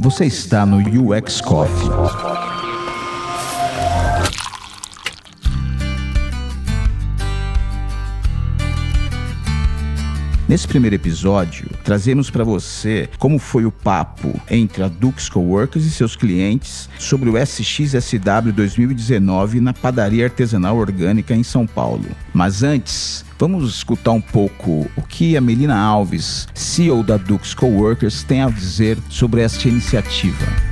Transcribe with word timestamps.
Você 0.00 0.26
está 0.26 0.64
no 0.64 0.78
UX 0.78 1.40
Coffee. 1.40 2.57
Nesse 10.48 10.66
primeiro 10.66 10.96
episódio, 10.96 11.68
trazemos 11.84 12.30
para 12.30 12.42
você 12.42 13.06
como 13.18 13.38
foi 13.38 13.66
o 13.66 13.70
papo 13.70 14.40
entre 14.50 14.82
a 14.82 14.88
Dux 14.88 15.28
Coworkers 15.28 15.84
e 15.84 15.90
seus 15.90 16.16
clientes 16.16 16.88
sobre 16.98 17.28
o 17.28 17.36
SXSW 17.36 18.50
2019 18.56 19.60
na 19.60 19.74
padaria 19.74 20.24
artesanal 20.24 20.78
orgânica 20.78 21.34
em 21.34 21.42
São 21.42 21.66
Paulo. 21.66 22.06
Mas 22.32 22.62
antes, 22.62 23.26
Vamos 23.40 23.72
escutar 23.72 24.10
um 24.10 24.20
pouco 24.20 24.90
o 24.96 25.02
que 25.02 25.36
a 25.36 25.40
Melina 25.40 25.78
Alves, 25.78 26.48
CEO 26.52 27.04
da 27.04 27.16
Dux 27.16 27.54
Coworkers, 27.54 28.24
tem 28.24 28.42
a 28.42 28.50
dizer 28.50 28.98
sobre 29.08 29.42
esta 29.42 29.68
iniciativa. 29.68 30.67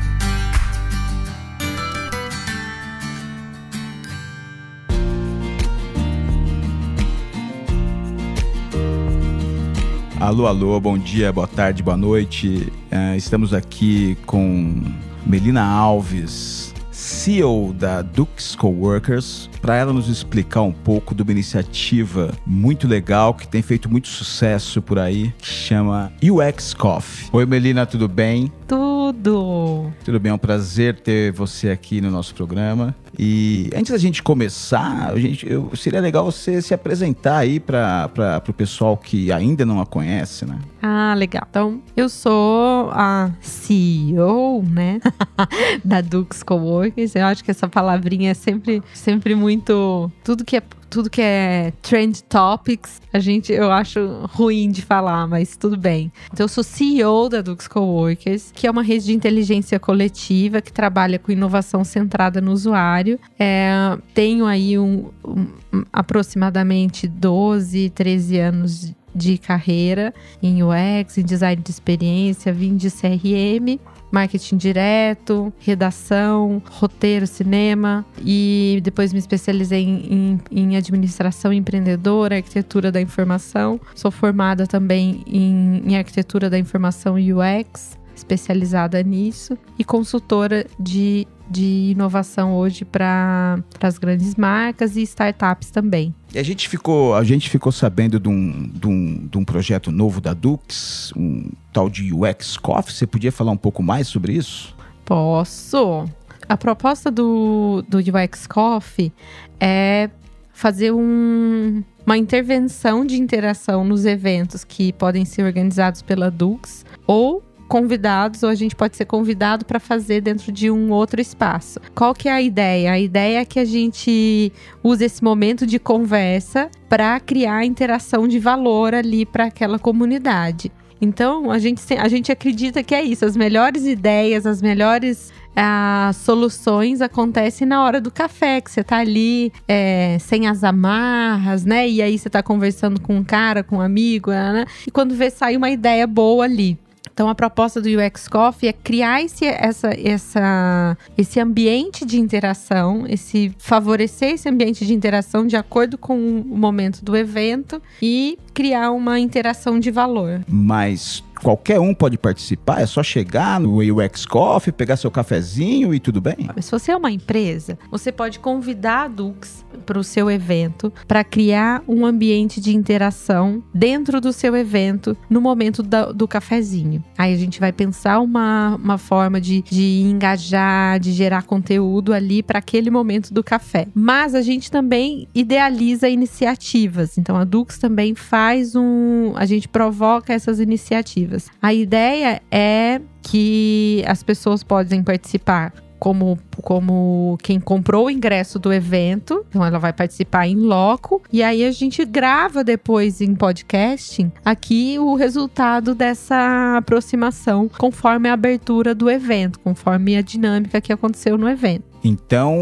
Alô, 10.27 10.49
alô, 10.49 10.81
bom 10.81 10.99
dia, 10.99 11.33
boa 11.33 11.47
tarde, 11.47 11.85
boa 11.85 11.97
noite. 11.97 12.73
Uh, 12.91 13.15
estamos 13.17 13.55
aqui 13.55 14.19
com 14.27 14.83
Melina 15.25 15.63
Alves, 15.63 16.75
CEO 16.91 17.73
da 17.73 18.03
Dux 18.03 18.57
Coworkers, 18.57 19.49
para 19.63 19.77
ela 19.77 19.93
nos 19.93 20.09
explicar 20.09 20.63
um 20.63 20.73
pouco 20.73 21.15
de 21.15 21.23
uma 21.23 21.31
iniciativa 21.31 22.33
muito 22.45 22.89
legal 22.89 23.35
que 23.35 23.47
tem 23.47 23.63
feito 23.63 23.89
muito 23.89 24.09
sucesso 24.09 24.83
por 24.83 24.99
aí, 24.99 25.33
que 25.39 25.47
chama 25.47 26.13
UX 26.21 26.75
Coffee. 26.75 27.29
Oi, 27.33 27.47
Melina, 27.47 27.87
tudo 27.87 28.09
bem? 28.09 28.51
Tudo! 28.67 29.93
Tudo 30.05 30.19
bem, 30.19 30.31
é 30.31 30.35
um 30.35 30.39
prazer 30.39 30.99
ter 30.99 31.31
você 31.31 31.71
aqui 31.71 32.01
no 32.01 32.11
nosso 32.11 32.35
programa. 32.35 32.97
E 33.19 33.71
antes 33.75 33.93
da 33.93 33.99
gente 33.99 34.23
começar, 34.23 35.11
a 35.11 35.19
gente, 35.19 35.51
eu, 35.51 35.75
seria 35.75 36.01
legal 36.01 36.25
você 36.25 36.61
se 36.61 36.75
apresentar 36.75 37.39
aí 37.39 37.59
para 37.59 38.43
o 38.49 38.53
pessoal 38.53 38.97
que 38.97 39.33
ainda 39.33 39.65
não 39.65 39.81
a 39.81 39.87
conhece, 39.87 40.45
né? 40.45 40.59
Ah, 40.83 41.15
legal. 41.17 41.47
Então, 41.49 41.81
eu 41.97 42.09
sou 42.09 42.91
a 42.93 43.31
CEO, 43.41 44.63
né, 44.63 45.01
da 45.85 46.01
Dux 46.01 46.43
Coworkers. 46.43 47.15
Eu 47.15 47.27
acho 47.27 47.43
que 47.43 47.51
essa 47.51 47.69
palavrinha 47.69 48.31
é 48.31 48.35
sempre, 48.35 48.83
sempre 48.93 49.35
muito... 49.35 50.11
Tudo 50.23 50.45
que 50.45 50.57
é 50.57 50.63
tudo 50.89 51.11
que 51.11 51.21
é 51.21 51.73
trend 51.83 52.23
topics, 52.25 53.01
a 53.13 53.19
gente 53.19 53.53
eu 53.53 53.71
acho 53.71 54.29
ruim 54.33 54.71
de 54.71 54.83
falar, 54.83 55.27
mas 55.27 55.57
tudo 55.57 55.77
bem. 55.77 56.13
Então 56.33 56.45
eu 56.45 56.49
sou 56.49 56.65
CEO 56.65 57.29
da 57.29 57.43
Dux 57.43 57.69
Coworkers, 57.69 58.53
que 58.55 58.67
é 58.67 58.71
uma 58.71 58.83
rede 58.83 59.07
de 59.07 59.13
inteligência 59.13 59.79
coletiva 59.79 60.61
que 60.61 60.73
trabalha 60.73 61.19
com 61.19 61.33
inovação 61.33 61.85
centrada 61.85 62.41
no 62.41 62.53
usuário. 62.53 63.19
É, 63.39 63.97
tenho 64.15 64.47
aí 64.47 64.79
um, 64.79 65.11
um, 65.25 65.85
aproximadamente 65.93 67.07
12, 67.09 67.91
13 67.91 68.39
anos 68.39 68.95
de 69.15 69.39
carreira 69.39 70.13
em 70.43 70.63
UX, 70.63 71.17
em 71.17 71.25
design 71.25 71.63
de 71.63 71.71
experiência, 71.71 72.53
vim 72.53 72.77
de 72.77 72.91
CRM 72.91 73.81
marketing 74.11 74.57
direto, 74.57 75.53
redação, 75.59 76.63
roteiro, 76.71 77.27
cinema 77.27 78.05
e 78.25 78.81
depois 78.83 79.13
me 79.13 79.19
especializei 79.19 79.83
em, 79.83 80.41
em, 80.51 80.69
em 80.71 80.77
administração 80.77 81.53
empreendedora, 81.53 82.37
arquitetura 82.37 82.91
da 82.93 83.01
informação. 83.01 83.81
Sou 83.95 84.11
formada 84.11 84.67
também 84.67 85.23
em, 85.27 85.83
em 85.87 85.97
arquitetura 85.97 86.49
da 86.49 86.59
informação 86.59 87.17
UX 87.17 87.97
especializada 88.17 89.03
nisso 89.03 89.57
e 89.79 89.85
consultora 89.85 90.67
de, 90.81 91.27
de 91.49 91.91
inovação 91.91 92.55
hoje 92.57 92.85
para 92.85 93.59
as 93.81 93.99
grandes 93.99 94.35
marcas 94.35 94.97
e 94.97 95.03
startups 95.03 95.71
também. 95.71 96.15
E 96.35 96.39
a 96.39 96.43
gente 96.43 96.69
ficou, 96.69 97.15
a 97.15 97.23
gente 97.23 97.49
ficou 97.51 97.71
sabendo 97.71 98.19
de 98.19 98.29
um, 98.29 98.71
de, 98.73 98.87
um, 98.87 99.29
de 99.31 99.39
um 99.39 99.45
projeto 99.45 99.93
novo 99.93 100.21
da 100.21 100.33
Dux, 100.33 101.13
um 101.17 101.51
tal 101.73 101.89
de 101.91 102.13
UX 102.13 102.57
Coffee. 102.57 102.95
Você 102.95 103.07
podia 103.07 103.31
falar 103.31 103.53
um 103.53 103.57
pouco 103.57 103.83
mais 103.83 104.09
sobre 104.09 104.33
isso? 104.33 104.75
Posso. 105.05 106.05
A 106.49 106.57
proposta 106.57 107.11
do, 107.11 107.85
do 107.89 107.99
UX 107.99 108.47
Coffee 108.47 109.13
é 109.61 110.11
fazer 110.53 110.91
um, 110.91 111.85
uma 112.07 112.17
intervenção 112.17 113.05
de 113.05 113.21
interação 113.21 113.85
nos 113.85 114.07
eventos 114.07 114.65
que 114.65 114.93
podem 114.93 115.25
ser 115.25 115.43
organizados 115.43 116.01
pela 116.01 116.31
Dux 116.31 116.85
ou 117.07 117.43
convidados 117.67 118.43
ou 118.43 118.49
a 118.49 118.55
gente 118.55 118.75
pode 118.75 118.97
ser 118.97 119.05
convidado 119.05 119.65
para 119.65 119.79
fazer 119.79 120.21
dentro 120.21 120.51
de 120.53 120.71
um 120.71 120.91
outro 120.91 121.21
espaço. 121.21 121.81
Qual 121.95 122.15
que 122.15 122.29
é 122.29 122.33
a 122.33 122.43
ideia? 122.43 122.93
A 122.93 122.99
ideia 122.99 123.41
é 123.41 123.45
que 123.45 123.59
a 123.59 123.65
gente 123.65 124.53
use 124.83 125.05
esse 125.05 125.23
momento 125.23 125.67
de 125.67 125.79
conversa 125.79 126.71
para 126.89 127.19
criar 127.21 127.65
interação 127.65 128.27
de 128.29 128.39
valor 128.39 128.95
ali 128.95 129.27
para 129.27 129.45
aquela 129.45 129.79
comunidade. 129.79 130.71
Então, 131.01 131.51
a 131.51 131.59
gente, 131.59 131.83
a 131.95 132.09
gente 132.09 132.33
acredita 132.33 132.83
que 132.83 132.95
é 132.95 133.03
isso. 133.03 133.25
As 133.25 133.37
melhores 133.37 133.85
ideias, 133.85 134.47
as 134.47 134.63
melhores 134.63 135.31
as 135.59 136.17
soluções 136.17 137.01
acontecem 137.01 137.67
na 137.67 137.83
hora 137.83 137.99
do 137.99 138.11
café, 138.11 138.61
que 138.61 138.71
você 138.71 138.85
tá 138.85 138.99
ali 138.99 139.51
é, 139.67 140.19
sem 140.21 140.47
as 140.47 140.63
amarras, 140.63 141.65
né? 141.65 141.89
E 141.89 142.03
aí 142.03 142.19
você 142.19 142.29
tá 142.29 142.43
conversando 142.43 143.01
com 143.01 143.17
um 143.17 143.25
cara, 143.25 143.63
com 143.63 143.77
um 143.77 143.81
amigo, 143.81 144.31
né? 144.31 144.67
E 144.87 144.91
quando 144.91 145.15
vê, 145.15 145.31
sai 145.31 145.57
uma 145.57 145.71
ideia 145.71 146.07
boa 146.07 146.45
ali. 146.45 146.79
Então, 147.17 147.31
a 147.31 147.35
proposta 147.35 147.81
do 147.81 147.89
UX 147.89 148.29
Coffee 148.29 148.69
é 148.69 148.75
criar 148.75 149.23
esse, 149.23 149.47
essa, 149.47 149.89
essa, 149.99 150.99
esse 151.17 151.41
ambiente 151.41 152.05
de 152.05 152.21
interação, 152.21 153.07
esse 153.09 153.55
favorecer 153.57 154.35
esse 154.35 154.47
ambiente 154.47 154.85
de 154.85 154.93
interação 154.93 155.47
de 155.47 155.57
acordo 155.57 155.97
com 155.97 156.15
o 156.15 156.59
momento 156.59 157.03
do 157.03 157.17
evento 157.17 157.81
e 158.03 158.39
criar 158.53 158.91
uma 158.91 159.19
interação 159.19 159.81
de 159.81 159.91
valor. 159.91 160.45
Mas 160.47 161.25
qualquer 161.43 161.79
um 161.81 161.95
pode 161.95 162.19
participar, 162.19 162.81
é 162.81 162.87
só 162.87 163.03
chegar 163.03 163.61
no 163.61 163.79
UX 163.79 164.27
Coffee, 164.27 164.73
pegar 164.73 164.97
seu 164.97 165.11
cafezinho 165.11 165.95
e 165.95 166.01
tudo 166.01 166.21
bem? 166.21 166.49
Se 166.61 166.71
você 166.71 166.93
é 166.93 166.97
uma 166.97 167.11
empresa, 167.11 167.79
você 167.91 168.11
pode 168.11 168.39
convidar 168.39 169.05
a 169.05 169.09
Dux 169.09 169.65
para 169.85 169.99
o 169.99 170.05
seu 170.05 170.31
evento 170.31 170.93
para 171.07 171.23
criar 171.25 171.83
um 171.87 172.05
ambiente 172.05 172.61
de 172.61 172.75
interação 172.75 173.63
dentro 173.75 174.21
do 174.21 174.33
seu 174.33 174.57
evento 174.57 175.17
no 175.29 175.41
momento 175.41 175.83
do, 175.83 176.13
do 176.13 176.29
cafezinho. 176.29 177.03
Aí 177.17 177.33
a 177.33 177.37
gente 177.37 177.61
vai 177.61 177.73
pensar 177.73 178.21
uma, 178.21 178.77
uma 178.77 178.99
forma 178.99 179.41
de, 179.41 179.63
de 179.63 180.03
engajar, 180.03 180.99
de 180.99 181.13
gerar 181.13 181.43
conteúdo 181.45 182.13
ali 182.13 182.43
para 182.43 182.59
aquele 182.59 182.91
momento 182.91 183.33
do 183.33 183.43
café. 183.43 183.87
Mas 183.95 184.35
a 184.35 184.43
gente 184.43 184.71
também 184.71 185.29
idealiza 185.35 186.09
iniciativas. 186.09 187.19
Então 187.19 187.37
a 187.37 187.45
Dux 187.45 187.79
também 187.79 188.15
faz 188.15 188.75
um. 188.75 189.33
A 189.37 189.47
gente 189.47 189.69
provoca 189.69 190.33
essas 190.33 190.61
iniciativas. 190.61 191.49
A 191.61 191.73
ideia 191.73 192.41
é 192.51 193.01
que 193.23 194.05
as 194.07 194.23
pessoas 194.23 194.63
podem 194.63 195.03
participar 195.03 195.73
como, 195.99 196.39
como 196.63 197.39
quem 197.43 197.61
comprou 197.61 198.07
o 198.07 198.11
ingresso 198.11 198.59
do 198.59 198.73
evento. 198.73 199.45
Então 199.49 199.65
ela 199.65 199.79
vai 199.79 199.93
participar 199.93 200.47
em 200.47 200.57
loco. 200.57 201.23
E 201.33 201.43
aí 201.43 201.65
a 201.65 201.71
gente 201.73 202.05
grava 202.05 202.63
depois 202.63 203.21
em 203.21 203.35
podcasting 203.35 204.31
aqui 204.45 204.99
o 204.99 205.15
resultado 205.15 205.95
dessa 205.95 206.77
aproximação 206.79 207.69
conforme 207.79 208.29
a 208.29 208.33
abertura 208.33 208.95
do 208.95 209.11
evento, 209.11 209.59
conforme 209.61 210.17
a 210.17 210.23
dinâmica 210.23 210.81
que 210.81 210.93
aconteceu 210.93 211.37
no 211.37 211.49
evento. 211.49 211.85
Então, 212.05 212.55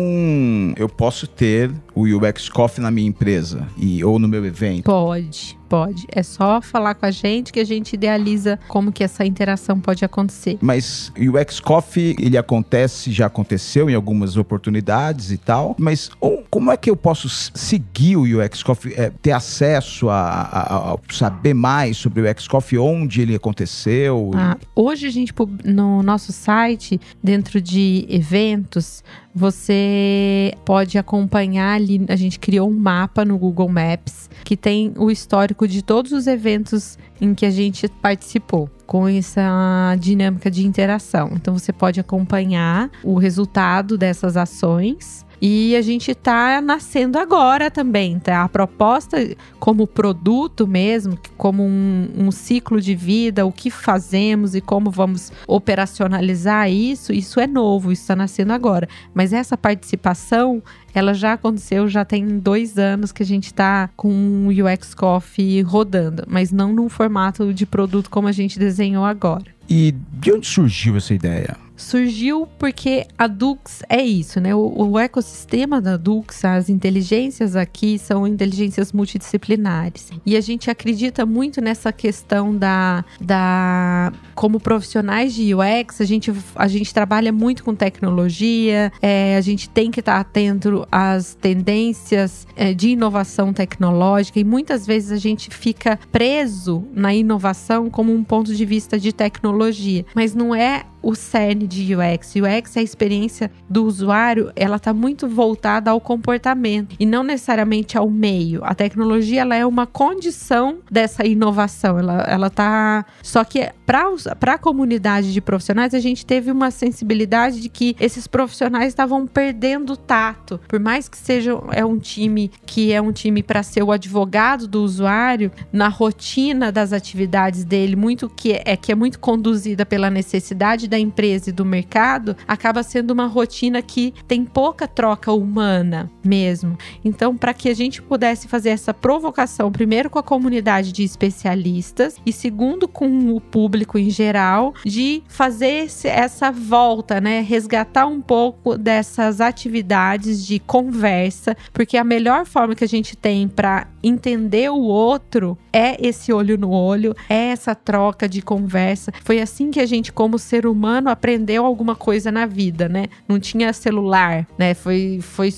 eu 0.76 0.88
posso 0.88 1.26
ter 1.26 1.70
o 1.94 2.04
UX 2.04 2.48
Coffee 2.48 2.82
na 2.82 2.90
minha 2.90 3.08
empresa 3.08 3.66
e 3.76 4.02
ou 4.02 4.18
no 4.18 4.26
meu 4.26 4.44
evento? 4.46 4.84
Pode. 4.84 5.58
Pode. 5.68 6.06
É 6.10 6.22
só 6.22 6.60
falar 6.60 6.94
com 6.94 7.06
a 7.06 7.10
gente 7.10 7.52
que 7.52 7.60
a 7.60 7.64
gente 7.64 7.94
idealiza 7.94 8.58
como 8.68 8.92
que 8.92 9.02
essa 9.02 9.24
interação 9.24 9.80
pode 9.80 10.04
acontecer. 10.04 10.58
Mas 10.60 11.12
o 11.18 11.38
UX 11.38 11.60
Coffee, 11.60 12.16
ele 12.20 12.36
acontece, 12.36 13.10
já 13.10 13.26
aconteceu 13.26 13.88
em 13.88 13.94
algumas 13.94 14.36
oportunidades 14.36 15.30
e 15.30 15.38
tal, 15.38 15.74
mas 15.78 16.10
como 16.50 16.70
é 16.70 16.76
que 16.76 16.90
eu 16.90 16.96
posso 16.96 17.28
seguir 17.28 18.16
o 18.16 18.22
UX 18.22 18.62
Coffee, 18.62 18.94
é, 18.94 19.10
ter 19.10 19.32
acesso 19.32 20.08
a, 20.08 20.20
a, 20.20 20.92
a, 20.92 20.98
saber 21.10 21.54
mais 21.54 21.96
sobre 21.96 22.20
o 22.20 22.30
UX 22.30 22.46
Coffee, 22.46 22.78
onde 22.78 23.22
ele 23.22 23.34
aconteceu? 23.34 24.30
Ah, 24.34 24.56
hoje 24.74 25.06
a 25.06 25.10
gente, 25.10 25.32
no 25.64 26.02
nosso 26.02 26.32
site, 26.32 27.00
dentro 27.22 27.60
de 27.60 28.06
eventos, 28.08 29.02
você 29.34 30.54
pode 30.64 30.96
acompanhar 30.96 31.74
ali. 31.74 32.04
A 32.08 32.16
gente 32.16 32.38
criou 32.38 32.68
um 32.68 32.78
mapa 32.78 33.24
no 33.24 33.36
Google 33.36 33.68
Maps 33.68 34.30
que 34.44 34.56
tem 34.56 34.92
o 34.96 35.10
histórico 35.10 35.66
de 35.66 35.82
todos 35.82 36.12
os 36.12 36.26
eventos 36.26 36.98
em 37.20 37.34
que 37.34 37.46
a 37.46 37.50
gente 37.50 37.88
participou 37.88 38.68
com 38.86 39.08
essa 39.08 39.96
dinâmica 39.98 40.50
de 40.50 40.66
interação. 40.66 41.30
Então 41.34 41.56
você 41.56 41.72
pode 41.72 41.98
acompanhar 41.98 42.90
o 43.02 43.16
resultado 43.16 43.96
dessas 43.96 44.36
ações 44.36 45.24
E 45.46 45.76
a 45.76 45.82
gente 45.82 46.10
está 46.10 46.60
nascendo 46.62 47.18
agora 47.18 47.70
também, 47.70 48.18
tá? 48.18 48.44
A 48.44 48.48
proposta 48.48 49.18
como 49.58 49.86
produto 49.86 50.66
mesmo, 50.66 51.18
como 51.36 51.62
um, 51.62 52.08
um 52.16 52.30
ciclo 52.30 52.80
de 52.80 52.94
vida, 52.94 53.44
o 53.44 53.52
que 53.52 53.70
fazemos 53.70 54.54
e 54.54 54.60
como 54.62 54.90
vamos 54.90 55.30
operacionalizar 55.46 56.70
isso, 56.70 57.12
isso 57.12 57.38
é 57.40 57.46
novo, 57.46 57.92
isso 57.92 58.02
está 58.02 58.16
nascendo 58.16 58.54
agora. 58.54 58.88
Mas 59.12 59.34
essa 59.34 59.54
participação 59.54 60.62
ela 60.94 61.12
já 61.12 61.34
aconteceu, 61.34 61.88
já 61.88 62.04
tem 62.04 62.38
dois 62.38 62.78
anos 62.78 63.12
que 63.12 63.22
a 63.22 63.26
gente 63.26 63.46
está 63.46 63.90
com 63.96 64.46
o 64.46 64.48
UX 64.48 64.94
Coffee 64.94 65.60
rodando, 65.62 66.24
mas 66.28 66.52
não 66.52 66.72
num 66.72 66.88
formato 66.88 67.52
de 67.52 67.66
produto 67.66 68.08
como 68.08 68.28
a 68.28 68.32
gente 68.32 68.58
desenhou 68.58 69.04
agora. 69.04 69.46
E 69.68 69.94
de 70.12 70.32
onde 70.32 70.46
surgiu 70.46 70.96
essa 70.96 71.14
ideia? 71.14 71.56
surgiu 71.76 72.48
porque 72.58 73.06
a 73.18 73.26
Dux 73.26 73.82
é 73.88 74.02
isso, 74.02 74.40
né? 74.40 74.54
O, 74.54 74.90
o, 74.90 74.98
ecossistema 74.98 75.80
da 75.80 75.96
Dux, 75.96 76.44
as 76.44 76.68
inteligências 76.68 77.56
aqui 77.56 77.98
são 77.98 78.26
inteligências 78.26 78.92
multidisciplinares. 78.92 80.10
E 80.24 80.36
a 80.36 80.40
gente 80.40 80.70
acredita 80.70 81.26
muito 81.26 81.60
nessa 81.60 81.92
questão 81.92 82.56
da, 82.56 83.04
da 83.20 84.12
como 84.34 84.60
profissionais 84.60 85.34
de 85.34 85.54
UX, 85.54 86.00
a 86.00 86.04
gente, 86.04 86.32
a 86.54 86.68
gente 86.68 86.92
trabalha 86.92 87.32
muito 87.32 87.64
com 87.64 87.74
tecnologia, 87.74 88.92
é, 89.00 89.36
a 89.36 89.40
gente 89.40 89.68
tem 89.68 89.90
que 89.90 90.00
estar 90.00 90.18
atento 90.20 90.83
às 90.90 91.34
tendências 91.34 92.46
é, 92.56 92.72
de 92.72 92.90
inovação 92.90 93.52
tecnológica 93.52 94.38
e 94.38 94.44
muitas 94.44 94.86
vezes 94.86 95.12
a 95.12 95.16
gente 95.16 95.50
fica 95.50 95.98
preso 96.10 96.84
na 96.92 97.14
inovação 97.14 97.90
como 97.90 98.12
um 98.12 98.24
ponto 98.24 98.54
de 98.54 98.64
vista 98.64 98.98
de 98.98 99.12
tecnologia, 99.12 100.04
mas 100.14 100.34
não 100.34 100.54
é 100.54 100.84
o 101.04 101.14
cerne 101.14 101.66
de 101.66 101.94
UX. 101.94 102.34
UX 102.34 102.76
é 102.76 102.80
a 102.80 102.82
experiência 102.82 103.50
do 103.68 103.84
usuário, 103.84 104.50
ela 104.56 104.76
está 104.76 104.92
muito 104.92 105.28
voltada 105.28 105.90
ao 105.90 106.00
comportamento 106.00 106.96
e 106.98 107.04
não 107.04 107.22
necessariamente 107.22 107.98
ao 107.98 108.08
meio. 108.08 108.64
A 108.64 108.74
tecnologia 108.74 109.42
ela 109.42 109.54
é 109.54 109.66
uma 109.66 109.86
condição 109.86 110.78
dessa 110.90 111.26
inovação. 111.26 111.98
Ela, 111.98 112.22
ela 112.22 112.50
tá. 112.50 113.04
Só 113.22 113.44
que 113.44 113.70
para 113.86 114.54
a 114.54 114.58
comunidade 114.58 115.32
de 115.32 115.40
profissionais, 115.40 115.94
a 115.94 116.00
gente 116.00 116.24
teve 116.24 116.50
uma 116.50 116.70
sensibilidade 116.70 117.60
de 117.60 117.68
que 117.68 117.94
esses 118.00 118.26
profissionais 118.26 118.88
estavam 118.88 119.26
perdendo 119.26 119.96
tato. 119.96 120.58
Por 120.66 120.80
mais 120.80 121.08
que 121.08 121.18
seja 121.18 121.52
é 121.72 121.84
um 121.84 121.98
time 121.98 122.50
que 122.64 122.92
é 122.92 123.00
um 123.00 123.12
time 123.12 123.42
para 123.42 123.62
ser 123.62 123.82
o 123.82 123.92
advogado 123.92 124.66
do 124.66 124.82
usuário, 124.82 125.50
na 125.72 125.88
rotina 125.88 126.72
das 126.72 126.92
atividades 126.92 127.64
dele, 127.64 127.94
muito 127.94 128.28
que 128.28 128.52
é 128.64 128.76
que 128.76 128.90
é 128.90 128.94
muito 128.94 129.18
conduzida 129.18 129.84
pela 129.84 130.08
necessidade 130.08 130.88
da 130.94 130.98
empresa 130.98 131.50
e 131.50 131.52
do 131.52 131.64
mercado 131.64 132.36
acaba 132.46 132.84
sendo 132.84 133.10
uma 133.10 133.26
rotina 133.26 133.82
que 133.82 134.14
tem 134.28 134.44
pouca 134.44 134.86
troca 134.86 135.32
humana 135.32 136.08
mesmo. 136.24 136.78
Então, 137.04 137.36
para 137.36 137.52
que 137.52 137.68
a 137.68 137.74
gente 137.74 138.00
pudesse 138.00 138.46
fazer 138.46 138.68
essa 138.68 138.94
provocação, 138.94 139.72
primeiro 139.72 140.08
com 140.08 140.20
a 140.20 140.22
comunidade 140.22 140.92
de 140.92 141.02
especialistas 141.02 142.16
e 142.24 142.32
segundo 142.32 142.86
com 142.86 143.34
o 143.34 143.40
público 143.40 143.98
em 143.98 144.08
geral, 144.08 144.72
de 144.84 145.24
fazer 145.26 145.88
essa 146.04 146.52
volta, 146.52 147.20
né, 147.20 147.40
resgatar 147.40 148.06
um 148.06 148.20
pouco 148.20 148.78
dessas 148.78 149.40
atividades 149.40 150.46
de 150.46 150.60
conversa, 150.60 151.56
porque 151.72 151.96
a 151.96 152.04
melhor 152.04 152.46
forma 152.46 152.76
que 152.76 152.84
a 152.84 152.88
gente 152.88 153.16
tem 153.16 153.48
para 153.48 153.88
entender 154.00 154.70
o 154.70 154.82
outro 154.82 155.58
é 155.74 155.96
esse 156.00 156.32
olho 156.32 156.56
no 156.56 156.70
olho, 156.70 157.16
é 157.28 157.48
essa 157.48 157.74
troca 157.74 158.28
de 158.28 158.40
conversa. 158.40 159.12
Foi 159.24 159.40
assim 159.40 159.72
que 159.72 159.80
a 159.80 159.86
gente 159.86 160.12
como 160.12 160.38
ser 160.38 160.66
humano 160.66 161.10
aprendeu 161.10 161.66
alguma 161.66 161.96
coisa 161.96 162.30
na 162.30 162.46
vida, 162.46 162.88
né? 162.88 163.06
Não 163.26 163.40
tinha 163.40 163.72
celular, 163.72 164.46
né? 164.56 164.72
Foi, 164.72 165.18
foi 165.20 165.50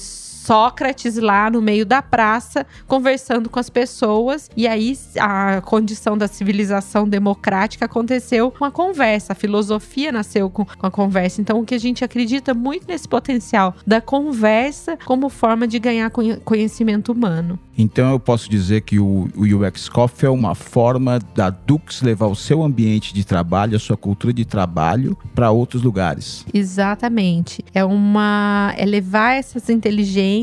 Sócrates 0.46 1.16
lá 1.16 1.50
no 1.50 1.60
meio 1.60 1.84
da 1.84 2.00
praça, 2.00 2.64
conversando 2.86 3.50
com 3.50 3.58
as 3.58 3.68
pessoas, 3.68 4.48
e 4.56 4.68
aí 4.68 4.96
a 5.18 5.60
condição 5.60 6.16
da 6.16 6.28
civilização 6.28 7.08
democrática 7.08 7.86
aconteceu 7.86 8.52
com 8.52 8.64
a 8.64 8.70
conversa, 8.70 9.32
a 9.32 9.36
filosofia 9.36 10.12
nasceu 10.12 10.48
com, 10.48 10.64
com 10.64 10.86
a 10.86 10.90
conversa. 10.90 11.40
Então, 11.40 11.58
o 11.58 11.64
que 11.64 11.74
a 11.74 11.78
gente 11.78 12.04
acredita 12.04 12.54
muito 12.54 12.86
nesse 12.86 13.08
potencial 13.08 13.74
da 13.84 14.00
conversa 14.00 14.96
como 15.04 15.28
forma 15.28 15.66
de 15.66 15.80
ganhar 15.80 16.10
conhecimento 16.44 17.10
humano. 17.10 17.58
Então, 17.76 18.12
eu 18.12 18.20
posso 18.20 18.48
dizer 18.48 18.82
que 18.82 18.98
o, 18.98 19.28
o 19.36 19.42
UX 19.42 19.88
Coffee 19.88 20.26
é 20.26 20.30
uma 20.30 20.54
forma 20.54 21.18
da 21.34 21.50
Dux 21.50 22.00
levar 22.00 22.26
o 22.26 22.36
seu 22.36 22.62
ambiente 22.62 23.12
de 23.12 23.24
trabalho, 23.24 23.76
a 23.76 23.80
sua 23.80 23.96
cultura 23.96 24.32
de 24.32 24.44
trabalho 24.44 25.18
para 25.34 25.50
outros 25.50 25.82
lugares. 25.82 26.46
Exatamente. 26.54 27.62
É 27.74 27.84
uma 27.84 28.72
é 28.78 28.86
levar 28.86 29.34
essas 29.34 29.68
inteligências 29.68 30.35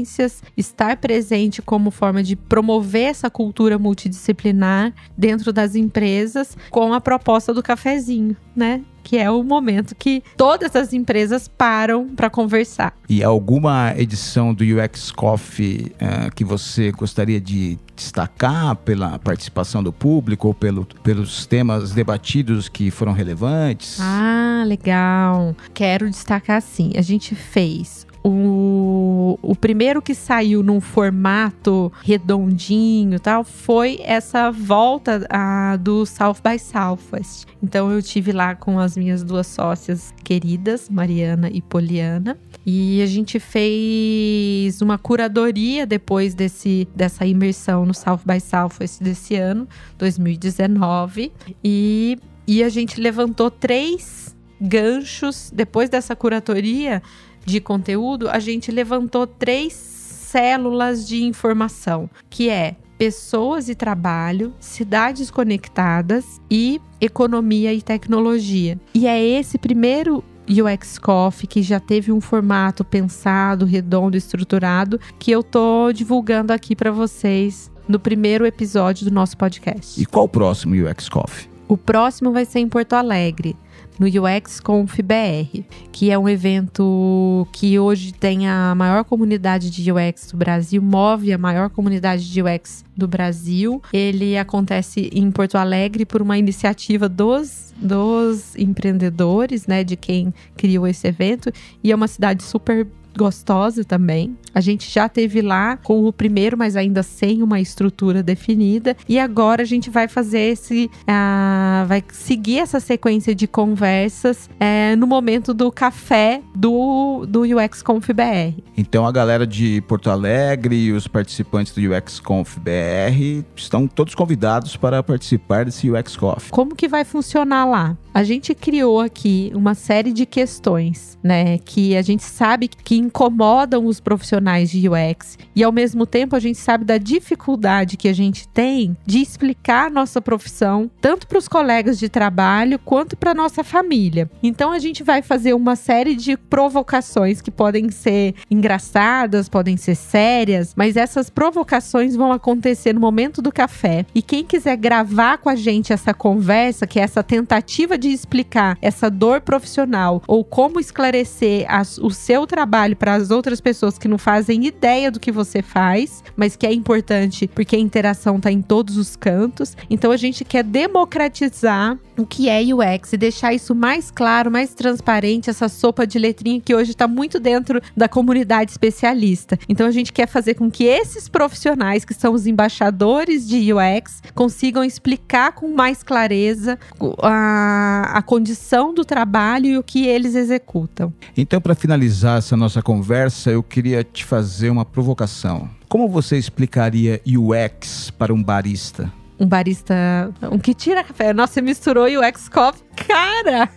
estar 0.58 0.98
presente 0.98 1.62
como 1.62 1.92
forma 1.92 2.24
de 2.24 2.36
promover 2.36 3.10
essa 3.10 3.30
cultura 3.30 3.78
multidisciplinar 3.78 4.94
dentro 5.18 5.54
das 5.54 5.76
empresas 5.76 6.58
com 6.70 6.94
a 6.94 7.02
proposta 7.02 7.54
do 7.54 7.62
cafezinho, 7.62 8.36
né? 8.56 8.82
que 9.04 9.18
é 9.18 9.30
o 9.30 9.44
momento 9.44 9.94
que 9.94 10.24
todas 10.38 10.76
as 10.76 10.94
empresas 10.94 11.48
param 11.48 12.08
para 12.08 12.30
conversar. 12.30 12.96
E 13.10 13.22
alguma 13.22 13.94
edição 13.98 14.54
do 14.54 14.64
UX 14.64 15.12
Coffee 15.12 15.92
uh, 15.96 16.34
que 16.34 16.44
você 16.44 16.92
gostaria 16.92 17.40
de 17.40 17.78
destacar 17.96 18.76
pela 18.78 19.20
participação 19.20 19.84
do 19.84 19.92
público 19.92 20.48
ou 20.48 20.54
pelo, 20.54 20.86
pelos 21.04 21.46
temas 21.46 21.92
debatidos 21.92 22.70
que 22.70 22.90
foram 22.90 23.12
relevantes? 23.12 24.00
Ah, 24.00 24.64
legal. 24.66 25.56
Quero 25.74 26.10
destacar 26.10 26.62
sim. 26.62 26.94
A 26.96 27.02
gente 27.02 27.36
fez 27.36 28.08
o, 28.24 29.38
o 29.42 29.56
primeiro 29.56 30.02
que 30.02 30.16
saiu 30.16 30.64
num 30.64 30.80
formato 30.80 31.92
redondinho 32.04 33.20
tal 33.20 33.44
foi 33.44 34.00
essa 34.02 34.50
volta 34.50 35.26
a, 35.30 35.76
do 35.76 36.06
South 36.06 36.38
by 36.44 36.58
Southwest. 36.58 37.46
Então 37.62 37.92
eu 37.92 38.02
tive 38.02 38.32
lá 38.32 38.56
com 38.56 38.80
as 38.80 38.96
minhas 38.96 39.24
duas 39.24 39.48
sócias 39.48 40.14
queridas, 40.24 40.90
Mariana 40.90 41.50
e 41.52 41.62
Poliana, 41.62 42.38
e 42.66 43.02
a 43.02 43.06
gente 43.06 43.40
fez 43.40 44.82
uma 44.82 44.98
curadoria 44.98 45.86
depois 45.86 46.34
desse, 46.34 46.88
dessa 46.96 47.26
imersão 47.26 47.86
no 47.86 47.94
South 47.94 48.22
by 48.26 48.40
Southwest 48.40 49.04
desse 49.04 49.36
ano, 49.36 49.68
2019, 49.98 51.32
e, 51.64 52.18
e 52.48 52.64
a 52.64 52.70
gente 52.70 53.02
levantou 53.02 53.52
três 53.52 54.34
ganchos 54.62 55.52
depois 55.54 55.90
dessa 55.90 56.16
curadoria 56.16 57.02
de 57.46 57.60
conteúdo, 57.60 58.30
a 58.30 58.40
gente 58.40 58.72
levantou 58.72 59.28
três 59.28 59.74
células 59.74 61.08
de 61.08 61.24
informação, 61.24 62.10
que 62.30 62.50
é 62.50 62.76
pessoas 62.98 63.70
e 63.70 63.76
trabalho, 63.76 64.54
cidades 64.60 65.30
conectadas 65.30 66.40
e 66.50 66.80
economia 67.02 67.74
e 67.74 67.82
tecnologia. 67.82 68.80
E 68.94 69.08
é 69.08 69.22
esse 69.22 69.58
primeiro 69.58 70.24
UX 70.50 70.98
Coffee, 70.98 71.48
que 71.48 71.62
já 71.62 71.80
teve 71.80 72.12
um 72.12 72.22
formato 72.22 72.84
pensado, 72.84 73.66
redondo, 73.66 74.18
estruturado, 74.18 75.00
que 75.20 75.32
eu 75.32 75.44
tô 75.44 75.92
divulgando 75.92 76.54
aqui 76.54 76.76
para 76.76 76.92
vocês 76.92 77.72
no 77.88 78.00
primeiro 78.00 78.46
episódio 78.46 79.06
do 79.06 79.14
nosso 79.14 79.38
podcast. 79.38 80.02
E 80.02 80.06
qual 80.06 80.26
o 80.26 80.30
próximo 80.30 80.76
UX 80.76 81.10
Coffee? 81.10 81.50
O 81.68 81.78
próximo 81.78 82.32
vai 82.32 82.46
ser 82.46 82.60
em 82.60 82.70
Porto 82.70 82.94
Alegre, 82.94 83.56
no 84.00 84.08
UX 84.08 84.60
Conf 84.60 85.00
BR, 85.00 85.64
que 85.92 86.12
é 86.12 86.18
um 86.18 86.28
evento 86.28 87.48
que 87.52 87.78
hoje 87.78 88.14
tem 88.14 88.48
a 88.48 88.74
maior 88.76 89.04
comunidade 89.04 89.70
de 89.70 89.92
UX 89.92 90.32
do 90.32 90.38
Brasil, 90.38 90.82
move 90.82 91.32
a 91.32 91.38
maior 91.38 91.70
comunidade 91.70 92.32
de 92.32 92.42
UX 92.42 92.84
do 92.96 93.08
Brasil. 93.08 93.82
Ele 93.92 94.38
acontece 94.38 95.10
em 95.14 95.30
Porto 95.32 95.56
Alegre 95.56 96.06
por 96.06 96.22
uma 96.22 96.38
iniciativa 96.38 97.08
dos, 97.08 97.74
dos 97.78 98.56
empreendedores, 98.56 99.68
né, 99.68 99.84
de 99.84 99.96
quem 99.96 100.34
criou 100.56 100.88
esse 100.88 101.08
evento, 101.08 101.52
e 101.84 101.92
é 101.92 101.96
uma 101.96 102.08
cidade 102.08 102.44
super 102.44 102.88
gostosa 103.18 103.84
também. 103.84 104.38
A 104.54 104.62
gente 104.62 104.90
já 104.90 105.10
teve 105.10 105.42
lá 105.42 105.78
com 105.78 106.06
o 106.06 106.14
primeiro, 106.14 106.58
mas 106.58 106.76
ainda 106.76 107.02
sem 107.02 107.42
uma 107.42 107.60
estrutura 107.60 108.22
definida. 108.22 108.96
E 109.10 109.20
agora 109.20 109.64
a 109.64 109.66
gente 109.66 109.90
vai 109.90 110.08
fazer 110.08 110.52
esse. 110.52 110.90
Uh, 111.02 111.88
vai 111.88 112.04
seguir 112.12 112.60
essa 112.60 112.80
sequência 112.80 113.34
de 113.34 113.48
conversas 113.48 114.50
uh, 114.54 114.96
no 114.98 115.08
momento 115.08 115.54
do 115.54 115.72
café 115.72 116.42
do, 116.56 117.26
do 117.28 117.42
UX 117.42 117.82
Conf 117.82 118.10
BR. 118.10 118.62
Então 118.78 119.06
a 119.06 119.12
galera 119.12 119.46
de 119.46 119.82
Porto 119.82 120.10
Alegre 120.10 120.76
e 120.76 120.92
os 120.92 121.08
participantes 121.08 121.74
do 121.74 121.82
UX 121.82 122.20
Conf 122.20 122.58
BR 122.58 123.44
estão 123.56 123.88
todos 123.88 124.14
convidados 124.14 124.78
para 124.78 125.02
participar 125.02 125.66
desse 125.66 125.90
UX. 125.90 126.14
Como 126.50 126.76
que 126.76 126.88
vai 126.88 127.04
funcionar 127.04 127.66
lá? 127.66 127.98
A 128.14 128.24
gente 128.24 128.54
criou 128.54 129.00
aqui 129.00 129.52
uma 129.56 129.74
série 129.74 130.14
de 130.14 130.26
questões, 130.26 131.18
né? 131.24 131.58
Que 131.58 131.98
a 131.98 132.02
gente 132.02 132.24
sabe 132.24 132.68
que 132.68 132.96
incomodam 133.04 133.86
os 133.86 134.00
profissionais 134.00 134.70
de 134.70 134.90
UX. 134.90 135.38
E 135.56 135.64
ao 135.64 135.72
mesmo 135.72 136.06
tempo 136.06 136.36
a 136.36 136.40
gente 136.40 136.58
sabe 136.58 136.86
da 136.86 136.98
dificuldade 136.98 137.98
que 137.98 138.08
a 138.08 138.14
gente 138.14 138.48
tem 138.48 138.98
de 139.06 139.20
explicar 139.20 139.92
nossa 139.92 140.22
profissão, 140.22 140.90
tanto 141.00 141.28
para 141.28 141.38
os 141.38 141.48
colegas 141.48 142.00
de 142.00 142.10
trabalho 142.10 142.80
quanto 142.80 143.16
para 143.16 143.34
nossa 143.34 143.64
família. 143.64 144.30
Então 144.42 144.72
a 144.72 144.80
gente 144.80 145.04
vai 145.04 145.22
fazer 145.22 145.54
uma 145.54 145.76
série 145.76 146.16
de 146.16 146.38
provocações 146.38 147.42
que 147.42 147.52
podem 147.52 147.90
ser 147.90 148.36
engraçadas, 148.50 149.50
podem 149.50 149.78
ser 149.78 149.96
sérias, 149.96 150.74
mas 150.76 150.98
essas 150.98 151.30
provocações 151.30 152.16
vão 152.16 152.32
acontecer 152.32 152.94
no 152.94 153.00
momento 153.00 153.42
do 153.42 153.52
café. 153.52 154.06
E 154.16 154.22
quem 154.22 154.44
quiser 154.44 154.78
gravar 154.78 155.38
com 155.38 155.50
a 155.50 155.56
gente 155.56 155.94
essa 155.94 156.14
conversa, 156.14 156.88
que 156.88 157.00
é 157.00 157.04
essa 157.04 157.24
tentativa 157.24 157.98
de 157.98 158.10
explicar 158.10 158.78
essa 158.82 159.10
dor 159.10 159.42
profissional 159.42 160.22
ou 160.28 160.44
como 160.44 160.80
esclarecer 160.80 161.66
as, 161.68 161.98
o 161.98 162.10
seu 162.10 162.48
trabalho 162.48 162.93
para 162.96 163.16
as 163.16 163.32
outras 163.32 163.60
pessoas 163.62 163.98
que 163.98 164.08
não 164.08 164.18
fazem 164.18 164.66
ideia 164.66 165.12
do 165.12 165.20
que 165.20 165.32
você 165.32 165.62
faz, 165.62 166.24
mas 166.36 166.56
que 166.56 166.66
é 166.66 166.74
importante 166.74 167.48
porque 167.48 167.76
a 167.76 167.80
interação 167.80 168.38
está 168.38 168.52
em 168.52 168.62
todos 168.62 168.98
os 168.98 169.16
cantos. 169.16 169.76
Então 169.90 170.12
a 170.12 170.18
gente 170.18 170.44
quer 170.44 170.64
democratizar 170.64 171.98
o 172.18 172.26
que 172.26 172.48
é 172.48 172.62
UX 172.62 173.14
e 173.14 173.18
deixar 173.18 173.54
isso 173.54 173.74
mais 173.74 174.12
claro, 174.12 174.52
mais 174.52 174.74
transparente, 174.74 175.50
essa 175.50 175.68
sopa 175.68 176.06
de 176.06 176.20
letrinha 176.20 176.62
que 176.62 176.76
hoje 176.76 176.92
está 176.92 177.08
muito 177.08 177.40
dentro 177.40 177.82
da 177.96 178.08
comunidade 178.08 178.72
especialista. 178.72 179.58
Então 179.68 179.88
a 179.88 179.92
gente 179.92 180.14
quer 180.14 180.28
fazer 180.28 180.54
com 180.54 180.70
que 180.70 180.84
esses 180.84 181.28
profissionais, 181.28 182.06
que 182.06 182.14
são 182.14 182.34
os 182.34 182.46
embaixadores 182.46 183.48
de 183.48 183.74
UX, 183.74 184.22
consigam 184.36 184.84
explicar 184.84 185.54
com 185.54 185.74
mais 185.74 186.04
clareza 186.04 186.78
a, 187.22 188.12
a 188.14 188.22
condição 188.22 188.94
do 188.94 189.04
trabalho 189.04 189.68
e 189.68 189.78
o 189.78 189.84
que 189.84 190.06
eles 190.06 190.36
executam. 190.36 191.14
Então, 191.36 191.60
para 191.60 191.76
finalizar 191.76 192.38
essa 192.38 192.56
nossa 192.56 192.82
conversa, 192.84 193.50
eu 193.50 193.64
queria 193.64 194.04
te 194.04 194.24
fazer 194.24 194.70
uma 194.70 194.86
provocação. 194.86 195.70
Como 195.90 196.08
você 196.08 196.38
explicaria 196.38 197.22
UX 197.26 198.12
para 198.12 198.34
um 198.34 198.44
barista? 198.44 199.12
um 199.40 199.48
barista, 199.48 200.32
um 200.52 200.58
que 200.58 200.74
tira 200.74 201.04
café. 201.04 201.34
Nossa, 201.34 201.54
você 201.54 201.62
misturou 201.62 202.08
e 202.08 202.18
o 202.18 202.24
ex-coffee. 202.24 202.84
Cara! 202.96 203.70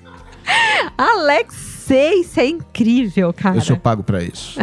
Alexei, 0.97 2.21
isso 2.21 2.39
é 2.39 2.47
incrível, 2.47 3.33
cara. 3.33 3.57
Eu 3.57 3.63
sou 3.63 3.77
pago 3.77 4.03
para 4.03 4.23
isso. 4.23 4.59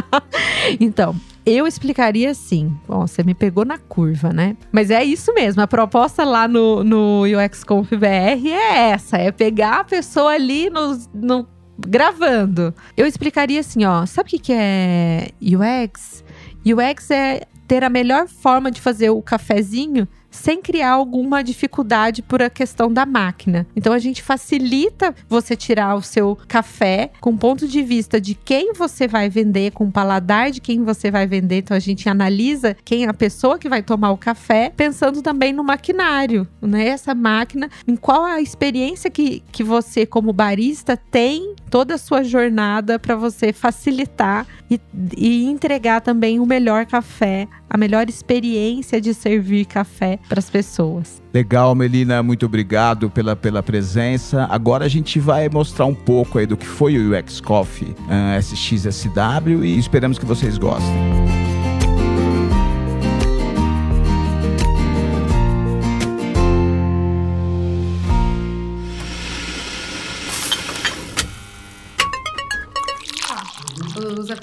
então, 0.80 1.14
eu 1.44 1.66
explicaria 1.66 2.30
assim. 2.30 2.74
Bom, 2.88 3.06
você 3.06 3.22
me 3.22 3.34
pegou 3.34 3.64
na 3.64 3.76
curva, 3.76 4.32
né? 4.32 4.56
Mas 4.70 4.90
é 4.90 5.04
isso 5.04 5.34
mesmo. 5.34 5.60
A 5.60 5.66
proposta 5.66 6.24
lá 6.24 6.48
no, 6.48 6.82
no 6.82 7.24
UX 7.24 7.62
Conf 7.62 7.90
BR 7.90 8.48
é 8.48 8.90
essa: 8.90 9.18
é 9.18 9.30
pegar 9.30 9.80
a 9.80 9.84
pessoa 9.84 10.32
ali 10.32 10.70
no, 10.70 10.98
no 11.12 11.46
gravando. 11.78 12.74
Eu 12.96 13.06
explicaria 13.06 13.60
assim, 13.60 13.84
ó. 13.84 14.06
Sabe 14.06 14.28
o 14.28 14.30
que, 14.30 14.38
que 14.38 14.52
é 14.52 15.30
UX? 15.40 16.24
UX 16.64 17.10
é 17.10 17.42
ter 17.66 17.84
a 17.84 17.88
melhor 17.88 18.28
forma 18.28 18.70
de 18.70 18.80
fazer 18.80 19.10
o 19.10 19.22
cafezinho 19.22 20.06
sem 20.32 20.60
criar 20.60 20.92
alguma 20.92 21.44
dificuldade 21.44 22.22
por 22.22 22.42
a 22.42 22.50
questão 22.50 22.92
da 22.92 23.06
máquina. 23.06 23.66
Então 23.76 23.92
a 23.92 23.98
gente 23.98 24.22
facilita 24.22 25.14
você 25.28 25.54
tirar 25.54 25.94
o 25.94 26.02
seu 26.02 26.36
café 26.48 27.10
com 27.20 27.36
ponto 27.36 27.68
de 27.68 27.82
vista 27.82 28.20
de 28.20 28.34
quem 28.34 28.72
você 28.72 29.06
vai 29.06 29.28
vender, 29.28 29.72
com 29.72 29.84
o 29.84 29.92
paladar 29.92 30.50
de 30.50 30.60
quem 30.60 30.82
você 30.82 31.10
vai 31.10 31.26
vender. 31.26 31.58
Então 31.58 31.76
a 31.76 31.80
gente 31.80 32.08
analisa 32.08 32.76
quem 32.84 33.04
é 33.04 33.08
a 33.08 33.14
pessoa 33.14 33.58
que 33.58 33.68
vai 33.68 33.82
tomar 33.82 34.10
o 34.10 34.18
café, 34.18 34.72
pensando 34.74 35.22
também 35.22 35.52
no 35.52 35.62
maquinário, 35.62 36.48
né? 36.60 36.88
Essa 36.88 37.14
máquina, 37.14 37.70
em 37.86 37.94
qual 37.94 38.24
a 38.24 38.40
experiência 38.40 39.10
que, 39.10 39.42
que 39.52 39.62
você, 39.62 40.06
como 40.06 40.32
barista, 40.32 40.96
tem 40.96 41.54
toda 41.70 41.94
a 41.94 41.98
sua 41.98 42.22
jornada 42.22 42.98
para 42.98 43.16
você 43.16 43.52
facilitar 43.52 44.46
e, 44.70 44.80
e 45.16 45.44
entregar 45.44 46.00
também 46.00 46.40
o 46.40 46.46
melhor 46.46 46.86
café, 46.86 47.48
a 47.72 47.78
melhor 47.78 48.06
experiência 48.06 49.00
de 49.00 49.14
servir 49.14 49.64
café 49.64 50.18
para 50.28 50.38
as 50.38 50.50
pessoas. 50.50 51.22
Legal, 51.32 51.74
Melina, 51.74 52.22
muito 52.22 52.44
obrigado 52.44 53.08
pela, 53.08 53.34
pela 53.34 53.62
presença. 53.62 54.46
Agora 54.50 54.84
a 54.84 54.88
gente 54.88 55.18
vai 55.18 55.48
mostrar 55.48 55.86
um 55.86 55.94
pouco 55.94 56.38
aí 56.38 56.44
do 56.44 56.54
que 56.54 56.66
foi 56.66 56.98
o 56.98 57.18
UX 57.18 57.40
Coffee 57.40 57.88
uh, 57.88 58.36
eh, 58.36 58.38
SXSW 58.38 59.64
e 59.64 59.78
esperamos 59.78 60.18
que 60.18 60.26
vocês 60.26 60.58
gostem. 60.58 61.51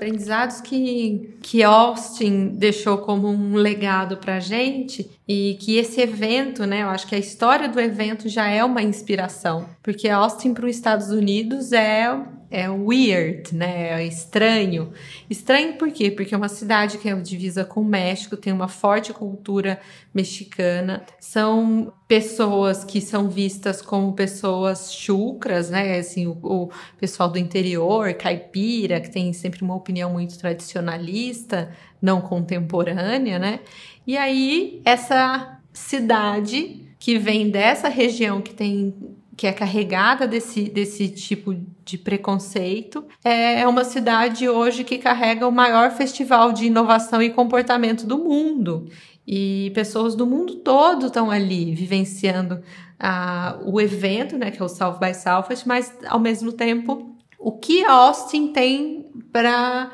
Aprendizados 0.09 0.61
que, 0.61 1.37
que 1.41 1.63
Austin 1.63 2.49
deixou 2.49 2.97
como 2.99 3.27
um 3.27 3.55
legado 3.55 4.17
para 4.17 4.37
a 4.37 4.39
gente 4.39 5.09
e 5.29 5.59
que 5.61 5.77
esse 5.77 6.01
evento, 6.01 6.65
né, 6.65 6.81
eu 6.81 6.89
acho 6.89 7.05
que 7.05 7.13
a 7.13 7.19
história 7.19 7.69
do 7.69 7.79
evento 7.79 8.27
já 8.27 8.47
é 8.47 8.63
uma 8.63 8.81
inspiração, 8.81 9.69
porque 9.83 10.09
Austin 10.09 10.55
para 10.55 10.65
os 10.65 10.75
Estados 10.75 11.11
Unidos 11.11 11.71
é 11.71 12.19
é 12.51 12.67
weird, 12.67 13.55
né? 13.55 14.01
É 14.01 14.05
estranho. 14.05 14.91
Estranho 15.29 15.77
por 15.77 15.91
quê? 15.91 16.09
Porque 16.09 16.33
é 16.33 16.37
uma 16.37 16.49
cidade 16.49 16.97
que 16.97 17.07
é 17.07 17.15
divisa 17.15 17.63
com 17.63 17.81
o 17.81 17.85
México, 17.85 18.35
tem 18.35 18.51
uma 18.51 18.67
forte 18.67 19.13
cultura 19.13 19.79
mexicana. 20.11 21.03
São 21.19 21.93
pessoas 22.07 22.83
que 22.83 22.99
são 23.01 23.29
vistas 23.29 23.83
como 23.83 24.13
pessoas 24.13 24.91
chucras, 24.91 25.69
né? 25.69 25.99
Assim, 25.99 26.25
o, 26.25 26.31
o 26.41 26.69
pessoal 26.99 27.29
do 27.29 27.37
interior, 27.37 28.15
caipira, 28.15 28.99
que 28.99 29.11
tem 29.11 29.31
sempre 29.31 29.61
uma 29.61 29.75
opinião 29.75 30.11
muito 30.11 30.37
tradicionalista, 30.39 31.71
não 32.01 32.21
contemporânea, 32.21 33.37
né? 33.39 33.59
E 34.05 34.17
aí, 34.17 34.81
essa 34.85 35.59
cidade 35.73 36.85
que 36.99 37.17
vem 37.17 37.49
dessa 37.49 37.87
região 37.87 38.41
que 38.41 38.53
tem 38.53 38.93
que 39.39 39.47
é 39.47 39.53
carregada 39.53 40.27
desse, 40.27 40.63
desse 40.63 41.07
tipo 41.07 41.55
de 41.85 41.97
preconceito. 41.97 43.05
É 43.23 43.65
uma 43.65 43.85
cidade 43.85 44.49
hoje 44.49 44.83
que 44.83 44.97
carrega 44.97 45.47
o 45.47 45.51
maior 45.51 45.91
festival 45.91 46.51
de 46.51 46.65
inovação 46.65 47.21
e 47.21 47.29
comportamento 47.29 48.05
do 48.05 48.17
mundo. 48.17 48.89
E 49.25 49.71
pessoas 49.73 50.13
do 50.13 50.27
mundo 50.27 50.55
todo 50.55 51.05
estão 51.05 51.31
ali 51.31 51.73
vivenciando 51.73 52.55
uh, 52.55 53.71
o 53.71 53.79
evento, 53.79 54.37
né, 54.37 54.51
que 54.51 54.61
é 54.61 54.65
o 54.65 54.67
South 54.67 54.99
by 54.99 55.13
Southwest, 55.13 55.65
mas 55.65 55.97
ao 56.09 56.19
mesmo 56.19 56.51
tempo 56.51 57.15
o 57.39 57.53
que 57.53 57.85
Austin 57.85 58.51
tem 58.51 59.05
para 59.31 59.89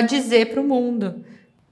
dizer 0.00 0.50
para 0.50 0.60
o 0.60 0.64
mundo. 0.64 1.24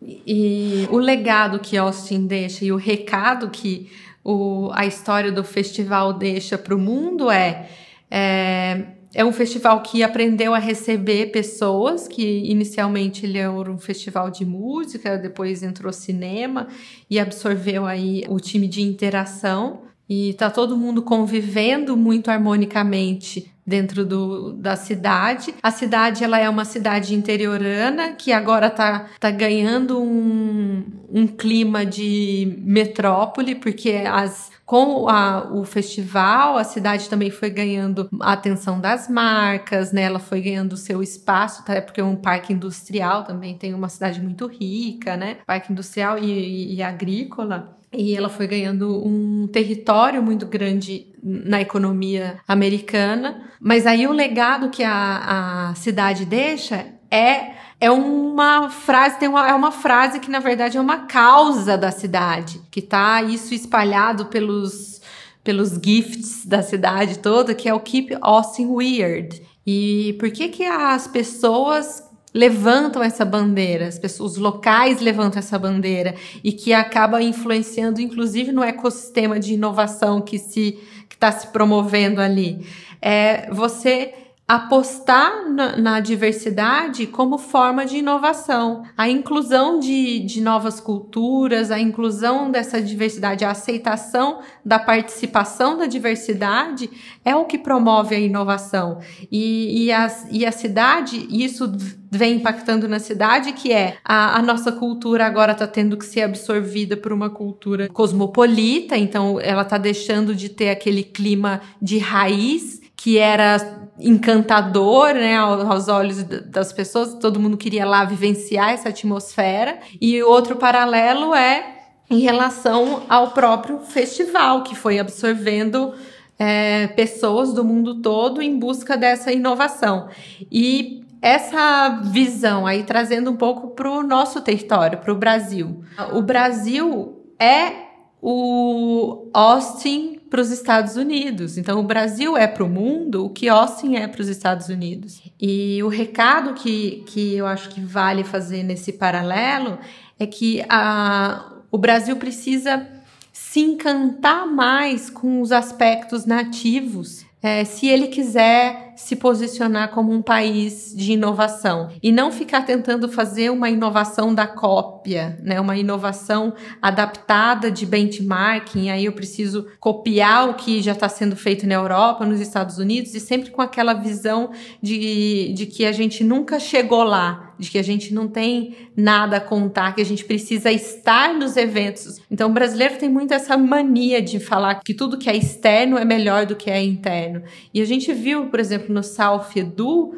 E 0.03 0.89
o 0.91 0.99
legado 0.99 1.59
que 1.59 1.77
Austin 1.77 2.27
deixa 2.27 2.65
e 2.65 2.73
o 2.73 2.77
recado 2.77 3.51
que 3.51 3.91
o, 4.25 4.71
a 4.73 4.87
história 4.87 5.31
do 5.31 5.45
festival 5.45 6.13
deixa 6.13 6.57
para 6.57 6.75
o 6.75 6.79
mundo 6.79 7.31
é, 7.31 7.69
é 8.11 8.87
é 9.13 9.25
um 9.25 9.33
festival 9.33 9.83
que 9.83 10.03
aprendeu 10.03 10.55
a 10.55 10.59
receber 10.59 11.33
pessoas, 11.33 12.07
que 12.07 12.23
inicialmente 12.49 13.27
ele 13.27 13.39
era 13.39 13.71
um 13.71 13.79
festival 13.79 14.31
de 14.31 14.45
música, 14.45 15.19
depois 15.19 15.63
entrou 15.63 15.93
cinema 15.93 16.69
e 17.09 17.19
absorveu 17.19 17.87
aí 17.87 18.25
o 18.29 18.39
time 18.39 18.69
de 18.69 18.83
interação. 18.83 19.83
E 20.11 20.35
tá 20.35 20.51
todo 20.51 20.77
mundo 20.77 21.03
convivendo 21.03 21.97
muito 21.97 22.33
harmonicamente 22.33 23.49
dentro 23.65 24.05
do, 24.05 24.53
da 24.55 24.75
cidade. 24.75 25.55
A 25.63 25.71
cidade 25.71 26.25
ela 26.25 26.37
é 26.37 26.49
uma 26.49 26.65
cidade 26.65 27.15
interiorana 27.15 28.15
que 28.15 28.33
agora 28.33 28.67
está 28.67 29.07
tá 29.21 29.31
ganhando 29.31 30.03
um, 30.03 30.85
um 31.09 31.29
clima 31.29 31.87
de 31.87 32.59
metrópole, 32.63 33.55
porque 33.55 34.03
as 34.05 34.51
com 34.67 35.09
a, 35.09 35.49
o 35.53 35.65
festival, 35.65 36.57
a 36.57 36.63
cidade 36.63 37.09
também 37.09 37.29
foi 37.29 37.51
ganhando 37.51 38.09
a 38.21 38.35
atenção 38.35 38.81
das 38.81 39.09
marcas, 39.09 39.91
né? 39.91 40.03
Ela 40.03 40.21
foi 40.21 40.41
ganhando 40.41 40.77
seu 40.77 41.03
espaço, 41.03 41.63
até 41.63 41.81
porque 41.81 42.01
é 42.01 42.05
um 42.05 42.15
parque 42.15 42.53
industrial 42.53 43.25
também 43.25 43.59
tem 43.59 43.75
uma 43.75 43.89
cidade 43.89 44.21
muito 44.21 44.47
rica, 44.47 45.17
né? 45.17 45.39
Parque 45.45 45.73
industrial 45.73 46.19
e, 46.19 46.25
e, 46.25 46.75
e 46.77 46.83
agrícola. 46.85 47.80
E 47.93 48.17
ela 48.17 48.29
foi 48.29 48.47
ganhando 48.47 49.05
um 49.05 49.49
território 49.49 50.23
muito 50.23 50.47
grande 50.47 51.07
na 51.23 51.61
economia 51.61 52.39
americana. 52.47 53.51
Mas 53.61 53.87
aí 53.87 54.07
o 54.07 54.13
legado 54.13 54.71
que 54.71 54.83
a, 54.85 55.71
a 55.71 55.75
cidade 55.75 56.25
deixa 56.25 56.87
é 57.11 57.59
é 57.81 57.91
uma 57.91 58.69
frase, 58.69 59.19
tem 59.19 59.29
uma, 59.29 59.49
é 59.49 59.55
uma 59.55 59.73
frase 59.73 60.21
que 60.21 60.31
na 60.31 60.39
verdade 60.39 60.77
é 60.77 60.81
uma 60.81 61.07
causa 61.07 61.79
da 61.79 61.91
cidade, 61.91 62.61
que 62.71 62.83
tá 62.83 63.23
isso 63.23 63.55
espalhado 63.55 64.27
pelos, 64.27 65.01
pelos 65.43 65.71
gifts 65.83 66.45
da 66.45 66.63
cidade 66.63 67.19
toda, 67.21 67.55
que 67.55 67.69
é 67.69 67.73
o 67.73 67.81
Keep 67.81 68.19
Austin 68.21 68.67
Weird. 68.67 69.43
E 69.67 70.15
por 70.21 70.31
que 70.31 70.49
que 70.49 70.65
as 70.65 71.07
pessoas 71.07 72.03
levantam 72.33 73.03
essa 73.03 73.25
bandeira, 73.25 73.87
as 73.87 73.99
pessoas, 73.99 74.33
os 74.33 74.39
locais 74.39 75.01
levantam 75.01 75.39
essa 75.39 75.59
bandeira 75.59 76.15
e 76.45 76.53
que 76.53 76.73
acaba 76.73 77.23
influenciando 77.23 78.01
inclusive 78.01 78.53
no 78.53 78.63
ecossistema 78.63 79.39
de 79.39 79.55
inovação 79.55 80.21
que 80.21 80.39
se 80.39 80.79
está 81.11 81.31
se 81.31 81.49
promovendo 81.49 82.21
ali. 82.21 82.65
É 83.03 83.51
você 83.53 84.15
apostar 84.51 85.49
na, 85.49 85.77
na, 85.77 86.01
diversidade 86.01 87.07
como 87.07 87.39
forma 87.39 87.87
de 87.87 87.99
inovação. 87.99 88.83
A 88.97 89.09
inclusão 89.09 89.79
de, 89.79 90.19
de 90.19 90.41
novas 90.41 90.81
culturas, 90.81 91.71
a 91.71 91.79
inclusão 91.79 92.51
dessa 92.51 92.83
diversidade, 92.83 93.45
a 93.45 93.53
aceitação 93.53 94.41
da 94.65 94.77
participação 94.77 95.79
da 95.79 95.87
diversidade 95.87 96.91
é 97.25 97.33
o 97.37 97.45
que 97.45 97.59
promove 97.59 98.17
a 98.17 98.19
inovação. 98.19 98.99
E, 99.31 99.85
e, 99.85 99.93
a, 99.93 100.09
e 100.33 100.45
a 100.45 100.51
cidade, 100.51 101.29
isso 101.31 101.73
vem 102.11 102.35
impactando 102.35 102.89
na 102.89 102.99
cidade, 102.99 103.53
que 103.53 103.73
é 103.73 103.99
a, 104.05 104.37
a 104.37 104.43
nossa 104.43 104.73
cultura 104.73 105.27
agora 105.27 105.53
está 105.53 105.69
tendo 105.69 105.97
que 105.97 106.05
ser 106.05 106.23
absorvida 106.23 106.97
por 106.97 107.13
uma 107.13 107.31
cultura 107.31 107.89
cosmopolita, 107.89 108.97
então 108.97 109.41
ela 109.41 109.63
está 109.63 109.79
deixando 109.79 110.35
de 110.35 110.49
ter 110.49 110.71
aquele 110.71 111.05
clima 111.05 111.61
de 111.81 111.99
raiz 111.99 112.81
que 112.97 113.17
era 113.17 113.89
encantador, 114.01 115.15
né, 115.15 115.37
aos 115.37 115.89
olhos 115.89 116.23
das 116.23 116.73
pessoas, 116.73 117.15
todo 117.15 117.41
mundo 117.41 117.57
queria 117.57 117.85
lá 117.85 118.05
vivenciar 118.05 118.71
essa 118.71 118.89
atmosfera. 118.89 119.79
E 120.01 120.23
outro 120.23 120.57
paralelo 120.57 121.35
é 121.35 121.77
em 122.09 122.21
relação 122.21 123.05
ao 123.09 123.31
próprio 123.31 123.81
festival, 123.81 124.63
que 124.63 124.75
foi 124.75 124.99
absorvendo 124.99 125.95
é, 126.39 126.89
pessoas 126.89 127.53
do 127.53 127.65
mundo 127.65 128.01
todo 128.01 128.43
em 128.43 128.59
busca 128.59 128.97
dessa 128.97 129.33
inovação. 129.33 130.09
E 130.51 131.05
essa 131.23 132.01
visão 132.05 132.67
aí 132.67 132.83
trazendo 132.83 133.31
um 133.31 133.37
pouco 133.37 133.69
para 133.69 133.91
o 133.91 134.03
nosso 134.03 134.41
território, 134.41 134.99
para 134.99 135.13
o 135.13 135.17
Brasil. 135.17 135.85
O 136.13 136.23
Brasil 136.23 137.21
é 137.39 137.91
o 138.23 139.29
Austin 139.33 140.20
para 140.31 140.41
os 140.41 140.51
Estados 140.51 140.97
Unidos. 140.97 141.59
Então, 141.59 141.81
o 141.81 141.83
Brasil 141.83 142.37
é 142.37 142.47
para 142.47 142.63
o 142.63 142.69
mundo 142.69 143.27
o 143.27 143.31
que 143.31 143.49
Austin 143.49 143.97
é 143.97 144.07
para 144.07 144.23
os 144.23 144.29
Estados 144.29 144.69
Unidos. 144.69 145.21
E 145.39 145.83
o 145.83 145.89
recado 145.89 146.55
que, 146.55 147.03
que 147.09 147.35
eu 147.35 147.47
acho 147.47 147.69
que 147.69 147.81
vale 147.81 148.23
fazer 148.23 148.63
nesse 148.63 148.93
paralelo 148.93 149.79
é 150.19 150.27
que 150.27 150.65
a, 150.69 151.53
o 151.71 151.77
Brasil 151.77 152.17
precisa 152.17 152.87
se 153.33 153.61
encantar 153.61 154.47
mais 154.47 155.11
com 155.11 155.41
os 155.41 155.51
aspectos 155.51 156.25
nativos 156.25 157.27
é, 157.43 157.65
se 157.65 157.89
ele 157.89 158.09
quiser 158.09 158.90
se 159.01 159.17
posicionar 159.17 159.91
como 159.91 160.13
um 160.13 160.21
país 160.21 160.95
de 160.95 161.13
inovação 161.13 161.89
e 162.03 162.13
não 162.13 162.31
ficar 162.31 162.63
tentando 162.63 163.09
fazer 163.09 163.51
uma 163.51 163.71
inovação 163.71 164.35
da 164.35 164.47
cópia, 164.47 165.39
né? 165.43 165.59
Uma 165.59 165.77
inovação 165.77 166.53
adaptada 166.83 167.71
de 167.71 167.87
benchmarking. 167.87 168.91
Aí 168.91 169.07
eu 169.07 169.13
preciso 169.13 169.67
copiar 169.81 170.51
o 170.51 170.55
que 170.55 170.83
já 170.83 170.93
está 170.93 171.09
sendo 171.09 171.35
feito 171.35 171.67
na 171.67 171.75
Europa, 171.75 172.27
nos 172.27 172.41
Estados 172.41 172.77
Unidos 172.77 173.15
e 173.15 173.21
sempre 173.21 173.51
com 173.51 173.63
aquela 173.63 173.95
visão 173.95 174.51
de, 174.83 175.53
de 175.55 175.65
que 175.65 175.87
a 175.87 175.93
gente 175.93 176.23
nunca 176.23 176.61
chegou 176.61 177.03
lá 177.03 177.51
de 177.61 177.71
que 177.71 177.79
a 177.79 177.83
gente 177.83 178.15
não 178.15 178.27
tem 178.27 178.75
nada 178.97 179.37
a 179.37 179.41
contar, 179.41 179.95
que 179.95 180.01
a 180.01 180.05
gente 180.05 180.25
precisa 180.25 180.73
estar 180.73 181.35
nos 181.35 181.59
eventos. 181.59 182.19
Então, 182.31 182.49
o 182.49 182.53
brasileiro 182.53 182.97
tem 182.97 183.09
muito 183.09 183.35
essa 183.35 183.57
mania 183.57 184.23
de 184.23 184.41
falar 184.41 184.77
que 184.77 184.95
tudo 184.95 185.19
que 185.19 185.29
é 185.29 185.37
externo 185.37 185.99
é 185.99 186.05
melhor 186.05 186.47
do 186.47 186.57
que 186.57 186.71
é 186.71 186.83
interno. 186.83 187.43
E 187.75 187.83
a 187.83 187.85
gente 187.85 188.13
viu, 188.15 188.47
por 188.47 188.59
exemplo, 188.59 188.90
no 188.91 189.03
South 189.03 189.47
Edu, 189.57 190.15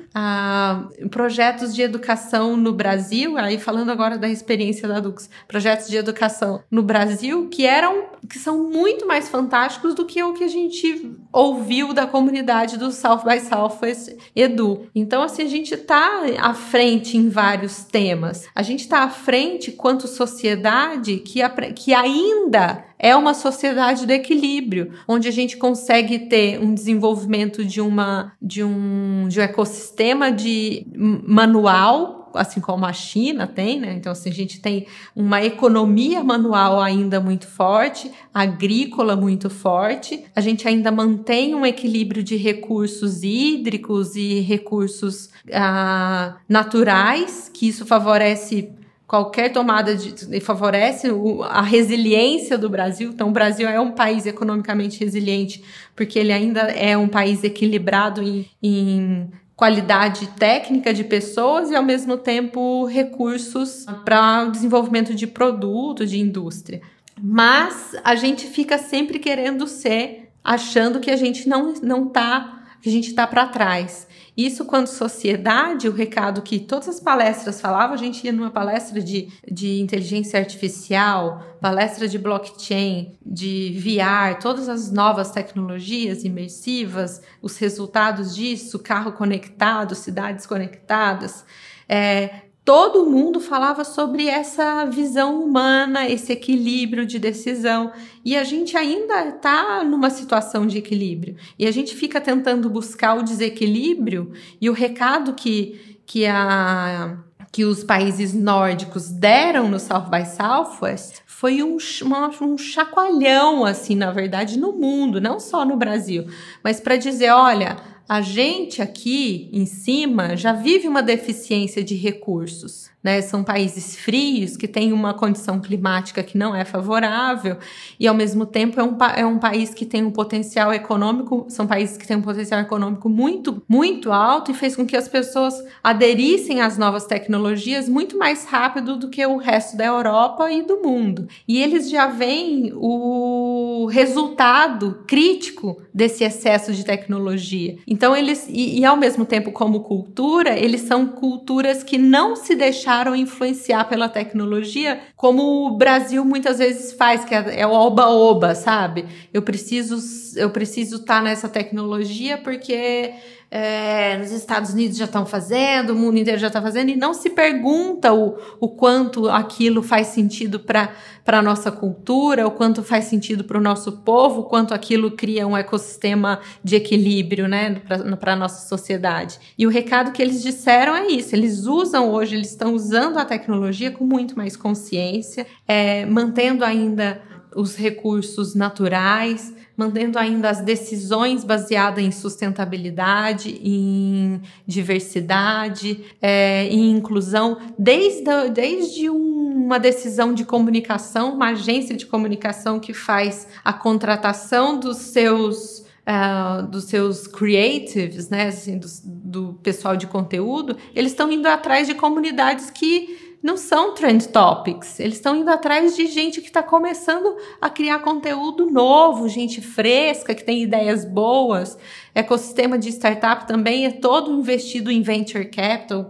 projetos 1.10 1.74
de 1.74 1.82
educação 1.82 2.56
no 2.56 2.72
Brasil, 2.72 3.36
aí 3.36 3.58
falando 3.58 3.90
agora 3.90 4.18
da 4.18 4.28
experiência 4.28 4.88
da 4.88 5.00
Dux, 5.00 5.28
projetos 5.46 5.88
de 5.88 5.96
educação 5.96 6.62
no 6.70 6.82
Brasil 6.82 7.48
que 7.48 7.66
eram 7.66 8.12
que 8.28 8.38
são 8.38 8.70
muito 8.70 9.06
mais 9.06 9.28
fantásticos 9.28 9.94
do 9.94 10.06
que 10.06 10.22
o 10.22 10.32
que 10.32 10.44
a 10.44 10.48
gente 10.48 11.12
ouviu 11.32 11.92
da 11.92 12.06
comunidade 12.06 12.78
do 12.78 12.92
South 12.92 13.22
by 13.24 13.40
Southwest 13.40 14.16
Edu. 14.34 14.86
Então, 14.94 15.22
assim, 15.22 15.42
a 15.42 15.48
gente 15.48 15.74
está 15.74 16.22
à 16.38 16.54
frente 16.54 17.16
em 17.16 17.28
vários 17.28 17.84
temas. 17.84 18.46
A 18.54 18.62
gente 18.62 18.80
está 18.80 19.00
à 19.02 19.08
frente 19.08 19.72
quanto 19.72 20.06
sociedade 20.06 21.16
que, 21.16 21.40
que 21.74 21.92
ainda 21.92 22.84
é 23.02 23.16
uma 23.16 23.34
sociedade 23.34 24.06
do 24.06 24.12
equilíbrio, 24.12 24.92
onde 25.08 25.26
a 25.26 25.32
gente 25.32 25.56
consegue 25.56 26.20
ter 26.20 26.60
um 26.60 26.72
desenvolvimento 26.72 27.64
de 27.64 27.80
uma 27.80 28.32
de 28.40 28.62
um, 28.62 29.26
de 29.28 29.40
um 29.40 29.42
ecossistema 29.42 30.30
de 30.30 30.86
manual 30.94 32.22
assim 32.34 32.60
como 32.60 32.86
a 32.86 32.92
China 32.92 33.46
tem, 33.46 33.80
né? 33.80 33.94
Então, 33.94 34.12
assim, 34.12 34.30
a 34.30 34.32
gente 34.32 34.60
tem 34.60 34.86
uma 35.14 35.44
economia 35.44 36.24
manual 36.24 36.80
ainda 36.80 37.20
muito 37.20 37.46
forte, 37.46 38.10
agrícola 38.32 39.14
muito 39.14 39.50
forte, 39.50 40.24
a 40.34 40.40
gente 40.40 40.66
ainda 40.66 40.90
mantém 40.90 41.54
um 41.54 41.66
equilíbrio 41.66 42.22
de 42.22 42.36
recursos 42.36 43.22
hídricos 43.22 44.16
e 44.16 44.40
recursos 44.40 45.28
ah, 45.52 46.36
naturais, 46.48 47.50
que 47.52 47.68
isso 47.68 47.84
favorece 47.84 48.72
qualquer 49.12 49.52
tomada 49.52 49.94
de 49.94 50.40
favorece 50.40 51.08
a 51.50 51.60
resiliência 51.60 52.56
do 52.56 52.70
Brasil. 52.70 53.10
Então, 53.10 53.28
o 53.28 53.30
Brasil 53.30 53.68
é 53.68 53.78
um 53.78 53.92
país 53.92 54.24
economicamente 54.24 54.98
resiliente 54.98 55.62
porque 55.94 56.18
ele 56.18 56.32
ainda 56.32 56.62
é 56.62 56.96
um 56.96 57.06
país 57.06 57.44
equilibrado 57.44 58.22
em, 58.22 58.48
em 58.62 59.30
qualidade 59.54 60.28
técnica 60.28 60.94
de 60.94 61.04
pessoas 61.04 61.70
e, 61.70 61.76
ao 61.76 61.82
mesmo 61.82 62.16
tempo, 62.16 62.86
recursos 62.86 63.84
para 64.02 64.46
o 64.46 64.50
desenvolvimento 64.50 65.14
de 65.14 65.26
produto, 65.26 66.06
de 66.06 66.18
indústria. 66.18 66.80
Mas 67.22 67.94
a 68.02 68.14
gente 68.14 68.46
fica 68.46 68.78
sempre 68.78 69.18
querendo 69.18 69.66
ser, 69.66 70.30
achando 70.42 71.00
que 71.00 71.10
a 71.10 71.16
gente 71.16 71.46
não, 71.46 71.74
não 71.82 72.08
tá, 72.08 72.62
que 72.80 72.88
a 72.88 72.92
gente 72.92 73.08
está 73.08 73.26
para 73.26 73.44
trás. 73.46 74.08
Isso, 74.36 74.64
quando 74.64 74.86
sociedade, 74.86 75.88
o 75.88 75.92
recado 75.92 76.40
que 76.40 76.58
todas 76.58 76.88
as 76.88 76.98
palestras 76.98 77.60
falavam, 77.60 77.94
a 77.94 77.98
gente 77.98 78.24
ia 78.24 78.32
numa 78.32 78.50
palestra 78.50 79.00
de, 79.00 79.28
de 79.50 79.78
inteligência 79.78 80.38
artificial, 80.38 81.56
palestra 81.60 82.08
de 82.08 82.18
blockchain, 82.18 83.18
de 83.24 83.78
VR, 83.78 84.40
todas 84.40 84.70
as 84.70 84.90
novas 84.90 85.30
tecnologias 85.32 86.24
imersivas, 86.24 87.20
os 87.42 87.58
resultados 87.58 88.34
disso, 88.34 88.78
carro 88.78 89.12
conectado, 89.12 89.94
cidades 89.94 90.46
conectadas. 90.46 91.44
É, 91.86 92.51
todo 92.64 93.06
mundo 93.06 93.40
falava 93.40 93.84
sobre 93.84 94.28
essa 94.28 94.84
visão 94.84 95.42
humana, 95.42 96.08
esse 96.08 96.32
equilíbrio 96.32 97.04
de 97.04 97.18
decisão. 97.18 97.92
E 98.24 98.36
a 98.36 98.44
gente 98.44 98.76
ainda 98.76 99.28
está 99.28 99.82
numa 99.82 100.10
situação 100.10 100.66
de 100.66 100.78
equilíbrio. 100.78 101.36
E 101.58 101.66
a 101.66 101.70
gente 101.70 101.94
fica 101.94 102.20
tentando 102.20 102.70
buscar 102.70 103.18
o 103.18 103.22
desequilíbrio 103.22 104.32
e 104.60 104.70
o 104.70 104.72
recado 104.72 105.34
que, 105.34 105.98
que 106.06 106.26
a 106.26 107.18
que 107.52 107.66
os 107.66 107.84
países 107.84 108.32
nórdicos 108.32 109.10
deram 109.10 109.68
no 109.68 109.78
South 109.78 110.08
by 110.10 110.24
Southwest 110.24 111.20
foi 111.26 111.62
um, 111.62 111.76
uma, 112.00 112.30
um 112.40 112.56
chacoalhão, 112.56 113.66
assim, 113.66 113.94
na 113.94 114.10
verdade, 114.10 114.58
no 114.58 114.72
mundo, 114.72 115.20
não 115.20 115.38
só 115.38 115.62
no 115.62 115.76
Brasil, 115.76 116.26
mas 116.64 116.80
para 116.80 116.96
dizer: 116.96 117.30
olha, 117.30 117.76
a 118.12 118.20
gente 118.20 118.82
aqui 118.82 119.48
em 119.50 119.64
cima 119.64 120.36
já 120.36 120.52
vive 120.52 120.86
uma 120.86 121.02
deficiência 121.02 121.82
de 121.82 121.94
recursos. 121.94 122.90
Né? 123.02 123.20
São 123.20 123.42
países 123.42 123.96
frios 123.96 124.56
que 124.56 124.68
têm 124.68 124.92
uma 124.92 125.12
condição 125.12 125.60
climática 125.60 126.22
que 126.22 126.38
não 126.38 126.54
é 126.54 126.64
favorável 126.64 127.56
e 127.98 128.06
ao 128.06 128.14
mesmo 128.14 128.46
tempo 128.46 128.78
é 128.78 128.84
um, 128.84 128.96
é 129.16 129.26
um 129.26 129.38
país 129.38 129.74
que 129.74 129.84
tem 129.84 130.04
um 130.04 130.10
potencial 130.10 130.72
econômico, 130.72 131.46
são 131.48 131.66
países 131.66 131.96
que 131.96 132.06
têm 132.06 132.16
um 132.16 132.22
potencial 132.22 132.60
econômico 132.60 133.08
muito, 133.08 133.60
muito 133.68 134.12
alto 134.12 134.52
e 134.52 134.54
fez 134.54 134.76
com 134.76 134.86
que 134.86 134.96
as 134.96 135.08
pessoas 135.08 135.54
aderissem 135.82 136.60
às 136.60 136.78
novas 136.78 137.04
tecnologias 137.04 137.88
muito 137.88 138.16
mais 138.16 138.44
rápido 138.44 138.96
do 138.96 139.08
que 139.08 139.24
o 139.26 139.36
resto 139.36 139.76
da 139.76 139.84
Europa 139.84 140.52
e 140.52 140.62
do 140.62 140.80
mundo. 140.80 141.26
E 141.48 141.60
eles 141.60 141.90
já 141.90 142.06
veem 142.06 142.72
o 142.76 143.88
resultado 143.90 145.02
crítico 145.08 145.82
desse 145.92 146.22
excesso 146.22 146.72
de 146.72 146.84
tecnologia. 146.84 147.78
Então 147.86 148.14
eles 148.14 148.46
e, 148.48 148.78
e 148.78 148.84
ao 148.84 148.96
mesmo 148.96 149.24
tempo 149.24 149.50
como 149.50 149.80
cultura, 149.80 150.56
eles 150.56 150.82
são 150.82 151.06
culturas 151.08 151.82
que 151.82 151.98
não 151.98 152.36
se 152.36 152.54
deixaram 152.54 152.91
deixaram 152.92 153.16
influenciar 153.16 153.84
pela 153.84 154.08
tecnologia, 154.08 155.00
como 155.16 155.66
o 155.66 155.76
Brasil 155.76 156.24
muitas 156.24 156.58
vezes 156.58 156.92
faz, 156.92 157.24
que 157.24 157.34
é, 157.34 157.60
é 157.60 157.66
o 157.66 157.72
oba-oba, 157.72 158.54
sabe? 158.54 159.06
Eu 159.32 159.40
preciso 159.40 159.96
eu 160.36 160.50
preciso 160.50 160.96
estar 160.96 161.18
tá 161.18 161.22
nessa 161.22 161.48
tecnologia 161.48 162.38
porque 162.38 163.12
é, 163.54 164.16
nos 164.16 164.32
Estados 164.32 164.72
Unidos 164.72 164.96
já 164.96 165.04
estão 165.04 165.26
fazendo, 165.26 165.90
o 165.90 165.94
mundo 165.94 166.16
inteiro 166.16 166.40
já 166.40 166.46
está 166.46 166.62
fazendo, 166.62 166.88
e 166.88 166.96
não 166.96 167.12
se 167.12 167.28
pergunta 167.28 168.10
o, 168.10 168.38
o 168.58 168.66
quanto 168.66 169.28
aquilo 169.28 169.82
faz 169.82 170.06
sentido 170.06 170.58
para 170.58 170.88
a 171.26 171.42
nossa 171.42 171.70
cultura, 171.70 172.46
o 172.46 172.50
quanto 172.50 172.82
faz 172.82 173.04
sentido 173.04 173.44
para 173.44 173.58
o 173.58 173.60
nosso 173.60 173.92
povo, 173.92 174.40
o 174.40 174.44
quanto 174.44 174.72
aquilo 174.72 175.10
cria 175.10 175.46
um 175.46 175.54
ecossistema 175.54 176.40
de 176.64 176.76
equilíbrio 176.76 177.46
né, 177.46 177.82
para 178.18 178.32
a 178.32 178.36
nossa 178.36 178.66
sociedade. 178.66 179.38
E 179.58 179.66
o 179.66 179.70
recado 179.70 180.12
que 180.12 180.22
eles 180.22 180.42
disseram 180.42 180.96
é 180.96 181.08
isso: 181.08 181.36
eles 181.36 181.66
usam 181.66 182.10
hoje, 182.10 182.34
eles 182.34 182.48
estão 182.48 182.72
usando 182.72 183.18
a 183.18 183.24
tecnologia 183.26 183.90
com 183.90 184.02
muito 184.06 184.34
mais 184.34 184.56
consciência, 184.56 185.46
é, 185.68 186.06
mantendo 186.06 186.64
ainda 186.64 187.20
os 187.54 187.76
recursos 187.76 188.54
naturais, 188.54 189.52
mantendo 189.76 190.18
ainda 190.18 190.50
as 190.50 190.60
decisões 190.60 191.44
baseadas 191.44 192.04
em 192.04 192.10
sustentabilidade, 192.10 193.60
em 193.62 194.40
diversidade, 194.66 196.04
é, 196.20 196.66
em 196.66 196.96
inclusão, 196.96 197.58
desde, 197.78 198.50
desde 198.52 199.08
uma 199.08 199.78
decisão 199.78 200.34
de 200.34 200.44
comunicação, 200.44 201.34
uma 201.34 201.50
agência 201.50 201.96
de 201.96 202.06
comunicação 202.06 202.78
que 202.78 202.92
faz 202.92 203.48
a 203.64 203.72
contratação 203.72 204.78
dos 204.78 204.98
seus 204.98 205.82
Uh, 206.02 206.66
dos 206.66 206.86
seus 206.86 207.28
creatives, 207.28 208.28
né, 208.28 208.48
assim, 208.48 208.76
do, 208.76 208.88
do 209.04 209.52
pessoal 209.62 209.96
de 209.96 210.08
conteúdo, 210.08 210.76
eles 210.96 211.12
estão 211.12 211.30
indo 211.30 211.46
atrás 211.46 211.86
de 211.86 211.94
comunidades 211.94 212.70
que 212.70 213.31
não 213.42 213.56
são 213.56 213.92
trend 213.92 214.28
topics. 214.28 215.00
Eles 215.00 215.14
estão 215.14 215.34
indo 215.34 215.50
atrás 215.50 215.96
de 215.96 216.06
gente 216.06 216.40
que 216.40 216.46
está 216.46 216.62
começando 216.62 217.36
a 217.60 217.68
criar 217.68 217.98
conteúdo 217.98 218.70
novo, 218.70 219.28
gente 219.28 219.60
fresca, 219.60 220.32
que 220.32 220.44
tem 220.44 220.62
ideias 220.62 221.04
boas. 221.04 221.76
Ecossistema 222.14 222.78
de 222.78 222.90
startup 222.90 223.46
também 223.46 223.84
é 223.84 223.90
todo 223.90 224.32
investido 224.32 224.92
em 224.92 225.02
venture 225.02 225.46
capital. 225.46 226.08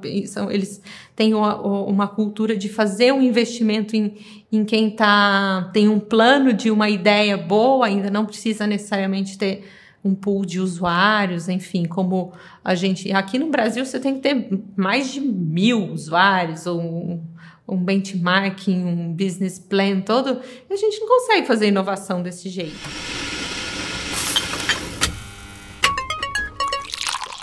Eles 0.51 0.83
têm 1.17 1.33
uma, 1.33 1.57
uma 1.57 2.07
cultura 2.07 2.55
de 2.55 2.69
fazer 2.69 3.13
um 3.13 3.23
investimento 3.23 3.97
em, 3.97 4.15
em 4.53 4.63
quem 4.63 4.91
tá, 4.91 5.71
tem 5.73 5.89
um 5.89 5.99
plano 5.99 6.53
de 6.53 6.71
uma 6.71 6.91
ideia 6.91 7.39
boa, 7.39 7.87
ainda 7.87 8.11
não 8.11 8.27
precisa 8.27 8.67
necessariamente 8.67 9.39
ter 9.39 9.65
um 10.05 10.15
pool 10.15 10.45
de 10.45 10.59
usuários, 10.59 11.49
enfim, 11.49 11.85
como 11.85 12.33
a 12.65 12.75
gente. 12.75 13.13
Aqui 13.13 13.39
no 13.39 13.51
Brasil 13.51 13.85
você 13.85 14.01
tem 14.01 14.17
que 14.17 14.21
ter 14.21 14.49
mais 14.77 15.13
de 15.13 15.21
mil 15.21 15.93
usuários, 15.93 16.67
ou 16.67 16.81
um, 16.81 17.25
um 17.69 17.77
benchmarking, 17.77 18.85
um 18.85 19.13
business 19.13 19.59
plan 19.59 20.01
todo. 20.01 20.41
E 20.69 20.73
a 20.73 20.77
gente 20.77 21.01
não 21.01 21.09
consegue 21.09 21.47
fazer 21.47 21.69
inovação 21.69 22.23
desse 22.23 22.49
jeito. 22.49 22.77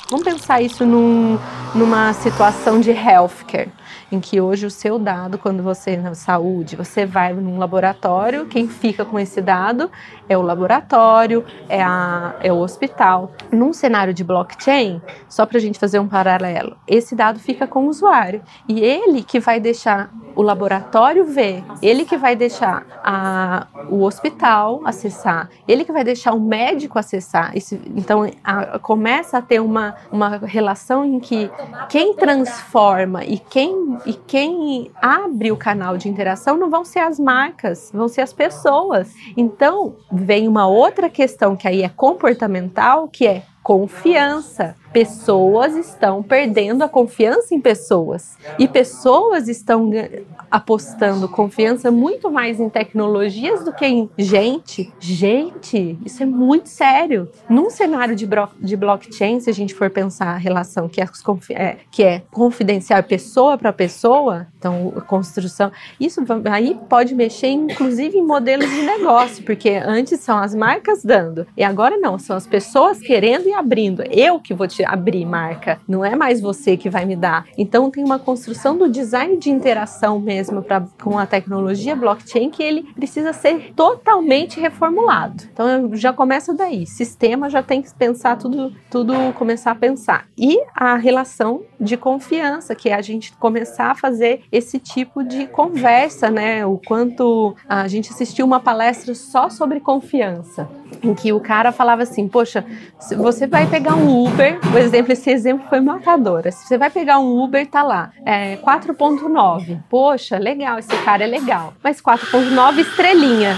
Vamos 0.10 0.26
pensar 0.26 0.62
isso 0.62 0.86
num, 0.86 1.38
numa 1.76 2.12
situação 2.14 2.82
de 2.82 2.90
healthcare 2.90 3.72
em 4.12 4.20
que 4.20 4.42
hoje 4.42 4.66
o 4.66 4.72
seu 4.72 4.98
dado, 4.98 5.38
quando 5.38 5.62
você 5.62 5.96
na 5.96 6.16
saúde, 6.16 6.76
você 6.76 7.06
vai 7.06 7.34
num 7.34 7.58
laboratório, 7.58 8.48
quem 8.48 8.68
fica 8.68 9.06
com 9.06 9.20
esse 9.20 9.42
dado 9.42 9.90
é 10.30 10.38
o 10.38 10.42
laboratório, 10.42 11.44
é, 11.68 11.82
a, 11.82 12.36
é 12.40 12.54
o 12.54 12.58
hospital. 12.58 13.34
Num 13.52 13.74
cenário 13.74 14.14
de 14.14 14.24
blockchain, 14.24 15.02
só 15.28 15.46
para 15.46 15.58
a 15.58 15.62
gente 15.62 15.80
fazer 15.80 16.00
um 16.00 16.08
paralelo, 16.08 16.78
esse 16.88 17.16
dado 17.16 17.40
fica 17.40 17.68
com 17.68 17.86
o 17.86 17.90
usuário 17.90 18.42
e 18.68 18.80
ele 18.80 19.24
que 19.24 19.40
vai 19.40 19.60
deixar 19.60 20.12
o 20.36 20.42
laboratório 20.42 21.26
ver, 21.26 21.64
ele 21.82 22.06
que 22.06 22.16
vai 22.16 22.36
deixar 22.36 22.86
a, 23.04 23.68
o 23.90 24.04
hospital 24.04 24.82
acessar, 24.86 25.50
ele 25.68 25.84
que 25.84 25.92
vai 25.92 26.04
deixar 26.04 26.34
o 26.34 26.40
médico 26.40 26.98
acessar. 26.98 27.52
Então 27.96 28.30
a, 28.44 28.80
começa 28.80 29.40
a 29.40 29.42
ter 29.42 29.60
uma, 29.60 29.96
uma 30.12 30.38
relação 30.38 31.04
em 31.04 31.20
que 31.20 31.50
quem 31.90 32.14
transforma 32.14 33.26
e 33.26 33.38
quem 33.38 33.98
e 34.06 34.14
quem 34.14 34.92
abre 35.02 35.52
o 35.52 35.58
canal 35.58 35.98
de 35.98 36.08
interação 36.08 36.58
não 36.58 36.70
vão 36.70 36.86
ser 36.86 37.00
as 37.00 37.20
marcas, 37.20 37.92
vão 37.94 38.08
ser 38.08 38.22
as 38.22 38.34
pessoas. 38.34 39.14
Então, 39.36 39.96
vem 40.20 40.48
uma 40.48 40.68
outra 40.68 41.10
questão 41.10 41.56
que 41.56 41.68
aí 41.68 41.84
é 41.84 41.90
comportamental, 41.90 43.08
que 43.08 43.26
é 43.26 43.44
confiança. 43.64 44.76
Pessoas 44.94 45.76
estão 45.76 46.24
perdendo 46.24 46.84
a 46.84 46.90
confiança 46.90 47.54
em 47.54 47.60
pessoas. 47.60 48.38
E 48.58 48.68
pessoas 48.68 49.48
estão 49.48 49.92
apostando 50.50 51.28
confiança 51.28 51.92
muito 51.92 52.32
mais 52.32 52.60
em 52.60 52.70
tecnologias 52.70 53.64
do 53.64 53.74
que 53.74 53.86
em 53.86 54.10
gente. 54.18 54.92
Gente, 55.00 55.98
isso 56.06 56.24
é 56.24 56.26
muito 56.26 56.70
sério. 56.70 57.30
Num 57.50 57.70
cenário 57.70 58.16
de, 58.16 58.28
de 58.60 58.76
blockchain, 58.76 59.40
se 59.40 59.50
a 59.50 59.54
gente 59.54 59.74
for 59.74 59.90
pensar 59.90 60.28
a 60.28 60.38
relação 60.38 60.88
que 60.88 61.02
é, 61.02 61.08
é 61.52 61.78
que 61.92 62.04
é 62.04 62.22
confidencial 62.32 63.00
pessoa 63.04 63.58
para 63.58 63.74
pessoa, 63.74 64.48
então 64.58 64.92
construção, 65.08 65.72
isso 66.00 66.22
aí 66.52 66.80
pode 66.88 67.16
mexer 67.16 67.48
inclusive 67.48 68.18
em 68.18 68.26
modelos 68.26 68.70
de 68.70 68.82
negócio, 68.82 69.44
porque 69.44 69.70
antes 69.70 70.20
são 70.20 70.38
as 70.38 70.54
marcas 70.54 71.04
dando, 71.04 71.48
e 71.58 71.64
agora 71.64 71.98
não, 71.98 72.20
são 72.20 72.36
as 72.36 72.46
pessoas 72.46 73.00
querendo 73.00 73.48
e 73.48 73.54
abrindo. 73.54 74.04
Eu 74.12 74.40
que 74.40 74.54
vou 74.54 74.68
te 74.68 74.79
abrir 74.86 75.26
marca, 75.26 75.80
não 75.88 76.04
é 76.04 76.16
mais 76.16 76.42
você 76.42 76.78
que 76.78 76.90
vai 76.90 77.06
me 77.06 77.16
dar. 77.16 77.46
Então 77.58 77.90
tem 77.90 78.04
uma 78.04 78.20
construção 78.20 78.78
do 78.78 78.90
design 78.90 79.38
de 79.38 79.50
interação 79.50 80.20
mesmo 80.20 80.62
pra, 80.62 80.86
com 81.02 81.18
a 81.18 81.26
tecnologia 81.26 81.96
blockchain 81.96 82.50
que 82.50 82.64
ele 82.64 82.84
precisa 82.94 83.34
ser 83.34 83.74
totalmente 83.76 84.60
reformulado. 84.60 85.44
Então 85.52 85.90
já 85.94 86.14
começa 86.14 86.54
daí. 86.54 86.86
Sistema 86.86 87.50
já 87.50 87.64
tem 87.64 87.82
que 87.82 87.94
pensar 87.94 88.38
tudo, 88.38 88.74
tudo 88.90 89.14
começar 89.34 89.72
a 89.72 89.76
pensar. 89.76 90.26
E 90.38 90.60
a 90.76 90.96
relação 90.96 91.62
de 91.80 91.96
confiança, 91.98 92.76
que 92.76 92.90
é 92.90 92.94
a 92.94 93.02
gente 93.02 93.32
começar 93.34 93.92
a 93.92 93.96
fazer 93.96 94.42
esse 94.52 94.80
tipo 94.80 95.24
de 95.24 95.48
conversa, 95.48 96.30
né? 96.30 96.66
O 96.66 96.78
quanto 96.78 97.56
a 97.68 97.88
gente 97.88 98.12
assistiu 98.12 98.46
uma 98.46 98.60
palestra 98.60 99.16
só 99.16 99.50
sobre 99.50 99.80
confiança, 99.80 100.70
em 101.04 101.14
que 101.14 101.32
o 101.32 101.40
cara 101.40 101.72
falava 101.72 102.04
assim: 102.04 102.28
Poxa, 102.28 102.66
você 103.18 103.48
vai 103.48 103.68
pegar 103.68 103.96
um 103.96 104.26
Uber, 104.26 104.60
por 104.60 104.80
exemplo, 104.80 105.14
esse 105.14 105.30
exemplo 105.30 105.68
foi 105.70 105.80
matadora. 105.80 106.52
Se 106.52 106.68
você 106.68 106.78
vai 106.78 106.90
pegar 106.90 107.20
um 107.20 107.42
Uber, 107.42 107.66
tá 107.68 107.84
lá, 107.84 108.12
é 108.26 108.58
4.9. 108.58 109.80
Poxa, 109.90 110.38
legal, 110.38 110.80
esse 110.80 110.96
cara 111.04 111.24
é 111.24 111.28
legal. 111.28 111.74
Mas 111.84 112.02
4.9 112.02 112.80
estrelinha. 112.80 113.56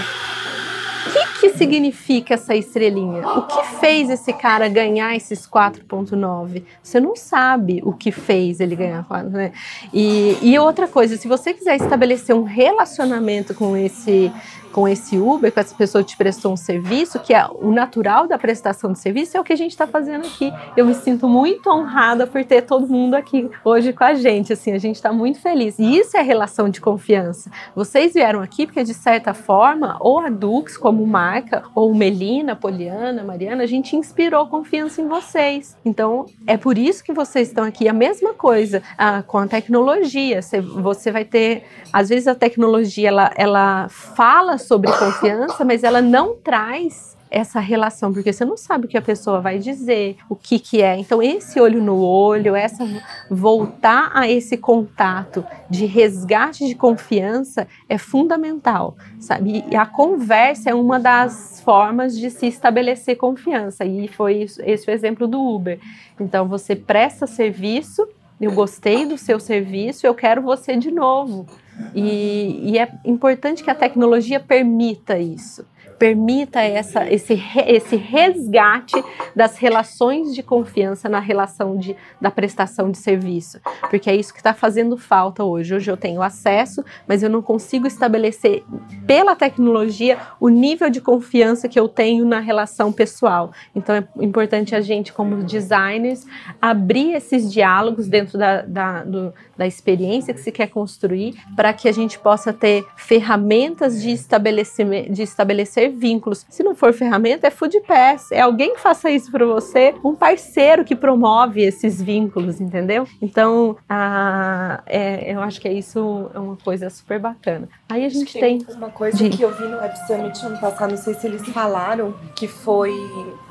O 1.04 1.10
que, 1.12 1.40
que 1.40 1.58
significa 1.58 2.34
essa 2.34 2.54
estrelinha? 2.54 3.26
O 3.26 3.42
que 3.42 3.62
fez 3.80 4.08
esse 4.08 4.32
cara 4.32 4.68
ganhar 4.68 5.16
esses 5.16 5.48
4,9? 5.48 6.62
Você 6.80 7.00
não 7.00 7.16
sabe 7.16 7.82
o 7.84 7.92
que 7.92 8.12
fez 8.12 8.60
ele 8.60 8.76
ganhar. 8.76 9.04
Né? 9.24 9.52
E, 9.92 10.38
e 10.40 10.56
outra 10.60 10.86
coisa, 10.86 11.16
se 11.16 11.26
você 11.26 11.52
quiser 11.52 11.74
estabelecer 11.76 12.36
um 12.36 12.44
relacionamento 12.44 13.52
com 13.52 13.76
esse 13.76 14.32
com 14.72 14.88
esse 14.88 15.18
Uber, 15.18 15.52
com 15.52 15.60
essa 15.60 15.74
pessoa 15.74 16.02
que 16.02 16.10
te 16.10 16.16
prestou 16.16 16.52
um 16.52 16.56
serviço, 16.56 17.20
que 17.20 17.34
é 17.34 17.46
o 17.46 17.70
natural 17.70 18.26
da 18.26 18.38
prestação 18.38 18.92
de 18.92 18.98
serviço, 18.98 19.36
é 19.36 19.40
o 19.40 19.44
que 19.44 19.52
a 19.52 19.56
gente 19.56 19.72
está 19.72 19.86
fazendo 19.86 20.26
aqui. 20.26 20.52
Eu 20.76 20.86
me 20.86 20.94
sinto 20.94 21.28
muito 21.28 21.68
honrada 21.70 22.26
por 22.26 22.44
ter 22.44 22.62
todo 22.62 22.88
mundo 22.88 23.14
aqui 23.14 23.50
hoje 23.64 23.92
com 23.92 24.04
a 24.04 24.14
gente. 24.14 24.52
Assim, 24.52 24.72
a 24.72 24.78
gente 24.78 24.96
está 24.96 25.12
muito 25.12 25.38
feliz. 25.40 25.78
E 25.78 25.98
isso 25.98 26.16
é 26.16 26.22
relação 26.22 26.68
de 26.68 26.80
confiança. 26.80 27.50
Vocês 27.76 28.14
vieram 28.14 28.40
aqui 28.40 28.66
porque, 28.66 28.82
de 28.82 28.94
certa 28.94 29.34
forma, 29.34 29.96
ou 30.00 30.18
a 30.18 30.30
Dux 30.30 30.76
como 30.76 31.06
marca, 31.06 31.64
ou 31.74 31.94
Melina, 31.94 32.56
Poliana, 32.56 33.22
Mariana, 33.22 33.64
a 33.64 33.66
gente 33.66 33.94
inspirou 33.94 34.46
confiança 34.46 35.00
em 35.00 35.06
vocês. 35.06 35.76
Então, 35.84 36.26
é 36.46 36.56
por 36.56 36.78
isso 36.78 37.04
que 37.04 37.12
vocês 37.12 37.48
estão 37.48 37.64
aqui. 37.64 37.88
A 37.88 37.92
mesma 37.92 38.32
coisa 38.32 38.82
ah, 38.96 39.22
com 39.22 39.38
a 39.38 39.46
tecnologia. 39.46 40.40
Você, 40.40 41.10
vai 41.10 41.24
ter, 41.24 41.64
às 41.92 42.08
vezes, 42.08 42.26
a 42.26 42.34
tecnologia 42.34 43.08
ela, 43.08 43.30
ela 43.36 43.88
fala 43.88 44.58
sobre 44.62 44.90
confiança, 44.90 45.64
mas 45.64 45.84
ela 45.84 46.00
não 46.00 46.34
traz 46.36 47.16
essa 47.32 47.58
relação, 47.60 48.12
porque 48.12 48.30
você 48.30 48.44
não 48.44 48.58
sabe 48.58 48.84
o 48.84 48.88
que 48.88 48.98
a 48.98 49.02
pessoa 49.02 49.40
vai 49.40 49.58
dizer, 49.58 50.18
o 50.28 50.36
que 50.36 50.58
que 50.58 50.82
é. 50.82 50.98
Então 50.98 51.22
esse 51.22 51.58
olho 51.58 51.82
no 51.82 51.98
olho, 51.98 52.54
essa 52.54 52.86
voltar 53.30 54.10
a 54.12 54.28
esse 54.28 54.58
contato 54.58 55.42
de 55.68 55.86
resgate 55.86 56.66
de 56.66 56.74
confiança 56.74 57.66
é 57.88 57.96
fundamental, 57.96 58.98
sabe? 59.18 59.64
E 59.70 59.74
a 59.74 59.86
conversa 59.86 60.68
é 60.68 60.74
uma 60.74 61.00
das 61.00 61.62
formas 61.64 62.18
de 62.18 62.28
se 62.28 62.46
estabelecer 62.46 63.16
confiança. 63.16 63.82
E 63.82 64.08
foi 64.08 64.46
esse 64.64 64.90
o 64.90 64.92
exemplo 64.92 65.26
do 65.26 65.40
Uber. 65.40 65.80
Então 66.20 66.46
você 66.46 66.76
presta 66.76 67.26
serviço, 67.26 68.06
eu 68.38 68.52
gostei 68.52 69.06
do 69.06 69.16
seu 69.16 69.40
serviço, 69.40 70.06
eu 70.06 70.14
quero 70.14 70.42
você 70.42 70.76
de 70.76 70.90
novo. 70.90 71.46
E, 71.94 72.70
e, 72.70 72.78
é 72.78 72.88
importante 73.04 73.62
que 73.62 73.70
a 73.70 73.74
tecnologia 73.74 74.40
permita 74.40 75.18
isso 75.18 75.64
permita 75.98 76.60
essa, 76.60 77.10
esse, 77.10 77.40
esse 77.66 77.96
resgate 77.96 79.02
das 79.34 79.56
relações 79.58 80.34
de 80.34 80.42
confiança 80.42 81.08
na 81.08 81.20
relação 81.20 81.76
de, 81.76 81.96
da 82.20 82.30
prestação 82.30 82.90
de 82.90 82.98
serviço, 82.98 83.60
porque 83.88 84.10
é 84.10 84.14
isso 84.14 84.32
que 84.32 84.40
está 84.40 84.54
fazendo 84.54 84.96
falta 84.96 85.44
hoje. 85.44 85.74
Hoje 85.74 85.90
eu 85.90 85.96
tenho 85.96 86.22
acesso, 86.22 86.84
mas 87.06 87.22
eu 87.22 87.30
não 87.30 87.42
consigo 87.42 87.86
estabelecer 87.86 88.64
pela 89.06 89.34
tecnologia 89.34 90.18
o 90.40 90.48
nível 90.48 90.90
de 90.90 91.00
confiança 91.00 91.68
que 91.68 91.78
eu 91.78 91.88
tenho 91.88 92.24
na 92.24 92.40
relação 92.40 92.92
pessoal. 92.92 93.52
Então 93.74 93.94
é 93.94 94.04
importante 94.20 94.74
a 94.74 94.80
gente, 94.80 95.12
como 95.12 95.42
designers, 95.42 96.26
abrir 96.60 97.14
esses 97.14 97.52
diálogos 97.52 98.08
dentro 98.08 98.38
da, 98.38 98.62
da, 98.62 99.04
do, 99.04 99.32
da 99.56 99.66
experiência 99.66 100.34
que 100.34 100.40
se 100.40 100.52
quer 100.52 100.68
construir, 100.68 101.34
para 101.54 101.72
que 101.72 101.88
a 101.88 101.92
gente 101.92 102.18
possa 102.18 102.52
ter 102.52 102.84
ferramentas 102.96 104.00
de, 104.00 104.10
estabelecimento, 104.10 105.12
de 105.12 105.22
estabelecer 105.22 105.81
vínculos. 105.88 106.46
Se 106.48 106.62
não 106.62 106.74
for 106.74 106.92
ferramenta, 106.92 107.46
é 107.46 107.50
Food 107.50 107.80
Pass, 107.80 108.32
é 108.32 108.40
alguém 108.40 108.74
que 108.74 108.80
faça 108.80 109.10
isso 109.10 109.30
para 109.30 109.44
você, 109.44 109.94
um 110.04 110.14
parceiro 110.14 110.84
que 110.84 110.94
promove 110.94 111.62
esses 111.62 112.00
vínculos, 112.00 112.60
entendeu? 112.60 113.06
Então, 113.20 113.76
a, 113.88 114.82
é, 114.86 115.32
eu 115.32 115.40
acho 115.40 115.60
que 115.60 115.68
é 115.68 115.72
isso 115.72 116.30
é 116.34 116.38
uma 116.38 116.56
coisa 116.56 116.88
super 116.90 117.18
bacana. 117.18 117.68
Aí 117.88 118.04
a 118.04 118.08
gente 118.08 118.38
tem, 118.38 118.58
tem 118.58 118.76
uma 118.76 118.90
coisa 118.90 119.16
de... 119.16 119.30
que 119.30 119.42
eu 119.42 119.52
vi 119.52 119.64
no 119.64 119.78
Web 119.78 119.94
Summit 120.06 120.46
ano 120.46 120.58
passado, 120.58 120.90
não 120.90 120.96
sei 120.96 121.14
se 121.14 121.26
eles 121.26 121.46
falaram, 121.48 122.14
que 122.34 122.48
foi 122.48 122.92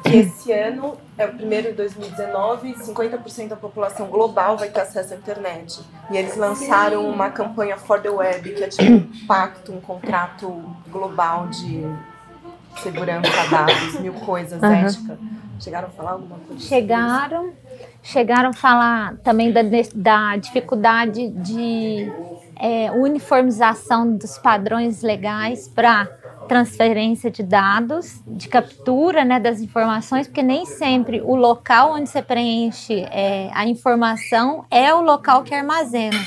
que 0.03 0.17
esse 0.17 0.51
ano 0.51 0.97
é 1.17 1.25
o 1.25 1.33
primeiro 1.33 1.69
de 1.69 1.73
2019, 1.75 2.73
50% 2.73 3.49
da 3.49 3.55
população 3.55 4.07
global 4.07 4.57
vai 4.57 4.69
ter 4.69 4.81
acesso 4.81 5.13
à 5.13 5.17
internet. 5.17 5.79
E 6.09 6.17
eles 6.17 6.35
lançaram 6.35 7.07
uma 7.07 7.29
campanha 7.29 7.77
For 7.77 8.01
the 8.01 8.09
Web, 8.09 8.53
que 8.53 8.63
é 8.63 8.67
tipo 8.67 8.91
um 8.91 9.25
pacto, 9.27 9.71
um 9.71 9.81
contrato 9.81 10.49
global 10.89 11.47
de 11.47 11.83
segurança, 12.79 13.29
dados, 13.49 13.99
mil 13.99 14.13
coisas, 14.13 14.62
uhum. 14.62 14.71
ética. 14.73 15.19
Chegaram 15.60 15.88
a 15.88 15.91
falar 15.91 16.12
alguma 16.12 16.38
coisa? 16.39 16.62
Chegaram, 16.62 17.53
chegaram 18.01 18.49
a 18.49 18.53
falar 18.53 19.17
também 19.17 19.51
da, 19.51 19.62
da 19.93 20.38
dificuldade 20.38 21.29
de 21.29 22.12
é, 22.55 22.91
uniformização 22.91 24.15
dos 24.15 24.38
padrões 24.38 25.01
legais 25.01 25.67
para 25.67 26.05
transferência 26.47 27.31
de 27.31 27.43
dados, 27.43 28.21
de 28.27 28.47
captura 28.49 29.23
né, 29.23 29.39
das 29.39 29.62
informações, 29.62 30.27
porque 30.27 30.43
nem 30.43 30.65
sempre 30.65 31.21
o 31.21 31.36
local 31.36 31.93
onde 31.93 32.10
você 32.10 32.21
preenche 32.21 33.07
é, 33.12 33.49
a 33.53 33.65
informação 33.65 34.65
é 34.69 34.93
o 34.93 35.01
local 35.01 35.43
que 35.43 35.53
armazena. 35.53 36.19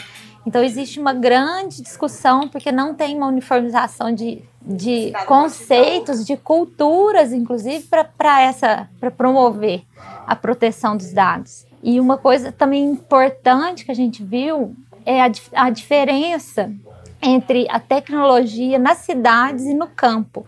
Então 0.47 0.63
existe 0.63 1.01
uma 1.01 1.13
grande 1.13 1.83
discussão 1.83 2.49
porque 2.49 2.71
não 2.71 2.95
tem 2.95 3.17
uma 3.17 3.27
uniformização 3.27 4.15
de, 4.15 4.43
de 4.65 5.13
conceitos, 5.27 6.25
de 6.25 6.37
culturas, 6.37 7.33
inclusive 7.33 7.87
para 8.17 8.41
essa 8.41 8.89
para 8.99 9.11
promover 9.11 9.83
a 10.27 10.35
proteção 10.35 10.97
dos 10.97 11.13
dados. 11.13 11.67
E 11.83 12.01
uma 12.01 12.17
coisa 12.17 12.51
também 12.51 12.85
importante 12.85 13.85
que 13.85 13.91
a 13.91 13.95
gente 13.95 14.25
viu 14.25 14.75
é 15.05 15.21
a, 15.21 15.31
a 15.53 15.71
diferença 15.71 16.73
entre 17.21 17.67
a 17.71 17.79
tecnologia 17.79 18.79
nas 18.79 18.99
cidades 18.99 19.67
e 19.67 19.75
no 19.75 19.87
campo. 19.87 20.47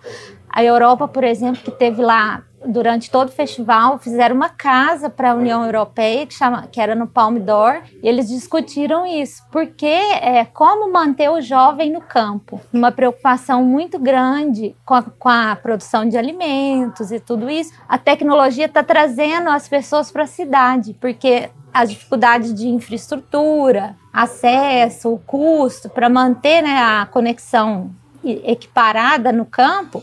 A 0.48 0.64
Europa, 0.64 1.06
por 1.06 1.22
exemplo, 1.22 1.62
que 1.62 1.70
teve 1.70 2.00
lá 2.02 2.42
durante 2.66 3.10
todo 3.10 3.28
o 3.28 3.32
festival, 3.32 3.98
fizeram 3.98 4.34
uma 4.34 4.48
casa 4.48 5.08
para 5.08 5.32
a 5.32 5.34
União 5.34 5.64
Europeia, 5.64 6.26
que, 6.26 6.34
chama, 6.34 6.66
que 6.66 6.80
era 6.80 6.94
no 6.94 7.06
Palme 7.06 7.40
d'Or, 7.40 7.82
e 8.02 8.08
eles 8.08 8.28
discutiram 8.28 9.06
isso, 9.06 9.42
porque 9.50 9.86
é, 9.86 10.44
como 10.44 10.92
manter 10.92 11.30
o 11.30 11.40
jovem 11.40 11.92
no 11.92 12.00
campo, 12.00 12.60
uma 12.72 12.92
preocupação 12.92 13.64
muito 13.64 13.98
grande 13.98 14.76
com 14.84 14.94
a, 14.94 15.02
com 15.02 15.28
a 15.28 15.56
produção 15.56 16.08
de 16.08 16.16
alimentos 16.16 17.10
e 17.10 17.20
tudo 17.20 17.48
isso. 17.48 17.72
A 17.88 17.98
tecnologia 17.98 18.66
está 18.66 18.82
trazendo 18.82 19.48
as 19.50 19.68
pessoas 19.68 20.10
para 20.10 20.24
a 20.24 20.26
cidade, 20.26 20.94
porque 21.00 21.50
as 21.72 21.90
dificuldades 21.90 22.54
de 22.54 22.68
infraestrutura, 22.68 23.96
acesso, 24.12 25.12
o 25.12 25.18
custo 25.18 25.90
para 25.90 26.08
manter 26.08 26.62
né, 26.62 26.78
a 26.78 27.06
conexão 27.06 27.90
equiparada 28.24 29.30
no 29.30 29.44
campo 29.44 30.02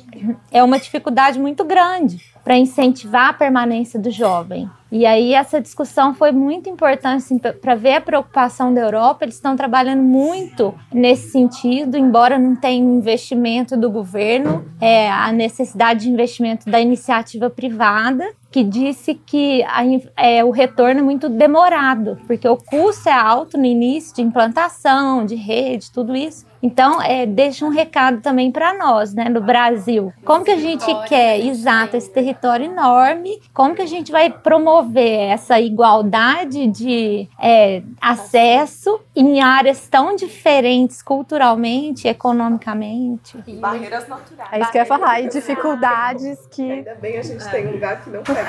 é 0.52 0.64
uma 0.64 0.80
dificuldade 0.80 1.40
muito 1.40 1.66
grande 1.66 2.33
para 2.44 2.58
incentivar 2.58 3.30
a 3.30 3.34
permanência 3.34 4.00
do 4.00 4.12
jovem. 4.12 4.70
E 4.92 5.08
aí 5.08 5.34
essa 5.34 5.60
discussão 5.60 6.14
foi 6.14 6.32
muito 6.32 6.70
importante 6.70 7.24
assim, 7.24 7.40
para 7.40 7.74
ver 7.74 7.96
a 7.96 8.02
preocupação 8.02 8.72
da 8.72 8.82
Europa. 8.82 9.26
Eles 9.26 9.36
estão 9.36 9.56
trabalhando 9.56 10.04
muito 10.04 10.76
nesse 10.94 11.32
sentido, 11.32 11.98
embora 11.98 12.38
não 12.38 12.56
tenha 12.56 12.78
investimento 12.78 13.76
do 13.76 13.90
governo, 13.90 14.64
é, 14.80 15.10
a 15.10 15.32
necessidade 15.32 16.02
de 16.02 16.12
investimento 16.12 16.70
da 16.70 16.80
iniciativa 16.80 17.50
privada 17.50 18.30
que 18.54 18.64
disse 18.64 19.16
que 19.16 19.64
a, 19.64 19.82
é, 20.16 20.46
o 20.46 20.52
retorno 20.52 21.00
é 21.00 21.04
muito 21.04 21.28
demorado, 21.28 22.20
porque 22.28 22.48
o 22.48 22.56
custo 22.56 23.10
é 23.10 23.12
alto 23.12 23.58
no 23.58 23.66
início 23.66 24.16
de 24.16 24.22
implantação, 24.22 25.26
de 25.26 25.34
rede, 25.34 25.92
tudo 25.92 26.16
isso. 26.16 26.46
Então, 26.62 27.02
é, 27.02 27.26
deixa 27.26 27.66
um 27.66 27.70
recado 27.70 28.22
também 28.22 28.50
para 28.50 28.74
nós, 28.78 29.14
né, 29.14 29.28
no 29.28 29.42
Brasil. 29.42 30.14
Como 30.24 30.46
que 30.46 30.52
a 30.52 30.56
gente 30.56 30.86
quer, 31.10 31.38
exato, 31.46 31.98
esse 31.98 32.10
território 32.10 32.68
enorme, 32.68 33.42
como 33.54 33.76
que 33.76 33.82
a 33.82 33.86
gente 33.86 34.14
vai 34.14 34.30
promover 34.30 35.32
essa 35.32 35.60
igualdade 35.60 36.68
de 36.68 37.28
é, 37.38 37.84
acesso 38.00 39.02
em 39.14 39.42
áreas 39.42 39.90
tão 39.90 40.16
diferentes 40.16 41.02
culturalmente, 41.02 42.08
economicamente? 42.08 43.38
E 43.46 43.56
barreiras 43.56 44.08
naturais. 44.08 44.50
É 44.54 44.60
isso 44.62 44.72
que 44.72 44.78
eu 44.78 44.82
ia 44.84 44.86
falar, 44.86 45.20
e 45.20 45.28
dificuldades 45.28 46.48
que... 46.50 46.72
Ainda 46.72 46.96
bem 46.96 47.18
a 47.18 47.24
gente 47.24 47.50
tem 47.50 47.68
um 47.68 47.72
lugar 47.72 48.02
que 48.02 48.10
não 48.10 48.24
pega. 48.24 48.43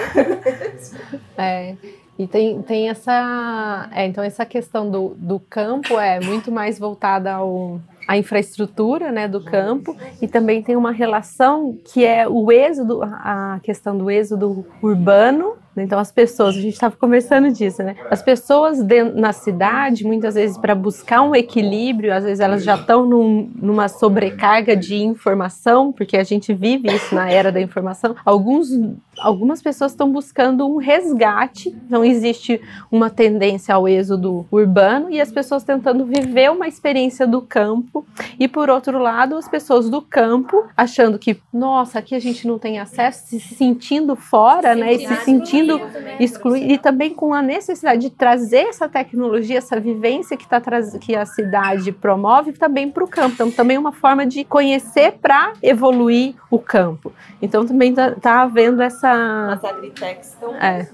É. 1.37 1.75
E 2.19 2.27
tem, 2.29 2.63
tem 2.63 2.89
essa. 2.89 3.89
É, 3.93 4.07
então, 4.07 4.23
essa 4.23 4.47
questão 4.47 4.89
do, 4.89 5.15
do 5.17 5.41
campo 5.41 5.99
é 5.99 6.21
muito 6.21 6.53
mais 6.53 6.79
voltada 6.79 7.33
ao, 7.33 7.81
à 8.07 8.17
infraestrutura 8.17 9.11
né, 9.11 9.27
do 9.27 9.43
campo 9.45 9.97
e 10.23 10.29
também 10.29 10.63
tem 10.63 10.77
uma 10.77 10.93
relação 10.93 11.77
que 11.85 12.05
é 12.05 12.29
o 12.29 12.53
êxodo, 12.53 13.03
a 13.03 13.59
questão 13.63 13.99
do 13.99 14.09
êxodo 14.11 14.65
urbano 14.81 15.57
então, 15.77 15.99
as 15.99 16.13
pessoas, 16.13 16.57
a 16.57 16.61
gente 16.61 16.75
estava 16.75 16.97
conversando 16.97 17.51
disso, 17.51 17.83
né? 17.83 17.97
As 18.11 18.23
pessoas 18.23 18.79
na 19.15 19.33
cidade, 19.33 20.05
muitas 20.05 20.35
vezes, 20.35 20.57
para 20.57 20.75
buscar 20.75 21.23
um 21.23 21.35
equilíbrio, 21.35 22.15
às 22.15 22.25
vezes 22.25 22.41
elas 22.41 22.63
já 22.63 22.77
estão 22.77 23.05
num, 23.05 23.51
numa 23.61 23.89
sobrecarga 23.89 24.77
de 24.77 24.97
informação, 24.97 25.93
porque 25.93 26.17
a 26.17 26.23
gente 26.23 26.55
vive 26.55 26.89
isso 26.95 27.15
na 27.15 27.29
era 27.29 27.51
da 27.51 27.61
informação. 27.61 28.15
Alguns, 28.25 28.69
algumas 29.19 29.61
pessoas 29.61 29.93
estão 29.93 30.11
buscando 30.11 30.67
um 30.67 30.77
resgate, 30.77 31.71
então 31.87 32.05
existe 32.05 32.61
uma 32.91 33.11
tendência 33.11 33.75
ao 33.75 33.89
êxodo 33.89 34.47
urbano 34.51 35.11
e 35.11 35.21
as 35.21 35.33
pessoas 35.33 35.65
tentando 35.65 36.05
viver 36.07 36.51
uma 36.51 36.69
experiência 36.69 37.27
do 37.27 37.43
campo. 37.43 38.07
E, 38.39 38.47
por 38.47 38.71
outro 38.71 38.99
lado, 38.99 39.37
as 39.37 39.49
pessoas 39.49 39.91
do 39.91 40.01
campo 40.01 40.65
achando 40.77 41.19
que, 41.19 41.37
nossa, 41.53 41.99
aqui 41.99 42.15
a 42.15 42.21
gente 42.21 42.47
não 42.47 42.59
tem 42.59 42.79
acesso, 42.79 43.27
se 43.27 43.41
sentindo 43.41 44.15
fora, 44.15 44.75
né? 44.75 44.93
E 44.93 45.07
se 45.07 45.17
sentindo 45.25 45.64
sendo 45.67 45.81
excluído 46.21 46.73
e 46.73 46.79
também 46.79 47.15
com 47.15 47.33
a 47.33 47.43
necessidade 47.43 48.03
de 48.03 48.11
trazer 48.11 48.69
essa 48.69 48.89
tecnologia, 48.89 49.59
essa 49.59 49.79
vivência 49.79 50.37
que, 50.37 50.47
tá 50.47 50.61
que 51.01 51.15
a 51.15 51.27
cidade 51.27 51.93
promove 51.93 52.53
também 52.53 52.91
para 52.91 53.05
o 53.05 53.09
campo. 53.09 53.35
Então, 53.35 53.51
também 53.51 53.77
é 53.77 53.81
uma 53.81 53.93
forma 53.93 54.27
de 54.27 54.45
conhecer 54.45 55.13
para 55.21 55.53
evoluir 55.63 56.35
o 56.51 56.59
campo. 56.59 57.13
Então, 57.41 57.67
também 57.67 57.91
está 57.91 58.13
tá 58.13 58.43
havendo 58.43 58.83
essa. 58.83 59.53
As 59.53 59.65
agritechs 59.65 60.29
estão 60.29 60.55
é, 60.57 60.89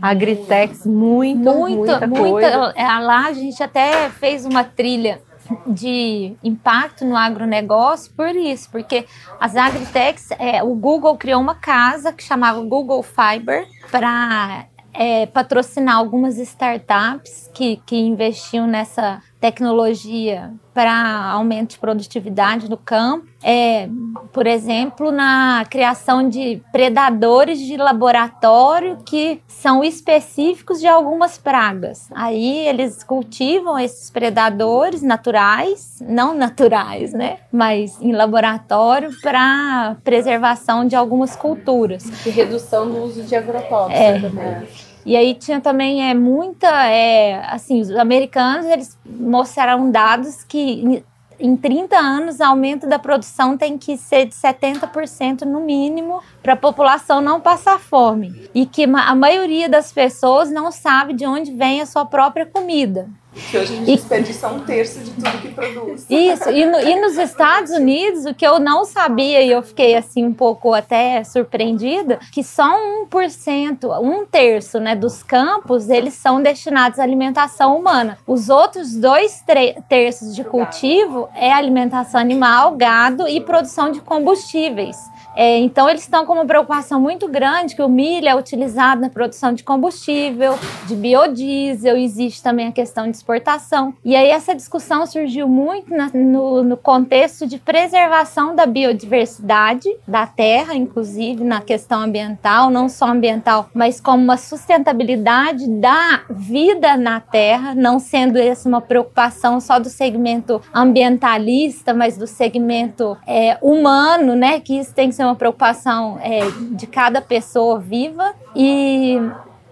Agritechs, 0.00 0.86
muito, 0.86 1.52
muita, 1.52 2.06
muita, 2.06 2.06
muita 2.06 2.72
é, 2.76 2.86
Lá 3.06 3.26
a 3.26 3.32
gente 3.32 3.62
até 3.62 4.08
fez 4.10 4.44
uma 4.44 4.64
trilha 4.64 5.20
de 5.66 6.34
impacto 6.42 7.04
no 7.04 7.16
agronegócio 7.16 8.12
por 8.14 8.34
isso, 8.34 8.70
porque 8.70 9.06
as 9.40 9.56
agritechs, 9.56 10.30
é, 10.38 10.62
o 10.62 10.74
Google 10.74 11.16
criou 11.16 11.40
uma 11.40 11.54
casa 11.54 12.12
que 12.12 12.22
chamava 12.22 12.60
Google 12.60 13.02
Fiber 13.02 13.66
para 13.90 14.66
é, 14.92 15.26
patrocinar 15.26 15.96
algumas 15.96 16.38
startups 16.38 17.50
que, 17.54 17.76
que 17.84 17.96
investiam 17.96 18.66
nessa 18.66 19.22
tecnologia 19.38 20.52
para 20.72 21.30
aumento 21.30 21.70
de 21.70 21.78
produtividade 21.78 22.68
no 22.68 22.76
campo. 22.76 23.26
É, 23.48 23.88
por 24.32 24.44
exemplo, 24.44 25.12
na 25.12 25.64
criação 25.70 26.28
de 26.28 26.60
predadores 26.72 27.60
de 27.60 27.76
laboratório 27.76 28.98
que 29.06 29.40
são 29.46 29.84
específicos 29.84 30.80
de 30.80 30.88
algumas 30.88 31.38
pragas. 31.38 32.08
Aí 32.12 32.66
eles 32.66 33.04
cultivam 33.04 33.78
esses 33.78 34.10
predadores 34.10 35.00
naturais, 35.00 36.00
não 36.00 36.34
naturais, 36.34 37.12
né? 37.12 37.38
Mas 37.52 38.02
em 38.02 38.10
laboratório 38.10 39.10
para 39.22 39.96
preservação 40.02 40.84
de 40.84 40.96
algumas 40.96 41.36
culturas. 41.36 42.26
E 42.26 42.30
redução 42.30 42.90
do 42.90 43.04
uso 43.04 43.22
de 43.22 43.36
agrotóxicos 43.36 44.00
é, 44.00 44.18
também. 44.18 44.68
E 45.04 45.16
aí 45.16 45.34
tinha 45.34 45.60
também 45.60 46.10
é, 46.10 46.14
muita, 46.14 46.66
é, 46.88 47.40
assim, 47.46 47.80
os 47.80 47.92
americanos 47.92 48.66
eles 48.66 48.98
mostraram 49.06 49.88
dados 49.88 50.42
que 50.42 51.04
em 51.38 51.56
30 51.56 51.96
anos, 51.96 52.40
o 52.40 52.44
aumento 52.44 52.86
da 52.86 52.98
produção 52.98 53.56
tem 53.56 53.76
que 53.76 53.96
ser 53.96 54.26
de 54.26 54.34
70% 54.34 55.42
no 55.42 55.60
mínimo 55.60 56.22
para 56.42 56.54
a 56.54 56.56
população 56.56 57.20
não 57.20 57.40
passar 57.40 57.78
fome. 57.78 58.48
E 58.54 58.64
que 58.64 58.84
a 58.84 59.14
maioria 59.14 59.68
das 59.68 59.92
pessoas 59.92 60.50
não 60.50 60.72
sabe 60.72 61.12
de 61.12 61.26
onde 61.26 61.52
vem 61.52 61.80
a 61.80 61.86
sua 61.86 62.06
própria 62.06 62.46
comida. 62.46 63.08
Que 63.50 63.58
hoje 63.58 63.74
a 63.74 63.76
gente 63.76 63.90
e, 63.90 63.96
desperdiça 63.96 64.48
um 64.48 64.60
terço 64.60 64.98
de 65.00 65.10
tudo 65.10 65.38
que 65.42 65.48
produz. 65.48 66.06
Isso, 66.08 66.50
e, 66.50 66.64
no, 66.64 66.80
e 66.80 67.00
nos 67.00 67.18
Estados 67.18 67.70
Unidos, 67.70 68.24
o 68.24 68.34
que 68.34 68.46
eu 68.46 68.58
não 68.58 68.84
sabia, 68.84 69.42
e 69.42 69.50
eu 69.50 69.62
fiquei 69.62 69.94
assim 69.94 70.24
um 70.24 70.32
pouco 70.32 70.72
até 70.72 71.22
surpreendida, 71.22 72.18
que 72.32 72.42
só 72.42 72.64
1%, 73.06 74.00
um 74.02 74.24
terço 74.24 74.80
né, 74.80 74.96
dos 74.96 75.22
campos, 75.22 75.90
eles 75.90 76.14
são 76.14 76.42
destinados 76.42 76.98
à 76.98 77.02
alimentação 77.02 77.76
humana. 77.76 78.18
Os 78.26 78.48
outros 78.48 78.94
dois 78.94 79.44
terços 79.88 80.34
de 80.34 80.42
cultivo 80.42 81.28
é 81.34 81.52
alimentação 81.52 82.18
animal, 82.18 82.74
gado 82.74 83.28
e 83.28 83.40
produção 83.40 83.92
de 83.92 84.00
combustíveis 84.00 84.96
É, 85.36 85.58
então, 85.58 85.88
eles 85.88 86.02
estão 86.02 86.26
com 86.26 86.32
uma 86.32 86.46
preocupação 86.46 87.00
muito 87.00 87.28
grande 87.28 87.76
que 87.76 87.82
o 87.82 87.88
milho 87.88 88.28
é 88.28 88.34
utilizado 88.34 89.00
na 89.00 89.10
produção 89.10 89.52
de 89.52 89.62
combustível, 89.62 90.58
de 90.86 90.94
biodiesel, 90.94 91.96
existe 91.96 92.42
também 92.42 92.68
a 92.68 92.72
questão 92.72 93.10
de 93.10 93.16
exportação. 93.16 93.94
E 94.04 94.16
aí, 94.16 94.30
essa 94.30 94.54
discussão 94.54 95.06
surgiu 95.06 95.48
muito 95.48 95.94
na, 95.94 96.10
no, 96.12 96.62
no 96.62 96.76
contexto 96.76 97.46
de 97.46 97.58
preservação 97.58 98.54
da 98.54 98.66
biodiversidade 98.66 99.88
da 100.06 100.26
terra, 100.26 100.74
inclusive 100.74 101.44
na 101.44 101.60
questão 101.60 102.00
ambiental, 102.00 102.70
não 102.70 102.88
só 102.88 103.06
ambiental, 103.06 103.68
mas 103.74 104.00
como 104.00 104.22
uma 104.22 104.36
sustentabilidade 104.36 105.68
da 105.68 106.22
vida 106.30 106.96
na 106.96 107.20
terra, 107.20 107.74
não 107.74 107.98
sendo 107.98 108.38
essa 108.38 108.66
uma 108.66 108.80
preocupação 108.80 109.60
só 109.60 109.78
do 109.78 109.88
segmento 109.88 110.60
ambientalista, 110.74 111.94
mas 111.94 112.16
do 112.16 112.26
segmento 112.26 113.16
é, 113.26 113.58
humano, 113.60 114.34
né? 114.34 114.60
Que 114.60 114.78
isso 114.78 114.94
tem 114.94 115.08
que 115.08 115.14
ser 115.14 115.25
uma 115.26 115.34
preocupação 115.36 116.18
é, 116.22 116.40
de 116.72 116.86
cada 116.86 117.20
pessoa 117.20 117.78
viva 117.78 118.34
e 118.54 119.18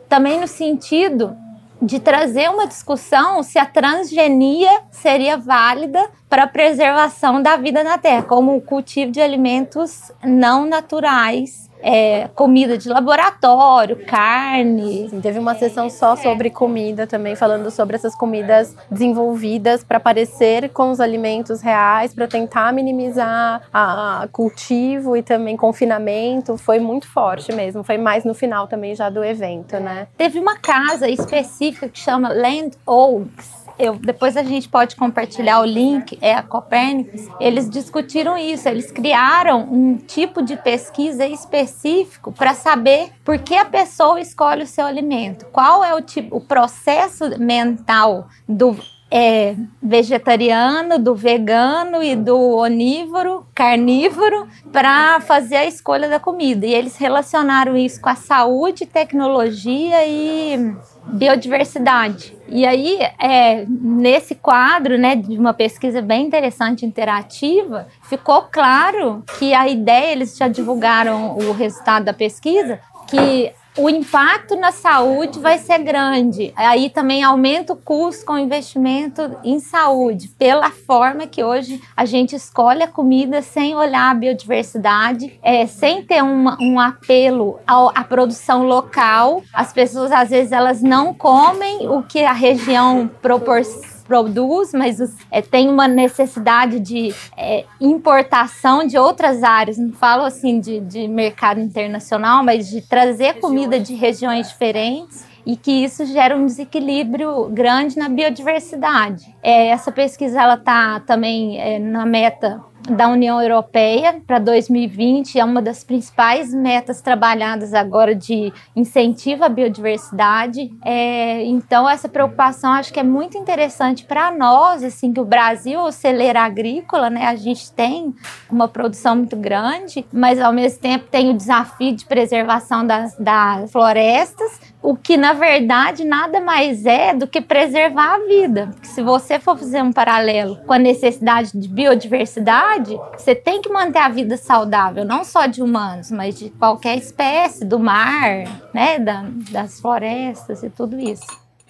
também 0.08 0.40
no 0.40 0.46
sentido 0.46 1.36
de 1.80 1.98
trazer 2.00 2.48
uma 2.50 2.66
discussão 2.66 3.42
se 3.42 3.58
a 3.58 3.66
transgenia 3.66 4.82
seria 4.90 5.36
válida 5.36 6.08
para 6.28 6.44
a 6.44 6.48
preservação 6.48 7.42
da 7.42 7.56
vida 7.56 7.84
na 7.84 7.98
Terra, 7.98 8.22
como 8.22 8.56
o 8.56 8.60
cultivo 8.60 9.12
de 9.12 9.20
alimentos 9.20 10.10
não 10.22 10.66
naturais 10.66 11.70
é, 11.84 12.28
comida 12.34 12.78
de 12.78 12.88
laboratório, 12.88 14.04
carne. 14.06 15.10
Sim, 15.10 15.20
teve 15.20 15.38
uma 15.38 15.54
sessão 15.54 15.90
só 15.90 16.16
sobre 16.16 16.48
comida 16.48 17.06
também, 17.06 17.36
falando 17.36 17.70
sobre 17.70 17.94
essas 17.94 18.14
comidas 18.14 18.74
desenvolvidas 18.90 19.84
para 19.84 20.00
parecer 20.00 20.70
com 20.70 20.90
os 20.90 20.98
alimentos 20.98 21.60
reais, 21.60 22.14
para 22.14 22.26
tentar 22.26 22.72
minimizar 22.72 23.62
a, 23.72 24.26
cultivo 24.32 25.14
e 25.14 25.22
também 25.22 25.58
confinamento. 25.58 26.56
Foi 26.56 26.78
muito 26.78 27.06
forte 27.06 27.52
mesmo. 27.52 27.84
Foi 27.84 27.98
mais 27.98 28.24
no 28.24 28.32
final 28.32 28.66
também 28.66 28.94
já 28.94 29.10
do 29.10 29.22
evento, 29.22 29.78
né? 29.78 30.06
Teve 30.16 30.38
uma 30.38 30.56
casa 30.56 31.06
específica 31.08 31.88
que 31.88 31.98
chama 31.98 32.30
Land 32.30 32.78
Oaks 32.86 33.63
eu, 33.78 33.94
depois 33.96 34.36
a 34.36 34.42
gente 34.42 34.68
pode 34.68 34.96
compartilhar 34.96 35.60
o 35.60 35.64
link, 35.64 36.18
é 36.20 36.34
a 36.34 36.42
Copérnicos. 36.42 37.28
Eles 37.40 37.68
discutiram 37.68 38.36
isso, 38.38 38.68
eles 38.68 38.90
criaram 38.90 39.68
um 39.70 39.96
tipo 39.96 40.42
de 40.42 40.56
pesquisa 40.56 41.26
específico 41.26 42.32
para 42.32 42.54
saber 42.54 43.10
por 43.24 43.38
que 43.38 43.54
a 43.54 43.64
pessoa 43.64 44.20
escolhe 44.20 44.62
o 44.62 44.66
seu 44.66 44.86
alimento, 44.86 45.46
qual 45.46 45.82
é 45.84 45.94
o 45.94 46.00
tipo, 46.00 46.36
o 46.36 46.40
processo 46.40 47.38
mental 47.38 48.28
do 48.48 48.76
é, 49.10 49.54
vegetariano, 49.80 50.98
do 50.98 51.14
vegano 51.14 52.02
e 52.02 52.16
do 52.16 52.56
onívoro, 52.56 53.46
carnívoro, 53.54 54.48
para 54.72 55.20
fazer 55.20 55.56
a 55.56 55.66
escolha 55.66 56.08
da 56.08 56.18
comida. 56.18 56.66
E 56.66 56.74
eles 56.74 56.96
relacionaram 56.96 57.76
isso 57.76 58.00
com 58.00 58.08
a 58.08 58.16
saúde, 58.16 58.86
tecnologia 58.86 60.04
e 60.04 60.74
biodiversidade. 61.06 62.33
E 62.48 62.66
aí, 62.66 62.98
é, 63.18 63.64
nesse 63.68 64.34
quadro, 64.34 64.98
né, 64.98 65.16
de 65.16 65.36
uma 65.38 65.54
pesquisa 65.54 66.02
bem 66.02 66.26
interessante, 66.26 66.84
interativa, 66.84 67.86
ficou 68.02 68.42
claro 68.42 69.22
que 69.38 69.54
a 69.54 69.66
ideia, 69.66 70.12
eles 70.12 70.36
já 70.36 70.46
divulgaram 70.48 71.36
o 71.36 71.52
resultado 71.52 72.04
da 72.04 72.12
pesquisa, 72.12 72.80
que 73.08 73.52
o 73.76 73.88
impacto 73.88 74.56
na 74.56 74.70
saúde 74.70 75.38
vai 75.38 75.58
ser 75.58 75.78
grande. 75.78 76.52
Aí 76.56 76.88
também 76.88 77.22
aumenta 77.22 77.72
o 77.72 77.76
custo 77.76 78.24
com 78.24 78.38
investimento 78.38 79.36
em 79.42 79.58
saúde, 79.58 80.28
pela 80.28 80.70
forma 80.70 81.26
que 81.26 81.42
hoje 81.42 81.80
a 81.96 82.04
gente 82.04 82.36
escolhe 82.36 82.82
a 82.82 82.88
comida 82.88 83.42
sem 83.42 83.74
olhar 83.74 84.10
a 84.10 84.14
biodiversidade, 84.14 85.38
é, 85.42 85.66
sem 85.66 86.02
ter 86.02 86.22
uma, 86.22 86.56
um 86.60 86.78
apelo 86.78 87.58
ao, 87.66 87.90
à 87.94 88.04
produção 88.04 88.64
local. 88.64 89.42
As 89.52 89.72
pessoas, 89.72 90.12
às 90.12 90.30
vezes, 90.30 90.52
elas 90.52 90.80
não 90.80 91.12
comem 91.12 91.88
o 91.88 92.02
que 92.02 92.24
a 92.24 92.32
região 92.32 93.10
proporciona 93.20 93.93
produz, 94.06 94.72
mas 94.72 95.00
é, 95.30 95.40
tem 95.42 95.68
uma 95.68 95.88
necessidade 95.88 96.78
de 96.78 97.14
é, 97.36 97.64
importação 97.80 98.86
de 98.86 98.98
outras 98.98 99.42
áreas. 99.42 99.78
Não 99.78 99.92
falo 99.92 100.24
assim 100.24 100.60
de, 100.60 100.80
de 100.80 101.08
mercado 101.08 101.60
internacional, 101.60 102.44
mas 102.44 102.68
de 102.68 102.80
trazer 102.82 103.40
comida 103.40 103.80
de 103.80 103.94
regiões 103.94 104.48
diferentes 104.48 105.24
e 105.46 105.56
que 105.56 105.70
isso 105.84 106.06
gera 106.06 106.36
um 106.36 106.46
desequilíbrio 106.46 107.48
grande 107.50 107.98
na 107.98 108.08
biodiversidade. 108.08 109.34
É, 109.42 109.68
essa 109.68 109.92
pesquisa 109.92 110.40
ela 110.40 110.54
está 110.54 111.00
também 111.00 111.60
é, 111.60 111.78
na 111.78 112.06
meta 112.06 112.62
da 112.88 113.08
União 113.08 113.40
Europeia 113.40 114.20
para 114.26 114.38
2020 114.38 115.38
é 115.38 115.44
uma 115.44 115.62
das 115.62 115.82
principais 115.82 116.52
metas 116.52 117.00
trabalhadas 117.00 117.72
agora 117.72 118.14
de 118.14 118.52
incentivo 118.76 119.44
à 119.44 119.48
biodiversidade. 119.48 120.70
É, 120.84 121.42
então 121.44 121.88
essa 121.88 122.08
preocupação 122.08 122.72
acho 122.72 122.92
que 122.92 123.00
é 123.00 123.02
muito 123.02 123.38
interessante 123.38 124.04
para 124.04 124.30
nós, 124.30 124.82
assim 124.82 125.12
que 125.12 125.20
o 125.20 125.24
Brasil, 125.24 125.80
o 125.80 125.92
celeiro 125.92 126.38
agrícola, 126.38 127.08
né, 127.08 127.26
a 127.26 127.36
gente 127.36 127.72
tem 127.72 128.14
uma 128.50 128.68
produção 128.68 129.16
muito 129.16 129.36
grande, 129.36 130.04
mas 130.12 130.40
ao 130.40 130.52
mesmo 130.52 130.80
tempo 130.80 131.06
tem 131.10 131.30
o 131.30 131.34
desafio 131.34 131.94
de 131.94 132.04
preservação 132.04 132.86
das, 132.86 133.16
das 133.16 133.70
florestas, 133.72 134.60
o 134.82 134.94
que 134.94 135.16
na 135.16 135.32
verdade 135.32 136.04
nada 136.04 136.40
mais 136.40 136.84
é 136.84 137.14
do 137.14 137.26
que 137.26 137.40
preservar 137.40 138.16
a 138.16 138.18
vida. 138.18 138.68
Porque 138.72 138.88
se 138.88 139.02
você 139.02 139.40
for 139.40 139.56
fazer 139.56 139.82
um 139.82 139.92
paralelo 139.92 140.58
com 140.66 140.74
a 140.74 140.78
necessidade 140.78 141.52
de 141.54 141.66
biodiversidade, 141.66 142.73
você 143.16 143.34
tem 143.34 143.60
que 143.60 143.68
manter 143.68 143.98
a 143.98 144.08
vida 144.08 144.36
saudável, 144.36 145.04
não 145.04 145.24
só 145.24 145.46
de 145.46 145.62
humanos, 145.62 146.10
mas 146.10 146.38
de 146.38 146.50
qualquer 146.50 146.96
espécie, 146.96 147.64
do 147.64 147.78
mar, 147.78 148.44
né, 148.72 148.98
da, 148.98 149.24
das 149.50 149.80
florestas 149.80 150.62
e 150.62 150.70
tudo 150.70 150.98
isso. 150.98 151.26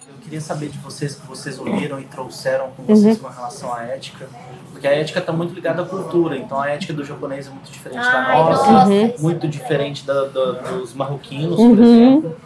Eu 0.07 0.15
queria 0.21 0.41
saber 0.41 0.69
de 0.69 0.77
vocês 0.79 1.15
que 1.15 1.27
vocês 1.27 1.59
ouviram 1.59 1.99
e 1.99 2.05
trouxeram 2.05 2.71
com 2.71 2.83
vocês 2.83 3.17
uhum. 3.17 3.23
com 3.23 3.35
relação 3.35 3.73
à 3.73 3.83
ética, 3.83 4.27
porque 4.71 4.87
a 4.87 4.91
ética 4.91 5.19
está 5.19 5.31
muito 5.31 5.53
ligada 5.53 5.83
à 5.83 5.85
cultura, 5.85 6.37
então 6.37 6.59
a 6.59 6.69
ética 6.69 6.93
do 6.93 7.03
japonês 7.03 7.47
é 7.47 7.49
muito 7.49 7.71
diferente 7.71 7.99
Ai, 7.99 8.37
da 8.37 8.49
nossa, 8.49 8.87
uhum. 8.87 9.13
muito 9.19 9.47
diferente 9.47 10.05
da, 10.05 10.25
da, 10.25 10.51
dos 10.51 10.93
marroquinos, 10.93 11.59
uhum. 11.59 11.75
por 11.75 11.83
exemplo. 11.83 12.37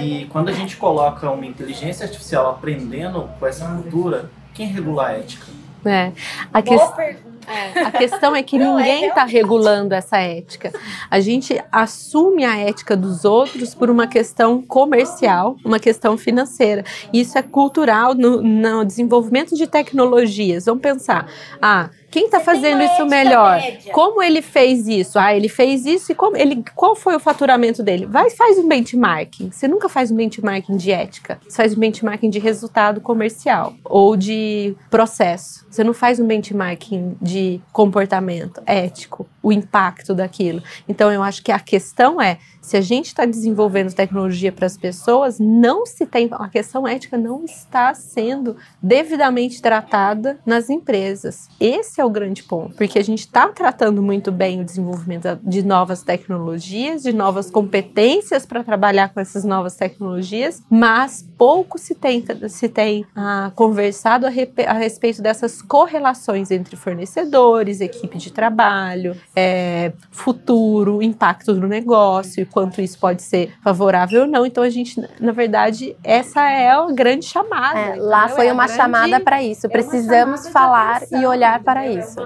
E 0.00 0.26
quando 0.26 0.48
a 0.48 0.52
gente 0.52 0.76
coloca 0.76 1.28
uma 1.30 1.44
inteligência 1.44 2.04
artificial 2.04 2.48
aprendendo 2.50 3.28
com 3.38 3.46
essa 3.46 3.66
cultura, 3.66 4.30
quem 4.54 4.66
regula 4.66 5.08
a 5.08 5.12
ética? 5.12 5.46
É. 5.84 6.12
A, 6.52 6.62
que... 6.62 6.74
é. 6.74 7.82
a 7.84 7.90
questão 7.90 8.34
é 8.36 8.42
que 8.42 8.58
Não, 8.60 8.78
é 8.78 8.82
ninguém 8.82 9.08
está 9.08 9.22
é 9.22 9.26
regulando 9.26 9.94
essa 9.94 10.18
ética. 10.18 10.72
A 11.10 11.20
gente 11.20 11.62
assume 11.72 12.44
a 12.44 12.56
ética 12.56 12.96
dos 12.96 13.24
outros 13.24 13.74
por 13.74 13.90
uma 13.90 14.06
questão 14.06 14.62
comercial, 14.62 15.56
uma 15.64 15.78
questão 15.78 16.16
financeira. 16.18 16.84
Isso 17.12 17.38
é 17.38 17.42
cultural 17.42 18.14
no, 18.14 18.42
no 18.42 18.84
desenvolvimento 18.84 19.56
de 19.56 19.66
tecnologias. 19.66 20.66
Vamos 20.66 20.82
pensar, 20.82 21.26
ah, 21.60 21.90
quem 22.10 22.24
está 22.24 22.40
fazendo 22.40 22.82
isso 22.82 23.06
melhor? 23.06 23.60
Média. 23.60 23.92
Como 23.92 24.22
ele 24.22 24.42
fez 24.42 24.88
isso? 24.88 25.18
Ah, 25.18 25.34
ele 25.34 25.48
fez 25.48 25.86
isso 25.86 26.10
e 26.10 26.14
como 26.14 26.36
ele, 26.36 26.64
qual 26.74 26.96
foi 26.96 27.14
o 27.14 27.20
faturamento 27.20 27.82
dele? 27.82 28.06
Vai 28.06 28.30
faz 28.30 28.58
um 28.58 28.66
benchmarking. 28.66 29.50
Você 29.50 29.68
nunca 29.68 29.88
faz 29.88 30.10
um 30.10 30.16
benchmarking 30.16 30.76
de 30.76 30.90
ética. 30.90 31.38
Você 31.48 31.56
faz 31.56 31.76
um 31.76 31.80
benchmarking 31.80 32.30
de 32.30 32.38
resultado 32.38 33.00
comercial 33.00 33.74
ou 33.84 34.16
de 34.16 34.74
processo. 34.90 35.66
Você 35.70 35.84
não 35.84 35.94
faz 35.94 36.18
um 36.18 36.26
benchmarking 36.26 37.16
de 37.20 37.60
comportamento 37.72 38.60
ético, 38.66 39.28
o 39.42 39.52
impacto 39.52 40.14
daquilo. 40.14 40.62
Então 40.88 41.12
eu 41.12 41.22
acho 41.22 41.42
que 41.42 41.52
a 41.52 41.60
questão 41.60 42.20
é 42.20 42.38
se 42.60 42.76
a 42.76 42.80
gente 42.80 43.06
está 43.06 43.24
desenvolvendo 43.24 43.92
tecnologia 43.92 44.52
para 44.52 44.66
as 44.66 44.76
pessoas, 44.76 45.38
não 45.38 45.86
se 45.86 46.06
tem 46.06 46.28
a 46.30 46.48
questão 46.48 46.86
ética 46.86 47.16
não 47.16 47.44
está 47.44 47.94
sendo 47.94 48.56
devidamente 48.82 49.62
tratada 49.62 50.38
nas 50.44 50.68
empresas. 50.68 51.48
Esse 51.58 52.00
é 52.00 52.04
o 52.04 52.10
grande 52.10 52.42
ponto, 52.42 52.76
porque 52.76 52.98
a 52.98 53.04
gente 53.04 53.20
está 53.20 53.48
tratando 53.48 54.02
muito 54.02 54.30
bem 54.30 54.60
o 54.60 54.64
desenvolvimento 54.64 55.38
de 55.42 55.62
novas 55.62 56.02
tecnologias, 56.02 57.02
de 57.02 57.12
novas 57.12 57.50
competências 57.50 58.44
para 58.44 58.62
trabalhar 58.62 59.12
com 59.12 59.20
essas 59.20 59.44
novas 59.44 59.76
tecnologias, 59.76 60.62
mas 60.68 61.26
pouco 61.36 61.78
se 61.78 61.94
tem 61.94 62.24
se 62.48 62.68
tem 62.68 63.06
ah, 63.16 63.50
conversado 63.54 64.26
a, 64.26 64.30
a, 64.66 64.72
respeito 64.74 65.22
dessas 65.22 65.62
correlações 65.62 66.50
entre 66.50 66.76
fornecedores, 66.76 67.80
equipe 67.80 68.18
de 68.18 68.30
trabalho, 68.32 69.16
é, 69.34 69.92
futuro, 70.10 71.02
impacto 71.02 71.54
no 71.54 71.66
negócio 71.66 72.46
quanto 72.50 72.80
isso 72.80 72.98
pode 72.98 73.22
ser 73.22 73.54
favorável 73.62 74.22
ou 74.22 74.26
não. 74.26 74.44
Então 74.44 74.62
a 74.62 74.70
gente, 74.70 75.00
na 75.20 75.32
verdade, 75.32 75.96
essa 76.02 76.48
é 76.50 76.70
a 76.70 76.86
grande 76.90 77.26
chamada. 77.26 77.78
É, 77.78 77.96
lá 77.96 78.28
foi 78.28 78.48
é 78.48 78.52
uma 78.52 78.66
grande, 78.66 78.76
chamada 78.76 79.20
para 79.20 79.42
isso. 79.42 79.66
É 79.66 79.70
Precisamos 79.70 80.48
falar 80.48 81.02
e 81.10 81.26
olhar 81.26 81.62
para 81.62 81.86
isso. 81.88 82.20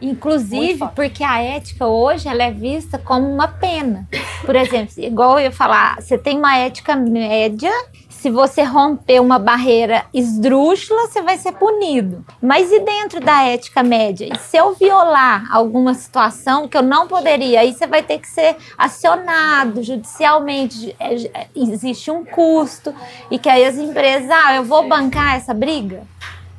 Inclusive, 0.00 0.88
porque 0.94 1.22
a 1.22 1.42
ética 1.42 1.86
hoje 1.86 2.26
ela 2.26 2.42
é 2.42 2.50
vista 2.50 2.98
como 2.98 3.28
uma 3.28 3.48
pena. 3.48 4.08
Por 4.46 4.56
exemplo, 4.56 4.94
igual 4.96 5.38
eu 5.38 5.52
falar, 5.52 6.00
você 6.00 6.16
tem 6.16 6.38
uma 6.38 6.56
ética 6.56 6.96
média 6.96 7.70
se 8.20 8.30
você 8.30 8.62
romper 8.62 9.18
uma 9.18 9.38
barreira 9.38 10.04
esdrúxula, 10.12 11.06
você 11.06 11.22
vai 11.22 11.38
ser 11.38 11.52
punido. 11.52 12.22
Mas 12.42 12.70
e 12.70 12.78
dentro 12.80 13.18
da 13.18 13.44
ética 13.44 13.82
média? 13.82 14.28
E 14.30 14.38
se 14.38 14.58
eu 14.58 14.74
violar 14.74 15.46
alguma 15.50 15.94
situação 15.94 16.68
que 16.68 16.76
eu 16.76 16.82
não 16.82 17.08
poderia, 17.08 17.60
aí 17.60 17.72
você 17.72 17.86
vai 17.86 18.02
ter 18.02 18.18
que 18.18 18.28
ser 18.28 18.58
acionado 18.76 19.82
judicialmente. 19.82 20.94
É, 21.00 21.14
é, 21.14 21.46
existe 21.56 22.10
um 22.10 22.22
custo 22.22 22.94
e 23.30 23.38
que 23.38 23.48
aí 23.48 23.64
as 23.64 23.78
empresas, 23.78 24.28
ah, 24.30 24.54
eu 24.54 24.64
vou 24.64 24.86
bancar 24.86 25.36
essa 25.36 25.54
briga. 25.54 26.02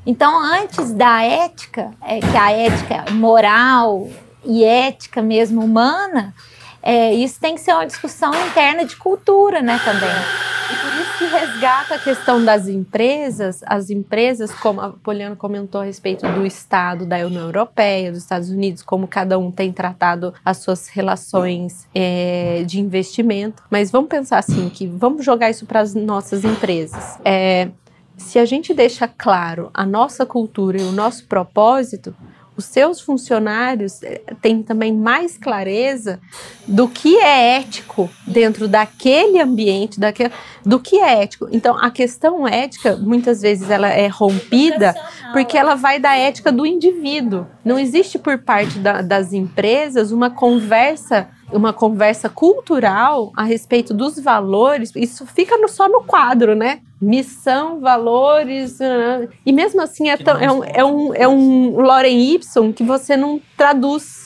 Então, 0.04 0.42
antes 0.42 0.92
da 0.92 1.22
ética, 1.22 1.92
é 2.02 2.20
que 2.20 2.38
a 2.38 2.52
ética 2.52 3.12
moral 3.12 4.10
e 4.44 4.64
ética 4.64 5.22
mesmo 5.22 5.64
humana, 5.64 6.34
é, 6.82 7.14
isso 7.14 7.40
tem 7.40 7.54
que 7.54 7.62
ser 7.62 7.74
uma 7.74 7.86
discussão 7.86 8.32
interna 8.48 8.84
de 8.84 8.96
cultura, 8.96 9.62
né, 9.62 9.80
também. 9.86 10.10
Que 11.22 11.28
resgata 11.28 11.94
a 11.94 12.00
questão 12.00 12.44
das 12.44 12.68
empresas, 12.68 13.62
as 13.68 13.92
empresas, 13.92 14.52
como 14.52 14.82
a 14.82 14.90
Poliana 14.90 15.36
comentou 15.36 15.82
a 15.82 15.84
respeito 15.84 16.28
do 16.28 16.48
Estado, 16.48 17.06
da 17.06 17.18
União 17.18 17.44
Europeia, 17.44 18.12
dos 18.12 18.24
Estados 18.24 18.50
Unidos, 18.50 18.82
como 18.82 19.08
cada 19.08 19.38
um 19.38 19.52
tem 19.52 19.72
tratado 19.72 20.34
as 20.44 20.58
suas 20.58 20.88
relações 20.88 21.88
é, 21.94 22.64
de 22.66 22.80
investimento. 22.80 23.62
Mas 23.70 23.92
vamos 23.92 24.10
pensar 24.10 24.40
assim, 24.40 24.68
que 24.68 24.88
vamos 24.88 25.24
jogar 25.24 25.52
isso 25.52 25.68
para 25.68 25.82
as 25.82 25.94
nossas 25.94 26.44
empresas. 26.44 27.20
É, 27.24 27.70
se 28.18 28.40
a 28.40 28.46
gente 28.46 28.74
deixa 28.74 29.08
claro 29.08 29.70
a 29.76 29.86
nossa 29.86 30.26
cultura 30.26 30.82
e 30.82 30.84
o 30.84 30.92
nosso 30.92 31.28
propósito, 31.28 32.16
os 32.56 32.66
seus 32.66 33.00
funcionários 33.00 34.04
eh, 34.04 34.22
têm 34.42 34.62
também 34.62 34.94
mais 34.94 35.38
clareza 35.38 36.20
do 36.68 36.88
que 36.88 37.18
é 37.18 37.58
ético 37.58 38.10
dentro 38.28 38.68
daquele 38.68 39.40
ambiente, 39.40 40.00
daquele, 40.00 40.32
do 40.66 40.80
que 40.80 41.00
é 41.00 41.24
ético. 41.24 41.48
Então, 41.52 41.78
a 41.78 41.90
questão 41.90 42.48
ética, 42.48 42.96
muitas 42.98 43.42
vezes, 43.42 43.70
ela 43.70 43.88
é 43.88 44.08
rompida 44.08 44.94
porque 45.32 45.58
ela 45.58 45.76
vai 45.76 46.00
da 46.00 46.16
ética 46.16 46.52
do 46.52 46.66
indivíduo. 46.66 47.48
Não 47.64 47.80
existe 47.80 48.20
por 48.20 48.38
parte 48.38 48.78
da, 48.80 49.02
das 49.02 49.34
empresas 49.34 50.12
uma 50.12 50.30
conversa 50.30 51.30
uma 51.52 51.74
conversa 51.74 52.30
cultural 52.30 53.32
a 53.36 53.44
respeito 53.44 53.94
dos 53.94 54.20
valores, 54.20 54.92
isso 54.96 55.26
fica 55.26 55.58
no, 55.58 55.68
só 55.68 55.88
no 55.88 56.04
quadro, 56.04 56.56
né? 56.56 56.82
Missão, 57.02 57.80
valores. 57.80 58.80
Uh, 58.80 59.30
e 59.46 59.52
mesmo 59.52 59.82
assim 59.82 60.10
é, 60.10 60.18
tão, 60.18 60.38
é, 60.40 60.52
um, 60.52 60.64
é, 60.64 60.86
um, 60.86 61.14
é 61.16 61.28
um 61.28 61.82
Loren 61.82 62.34
Y 62.34 62.74
que 62.74 62.84
você 62.84 63.18
não 63.18 63.42
traduz 63.58 64.21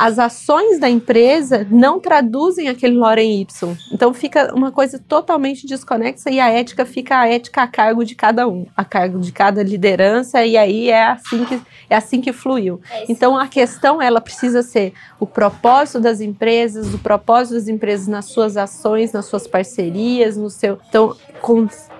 as 0.00 0.18
ações 0.18 0.80
da 0.80 0.88
empresa 0.88 1.66
não 1.70 2.00
traduzem 2.00 2.70
aquele 2.70 2.96
lorem 2.96 3.42
Y. 3.42 3.76
Então 3.92 4.14
fica 4.14 4.50
uma 4.54 4.72
coisa 4.72 4.98
totalmente 4.98 5.66
desconexa 5.66 6.30
e 6.30 6.40
a 6.40 6.48
ética 6.48 6.86
fica 6.86 7.18
a 7.18 7.28
ética 7.28 7.62
a 7.62 7.66
cargo 7.66 8.02
de 8.02 8.14
cada 8.14 8.48
um, 8.48 8.64
a 8.74 8.82
cargo 8.82 9.18
de 9.18 9.30
cada 9.30 9.62
liderança 9.62 10.42
e 10.46 10.56
aí 10.56 10.88
é 10.88 11.04
assim 11.04 11.44
que 11.44 11.60
é 11.90 11.94
assim 11.94 12.22
que 12.22 12.32
fluiu. 12.32 12.80
É 12.90 13.04
então 13.10 13.36
a 13.36 13.46
questão 13.46 14.00
ela 14.00 14.22
precisa 14.22 14.62
ser 14.62 14.94
o 15.18 15.26
propósito 15.26 16.00
das 16.00 16.22
empresas, 16.22 16.94
o 16.94 16.98
propósito 16.98 17.56
das 17.56 17.68
empresas 17.68 18.08
nas 18.08 18.24
suas 18.24 18.56
ações, 18.56 19.12
nas 19.12 19.26
suas 19.26 19.46
parcerias, 19.46 20.34
no 20.34 20.48
seu. 20.48 20.78
Então 20.88 21.14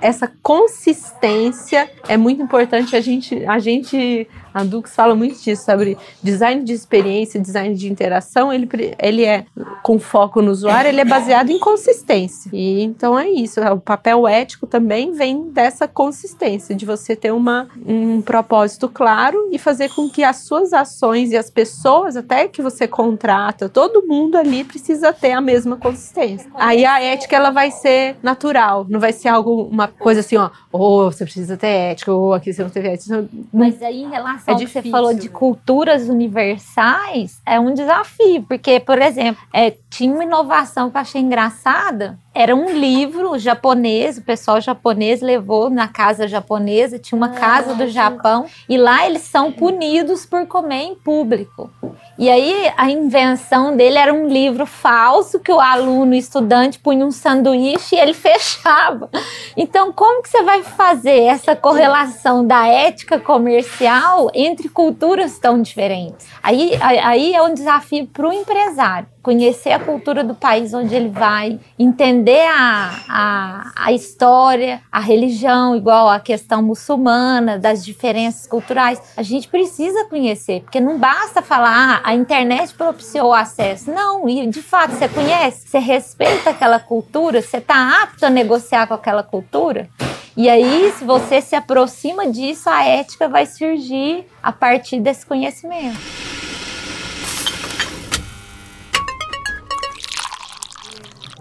essa 0.01 0.31
consistência 0.43 1.91
é 2.09 2.17
muito 2.17 2.43
importante 2.43 2.97
a 2.97 3.01
gente 3.01 3.45
a 3.47 3.59
gente 3.59 4.29
a 4.53 4.65
Dux 4.65 4.95
fala 4.95 5.15
muito 5.15 5.41
disso, 5.41 5.65
sobre 5.65 5.97
design 6.23 6.65
de 6.65 6.73
experiência, 6.73 7.41
design 7.41 7.75
de 7.75 7.91
interação, 7.91 8.53
ele, 8.53 8.69
ele 8.99 9.25
é 9.25 9.45
com 9.83 9.99
foco 9.99 10.43
no 10.43 10.51
usuário, 10.51 10.89
ele 10.89 11.01
é 11.01 11.05
baseado 11.05 11.51
em 11.51 11.59
consistência. 11.59 12.51
E 12.53 12.83
então 12.83 13.19
é 13.19 13.29
isso, 13.29 13.61
o 13.61 13.81
papel 13.81 14.27
ético 14.27 14.67
também 14.67 15.13
vem 15.13 15.51
dessa 15.51 15.87
consistência, 15.87 16.75
de 16.75 16.85
você 16.85 17.15
ter 17.15 17.33
uma, 17.33 17.69
um 17.87 18.21
propósito 18.21 18.89
claro 18.89 19.49
e 19.53 19.59
fazer 19.59 19.89
com 19.91 20.09
que 20.09 20.25
as 20.25 20.45
suas 20.45 20.73
ações 20.73 21.31
e 21.31 21.37
as 21.37 21.51
pessoas 21.51 22.17
até 22.17 22.49
que 22.49 22.63
você 22.63 22.87
contrata, 22.89 23.69
todo 23.69 24.07
mundo 24.07 24.37
ali 24.37 24.65
precisa 24.65 25.13
ter 25.13 25.33
a 25.33 25.41
mesma 25.41 25.77
consistência. 25.77 26.51
Aí 26.55 26.85
a 26.85 27.01
ética 27.01 27.37
ela 27.37 27.51
vai 27.51 27.71
ser 27.71 28.17
natural, 28.23 28.87
não 28.89 28.99
vai 28.99 29.13
ser 29.13 29.29
algo, 29.31 29.63
uma 29.63 29.89
coisa 29.89 30.21
assim, 30.21 30.37
ó, 30.37 30.51
ou 30.73 31.07
oh, 31.07 31.13
você 31.13 31.25
precisa 31.25 31.57
ter 31.57 31.69
ética, 31.69 32.13
ou 32.13 32.35
aqui 32.35 32.53
você 32.53 32.63
não 32.63 32.71
tem 32.71 32.87
ética. 32.87 33.29
Mas 33.53 33.83
aí 33.83 34.03
em 34.03 34.11
relação 34.11 34.55
é 34.55 34.59
que 34.59 34.67
você 34.67 34.83
falou 34.83 35.15
de 35.15 35.29
culturas 35.29 36.09
universais, 36.09 37.41
é 37.47 37.59
um 37.59 37.73
desafio, 37.73 38.43
porque, 38.43 38.81
por 38.81 39.01
exemplo, 39.01 39.43
é, 39.53 39.75
tinha 39.89 40.13
uma 40.13 40.25
inovação 40.25 40.91
que 40.91 40.97
eu 40.97 41.01
achei 41.01 41.21
engraçada, 41.21 42.19
era 42.33 42.55
um 42.55 42.71
livro 42.71 43.37
japonês, 43.39 44.19
o 44.19 44.23
pessoal 44.23 44.61
japonês 44.61 45.21
levou 45.21 45.69
na 45.69 45.89
casa 45.89 46.29
japonesa, 46.29 46.99
tinha 46.99 47.17
uma 47.17 47.27
ah, 47.27 47.41
casa 47.41 47.75
do 47.75 47.89
Japão, 47.89 48.47
e 48.69 48.79
lá 48.79 49.05
eles 49.05 49.23
são 49.23 49.51
punidos 49.51 50.25
por 50.25 50.47
comer 50.47 50.83
em 50.83 50.95
público. 50.95 51.71
E 52.17 52.31
aí 52.31 52.71
a 52.77 52.89
invenção 52.89 53.77
dele 53.77 53.99
era 53.99 54.15
um 54.15 54.29
livro 54.29 54.65
falso 54.65 55.41
que 55.41 55.51
o 55.51 55.59
aluno, 55.59 56.13
o 56.13 56.15
estudante, 56.15 56.79
punha 56.79 57.05
um 57.05 57.11
sanduíche 57.11 57.97
e 57.97 57.99
ele 57.99 58.15
fechava. 58.15 59.11
Então, 59.57 59.93
como 59.93 60.23
que 60.23 60.29
você 60.29 60.43
vai 60.43 60.63
fazer 60.63 61.23
essa 61.23 61.57
correlação 61.57 62.47
da 62.47 62.67
ética 62.67 63.19
comercial 63.19 64.31
entre 64.35 64.69
culturas 64.69 65.39
tão 65.39 65.61
diferentes? 65.61 66.29
Aí, 66.43 66.79
aí 66.81 67.35
é 67.35 67.43
um 67.43 67.55
desafio 67.55 68.07
para 68.07 68.29
o 68.29 68.33
empresário 68.33 69.09
conhecer 69.23 69.71
a 69.71 69.79
cultura 69.79 70.25
do 70.25 70.35
país 70.35 70.73
onde 70.73 70.95
ele 70.95 71.09
vai, 71.09 71.59
entender 71.79 72.47
a, 72.47 72.91
a, 73.09 73.73
a 73.77 73.93
história, 73.93 74.81
a 74.91 75.01
religião, 75.01 75.77
igual 75.77 76.09
a 76.09 76.21
questão 76.21 76.63
muçulmana, 76.63 77.59
das 77.59 77.85
diferenças 77.85 78.47
culturais. 78.47 79.01
A 79.17 79.23
gente 79.23 79.49
precisa 79.49 80.05
conhecer, 80.07 80.63
porque 80.63 80.81
não 80.81 80.99
basta 80.99 81.43
falar, 81.43 81.71
ah, 81.71 82.01
a 82.05 82.15
internet 82.15 82.75
propiciou 82.75 83.29
o 83.29 83.35
acesso. 83.35 83.91
Não, 83.91 84.29
e 84.29 84.47
de 84.47 84.63
fato, 84.63 84.93
você 84.93 85.09
conhece, 85.09 85.69
você 85.69 85.79
respeita 85.79 86.51
aquela 86.51 86.79
cultura, 86.79 87.43
você 87.43 87.59
está 87.59 88.03
apto 88.03 88.25
a 88.25 88.31
negociar 88.31 88.87
com 88.87 88.95
aquela 88.95 89.23
cultura. 89.23 89.89
E 90.37 90.49
aí, 90.49 90.93
se 90.97 91.05
você 91.05 91.41
se 91.41 91.55
aproxima 91.55 92.27
disso, 92.31 92.71
a 92.71 92.85
ética 92.85 93.29
vai 93.29 93.45
surgir 93.47 94.25
a 94.43 94.53
partir 94.53 95.01
desse 95.01 95.27
conhecimento. 95.27 96.40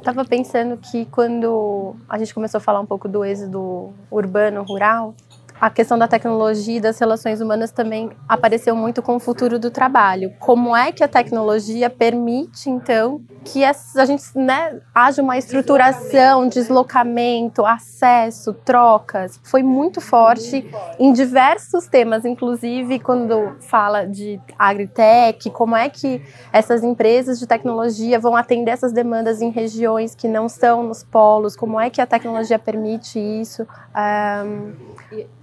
Estava 0.09 0.27
pensando 0.27 0.75
que 0.75 1.05
quando 1.05 1.95
a 2.09 2.17
gente 2.17 2.33
começou 2.33 2.57
a 2.57 2.61
falar 2.61 2.79
um 2.79 2.85
pouco 2.85 3.07
do 3.07 3.23
êxodo 3.23 3.93
urbano-rural, 4.09 5.13
a 5.59 5.69
questão 5.69 5.97
da 5.97 6.07
tecnologia 6.07 6.77
e 6.77 6.79
das 6.79 6.97
relações 6.99 7.41
humanas 7.41 7.71
também 7.71 8.11
apareceu 8.27 8.75
muito 8.75 9.01
com 9.01 9.15
o 9.15 9.19
futuro 9.19 9.59
do 9.59 9.69
trabalho. 9.69 10.33
Como 10.39 10.75
é 10.75 10.91
que 10.91 11.03
a 11.03 11.07
tecnologia 11.07 11.89
permite, 11.89 12.69
então, 12.69 13.21
que 13.43 13.63
a 13.63 14.05
gente 14.05 14.23
né, 14.35 14.79
haja 14.93 15.21
uma 15.21 15.37
estruturação, 15.37 16.47
deslocamento, 16.47 17.65
acesso, 17.65 18.53
trocas? 18.53 19.39
Foi 19.43 19.61
muito 19.63 19.99
forte 19.99 20.69
em 20.97 21.11
diversos 21.11 21.87
temas, 21.87 22.23
inclusive 22.25 22.99
quando 22.99 23.55
fala 23.59 24.05
de 24.05 24.39
agritech, 24.57 25.49
como 25.49 25.75
é 25.75 25.89
que 25.89 26.21
essas 26.53 26.83
empresas 26.83 27.39
de 27.39 27.47
tecnologia 27.47 28.19
vão 28.19 28.35
atender 28.35 28.71
essas 28.71 28.91
demandas 28.91 29.41
em 29.41 29.49
regiões 29.49 30.15
que 30.15 30.27
não 30.27 30.45
estão 30.45 30.83
nos 30.83 31.03
polos, 31.03 31.55
como 31.55 31.79
é 31.79 31.89
que 31.89 32.01
a 32.01 32.05
tecnologia 32.05 32.57
permite 32.57 33.19
isso. 33.19 33.67
Um, 33.95 34.73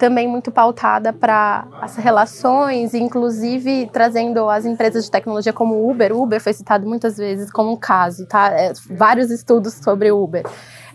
também 0.06 0.28
muito 0.28 0.52
pautada 0.52 1.12
para 1.12 1.66
as 1.80 1.96
relações, 1.96 2.94
inclusive 2.94 3.90
trazendo 3.92 4.48
as 4.48 4.64
empresas 4.64 5.06
de 5.06 5.10
tecnologia 5.10 5.52
como 5.52 5.90
Uber. 5.90 6.16
Uber 6.16 6.40
foi 6.40 6.52
citado 6.52 6.86
muitas 6.86 7.16
vezes 7.16 7.50
como 7.50 7.72
um 7.72 7.76
caso, 7.76 8.24
tá? 8.26 8.52
É, 8.52 8.72
vários 8.88 9.32
estudos 9.32 9.74
sobre 9.74 10.12
Uber. 10.12 10.44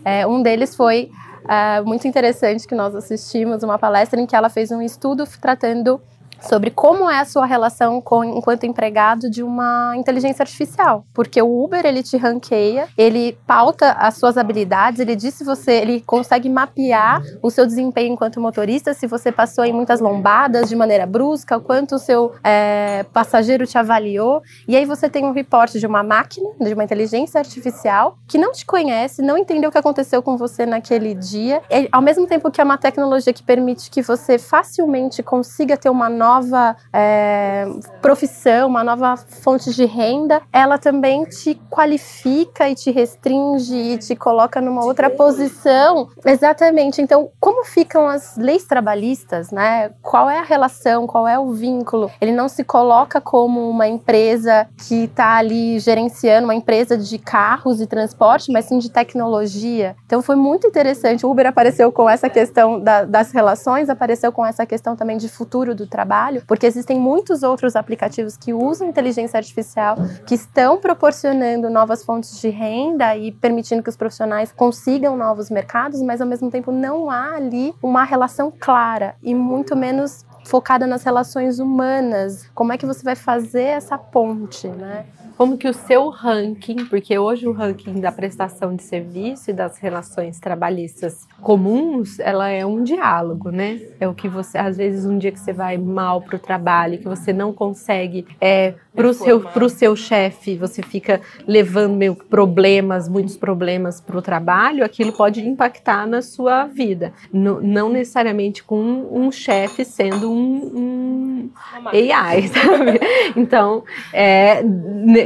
É, 0.02 0.26
um 0.26 0.42
deles 0.42 0.74
foi 0.74 1.10
é, 1.46 1.82
muito 1.82 2.08
interessante 2.08 2.66
que 2.66 2.74
nós 2.74 2.94
assistimos 2.94 3.62
uma 3.62 3.78
palestra 3.78 4.18
em 4.18 4.24
que 4.24 4.34
ela 4.34 4.48
fez 4.48 4.70
um 4.70 4.80
estudo 4.80 5.24
tratando 5.38 6.00
sobre 6.48 6.70
como 6.70 7.08
é 7.08 7.20
a 7.20 7.24
sua 7.24 7.46
relação 7.46 8.00
com, 8.00 8.24
enquanto 8.24 8.64
empregado 8.64 9.30
de 9.30 9.42
uma 9.42 9.94
inteligência 9.96 10.42
artificial, 10.42 11.04
porque 11.14 11.40
o 11.40 11.64
Uber 11.64 11.84
ele 11.84 12.02
te 12.02 12.16
ranqueia, 12.16 12.88
ele 12.96 13.38
pauta 13.46 13.92
as 13.92 14.16
suas 14.16 14.36
habilidades, 14.36 15.00
ele 15.00 15.14
diz 15.14 15.34
se 15.34 15.44
você, 15.44 15.72
ele 15.72 16.00
consegue 16.00 16.48
mapear 16.48 17.22
o 17.42 17.50
seu 17.50 17.66
desempenho 17.66 18.12
enquanto 18.12 18.40
motorista, 18.40 18.92
se 18.94 19.06
você 19.06 19.30
passou 19.30 19.64
em 19.64 19.72
muitas 19.72 20.00
lombadas 20.00 20.68
de 20.68 20.76
maneira 20.76 21.06
brusca, 21.06 21.60
quanto 21.60 21.94
o 21.94 21.98
seu 21.98 22.32
é, 22.42 23.04
passageiro 23.12 23.66
te 23.66 23.78
avaliou, 23.78 24.42
e 24.66 24.76
aí 24.76 24.84
você 24.84 25.08
tem 25.08 25.24
um 25.24 25.32
reporte 25.32 25.78
de 25.78 25.86
uma 25.86 26.02
máquina, 26.02 26.48
de 26.60 26.74
uma 26.74 26.84
inteligência 26.84 27.38
artificial 27.38 28.16
que 28.26 28.38
não 28.38 28.52
te 28.52 28.66
conhece, 28.66 29.22
não 29.22 29.38
entendeu 29.38 29.68
o 29.68 29.72
que 29.72 29.78
aconteceu 29.78 30.22
com 30.22 30.36
você 30.36 30.66
naquele 30.66 31.14
dia, 31.14 31.62
e, 31.70 31.88
ao 31.92 32.02
mesmo 32.02 32.26
tempo 32.26 32.50
que 32.50 32.60
é 32.60 32.64
uma 32.64 32.78
tecnologia 32.78 33.32
que 33.32 33.42
permite 33.42 33.90
que 33.90 34.02
você 34.02 34.38
facilmente 34.38 35.22
consiga 35.22 35.76
ter 35.76 35.90
uma 35.90 36.08
nova 36.08 36.31
nova 36.32 36.76
é, 36.92 37.66
profissão, 38.00 38.68
uma 38.68 38.82
nova 38.82 39.16
fonte 39.16 39.72
de 39.72 39.84
renda, 39.84 40.40
ela 40.52 40.78
também 40.78 41.24
te 41.24 41.54
qualifica 41.70 42.68
e 42.68 42.74
te 42.74 42.90
restringe 42.90 43.74
e 43.74 43.98
te 43.98 44.16
coloca 44.16 44.60
numa 44.60 44.84
outra 44.84 45.10
posição. 45.10 46.08
Exatamente. 46.24 47.02
Então, 47.02 47.30
como 47.38 47.64
ficam 47.64 48.08
as 48.08 48.36
leis 48.36 48.64
trabalhistas, 48.64 49.50
né? 49.50 49.90
Qual 50.00 50.30
é 50.30 50.38
a 50.38 50.42
relação, 50.42 51.06
qual 51.06 51.28
é 51.28 51.38
o 51.38 51.52
vínculo? 51.52 52.10
Ele 52.20 52.32
não 52.32 52.48
se 52.48 52.64
coloca 52.64 53.20
como 53.20 53.68
uma 53.68 53.86
empresa 53.86 54.66
que 54.88 55.04
está 55.04 55.36
ali 55.36 55.78
gerenciando 55.78 56.46
uma 56.46 56.54
empresa 56.54 56.96
de 56.96 57.18
carros 57.18 57.80
e 57.80 57.86
transporte, 57.86 58.50
mas 58.50 58.66
sim 58.66 58.78
de 58.78 58.90
tecnologia. 58.90 59.96
Então 60.06 60.22
foi 60.22 60.36
muito 60.36 60.66
interessante. 60.66 61.26
O 61.26 61.30
Uber 61.30 61.46
apareceu 61.46 61.92
com 61.92 62.08
essa 62.08 62.30
questão 62.30 62.80
da, 62.80 63.04
das 63.04 63.32
relações, 63.32 63.90
apareceu 63.90 64.32
com 64.32 64.44
essa 64.44 64.64
questão 64.64 64.96
também 64.96 65.18
de 65.18 65.28
futuro 65.28 65.74
do 65.74 65.86
trabalho, 65.86 66.11
porque 66.46 66.66
existem 66.66 66.98
muitos 66.98 67.42
outros 67.42 67.74
aplicativos 67.74 68.36
que 68.36 68.52
usam 68.52 68.88
inteligência 68.88 69.38
artificial, 69.38 69.96
que 70.26 70.34
estão 70.34 70.78
proporcionando 70.78 71.70
novas 71.70 72.04
fontes 72.04 72.40
de 72.40 72.48
renda 72.48 73.16
e 73.16 73.32
permitindo 73.32 73.82
que 73.82 73.88
os 73.88 73.96
profissionais 73.96 74.52
consigam 74.52 75.16
novos 75.16 75.50
mercados, 75.50 76.02
mas 76.02 76.20
ao 76.20 76.26
mesmo 76.26 76.50
tempo 76.50 76.70
não 76.70 77.10
há 77.10 77.36
ali 77.36 77.74
uma 77.82 78.04
relação 78.04 78.52
clara 78.58 79.14
e 79.22 79.34
muito 79.34 79.74
menos 79.74 80.24
focada 80.44 80.86
nas 80.86 81.02
relações 81.02 81.58
humanas. 81.58 82.48
Como 82.54 82.72
é 82.72 82.78
que 82.78 82.86
você 82.86 83.02
vai 83.02 83.16
fazer 83.16 83.62
essa 83.62 83.96
ponte, 83.96 84.68
né? 84.68 85.06
como 85.36 85.56
que 85.56 85.68
o 85.68 85.74
seu 85.74 86.08
ranking, 86.08 86.86
porque 86.86 87.18
hoje 87.18 87.48
o 87.48 87.52
ranking 87.52 88.00
da 88.00 88.12
prestação 88.12 88.76
de 88.76 88.82
serviço 88.84 89.50
e 89.50 89.52
das 89.52 89.78
relações 89.78 90.38
trabalhistas 90.38 91.26
comuns, 91.40 92.20
ela 92.20 92.48
é 92.48 92.64
um 92.64 92.84
diálogo, 92.84 93.50
né? 93.50 93.80
É 93.98 94.06
o 94.06 94.14
que 94.14 94.28
você, 94.28 94.58
às 94.58 94.76
vezes, 94.76 95.04
um 95.04 95.18
dia 95.18 95.32
que 95.32 95.40
você 95.40 95.52
vai 95.52 95.76
mal 95.76 96.22
para 96.22 96.36
o 96.36 96.38
trabalho, 96.38 96.98
que 96.98 97.08
você 97.08 97.32
não 97.32 97.52
consegue, 97.52 98.24
é, 98.40 98.74
para 98.94 99.08
o 99.08 99.14
seu, 99.14 99.40
pro 99.40 99.68
seu 99.68 99.96
chefe, 99.96 100.56
você 100.56 100.82
fica 100.82 101.20
levando 101.46 101.94
meio 101.94 102.14
problemas, 102.14 103.08
muitos 103.08 103.36
problemas 103.36 104.00
para 104.00 104.18
o 104.18 104.22
trabalho, 104.22 104.84
aquilo 104.84 105.12
pode 105.12 105.40
impactar 105.40 106.06
na 106.06 106.22
sua 106.22 106.66
vida. 106.66 107.12
N 107.32 107.58
não 107.62 107.88
necessariamente 107.88 108.62
com 108.62 108.78
um, 108.78 109.26
um 109.26 109.32
chefe 109.32 109.84
sendo 109.84 110.31
um, 110.32 110.70
um 110.74 111.50
AI, 111.86 112.48
sabe? 112.48 113.00
Então, 113.36 113.84
é, 114.12 114.62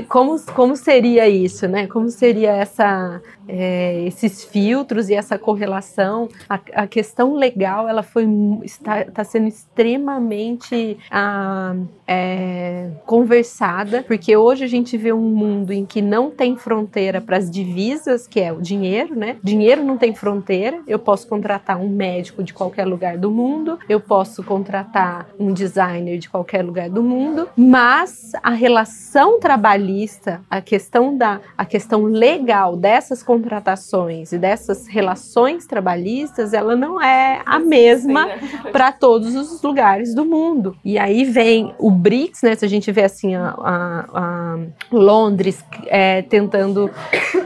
como, 0.09 0.41
como 0.55 0.77
seria 0.77 1.29
isso, 1.29 1.67
né? 1.67 1.87
Como 1.87 2.09
seria 2.09 2.53
essa, 2.53 3.21
é, 3.49 4.03
esses 4.07 4.45
filtros 4.45 5.09
e 5.09 5.15
essa 5.15 5.39
correlação? 5.39 6.29
A, 6.49 6.61
a 6.75 6.87
questão 6.87 7.35
legal, 7.35 7.89
ela 7.89 8.03
foi 8.03 8.27
está, 8.65 9.03
está 9.03 9.25
sendo 9.25 9.49
extremamente 9.49 10.99
ah, 11.11 11.75
é, 12.07 12.91
conversada, 13.05 14.05
porque 14.07 14.37
hoje 14.37 14.65
a 14.65 14.69
gente 14.69 14.97
vê 14.97 15.13
um 15.13 15.21
mundo 15.21 15.73
em 15.73 15.85
que 15.85 16.01
não 16.01 16.31
tem 16.31 16.57
fronteira 16.57 17.21
para 17.21 17.37
as 17.37 17.51
divisas, 17.51 18.27
que 18.27 18.41
é 18.41 18.53
o 18.53 18.61
dinheiro, 18.61 19.15
né? 19.15 19.37
Dinheiro 19.43 19.83
não 19.83 19.97
tem 19.97 20.15
fronteira. 20.15 20.81
Eu 20.87 20.99
posso 20.99 21.29
contratar 21.29 21.79
um 21.79 21.89
médico 21.89 22.43
de 22.43 22.53
qualquer 22.53 22.87
lugar 22.87 23.19
do 23.19 23.31
mundo, 23.31 23.79
eu 23.89 24.01
posso 24.01 24.43
contratar 24.43 25.29
um 25.39 25.53
designer 25.53 26.19
de 26.19 26.29
qualquer 26.29 26.65
lugar 26.65 26.89
do 26.89 27.03
mundo, 27.03 27.49
mas 27.57 28.33
a 28.43 28.51
relação 28.51 29.39
trabalhista, 29.41 30.41
a 30.51 30.61
questão 30.61 31.17
da 31.17 31.41
a 31.57 31.65
questão 31.65 32.05
legal 32.05 32.77
dessas 32.77 33.23
contratações 33.37 34.33
e 34.33 34.39
dessas 34.39 34.87
relações 34.87 35.67
trabalhistas, 35.67 36.55
ela 36.55 36.75
não 36.75 37.01
é 37.01 37.43
a 37.45 37.59
mesma 37.59 38.29
para 38.73 38.91
todos 38.91 39.35
os 39.35 39.61
lugares 39.63 40.15
do 40.15 40.25
mundo. 40.25 40.77
E 40.83 40.99
aí 40.99 41.25
vem 41.25 41.75
o 41.79 41.91
BRICS, 41.91 42.43
né? 42.43 42.55
Se 42.55 42.65
a 42.65 42.69
gente 42.69 42.91
vê 42.91 43.05
assim 43.05 43.35
a, 43.35 43.55
a, 43.59 44.05
a 44.15 44.59
Londres 44.91 45.63
é, 45.87 46.23
tentando 46.23 46.91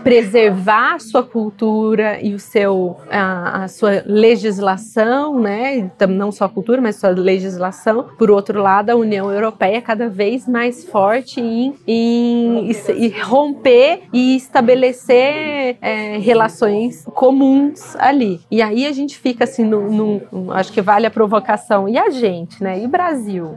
preservar 0.05 0.95
a 0.95 0.99
sua 0.99 1.25
cultura 1.25 2.21
e 2.23 2.35
o 2.35 2.39
seu 2.39 2.97
a, 3.11 3.65
a, 3.65 3.69
sua 3.69 4.03
legislação, 4.07 5.41
né? 5.41 5.91
Não 6.09 6.31
só 6.31 6.45
a 6.45 6.49
cultura, 6.49 6.81
mas 6.81 6.97
sua 6.97 7.11
legislação. 7.11 8.11
Por 8.17 8.31
outro 8.31 8.63
lado, 8.63 8.91
a 8.91 8.97
União 8.97 9.31
Europeia 9.31 9.83
cada 9.83 10.09
vez 10.09 10.47
mais 10.47 10.85
forte 10.85 11.41
em, 11.41 11.75
em, 11.87 12.71
em 12.71 13.21
romper 13.21 14.03
e 14.13 14.37
estabelecer 14.37 15.77
é, 15.81 16.19
relações 16.19 17.05
comuns 17.15 17.97
ali. 17.97 18.41
E 18.51 18.61
aí 18.61 18.87
a 18.87 18.93
gente 18.93 19.19
fica 19.19 19.45
assim, 19.45 19.65
no, 19.65 19.91
no, 19.91 20.53
acho 20.53 20.73
que 20.73 20.83
vale 20.83 21.07
a 21.07 21.11
provocação. 21.11 21.89
E 21.89 21.99
a 21.99 22.11
gente, 22.11 22.63
né? 22.63 22.83
E 22.83 22.87
Brasil? 22.87 23.57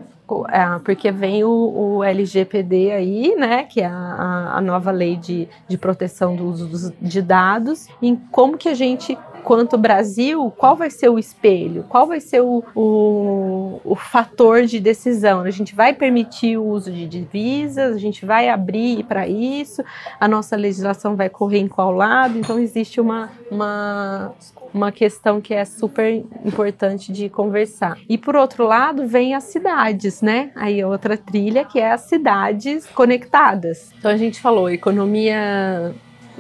É, 0.50 0.80
porque 0.80 1.12
vem 1.12 1.44
o, 1.44 1.50
o, 1.50 2.04
LGPD 2.04 2.92
aí, 2.92 3.36
né, 3.36 3.64
que 3.64 3.82
é 3.82 3.86
a, 3.86 4.54
a 4.56 4.62
nova 4.62 4.90
lei 4.90 5.16
de, 5.16 5.48
de 5.68 5.78
proteção 5.78 6.36
do 6.36 6.46
uso 6.46 6.94
de 7.00 7.22
dados, 7.22 7.88
em 8.02 8.16
como 8.16 8.58
que 8.58 8.70
a 8.70 8.74
gente 8.74 9.18
quanto 9.44 9.78
Brasil, 9.78 10.52
qual 10.58 10.76
vai 10.76 10.90
ser 10.90 11.10
o 11.10 11.20
espelho? 11.20 11.86
Qual 11.90 12.08
vai 12.08 12.20
ser 12.20 12.42
o, 12.42 12.64
o, 12.76 13.82
o, 13.84 13.96
fator 13.96 14.64
de 14.66 14.80
decisão? 14.80 15.42
A 15.42 15.52
gente 15.52 15.76
vai 15.76 15.94
permitir 15.94 16.58
o 16.58 16.66
uso 16.66 16.92
de 16.92 17.06
divisas, 17.06 17.96
a 17.96 18.00
gente 18.00 18.26
vai 18.26 18.50
abrir 18.50 19.04
para 19.04 19.28
isso, 19.28 19.84
a 20.20 20.28
nossa 20.28 20.56
legislação 20.56 21.16
vai 21.16 21.30
correr 21.30 21.60
em 21.60 21.68
qual 21.68 21.92
lado? 21.92 22.38
Então, 22.38 22.58
existe 22.58 23.02
uma, 23.02 23.30
uma, 23.52 24.34
uma 24.74 24.92
questão 24.92 25.40
que 25.40 25.54
é 25.54 25.66
super 25.66 26.24
importante 26.46 27.12
de 27.12 27.30
conversar. 27.30 27.98
E 28.10 28.18
por 28.18 28.36
outro 28.36 28.66
lado, 28.66 29.08
vem 29.08 29.36
as 29.36 29.44
cidades, 29.44 30.22
né? 30.22 30.52
Aí 30.56 30.84
outra 30.84 31.18
trilha 31.18 31.64
que 31.66 31.80
é 31.80 31.92
as 31.92 32.02
cidades 32.02 32.86
conectadas. 32.88 33.92
Então 33.98 34.10
a 34.10 34.18
gente 34.18 34.40
falou 34.40 34.70
economia, 34.70 35.94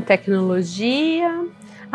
tecnologia, 0.06 1.46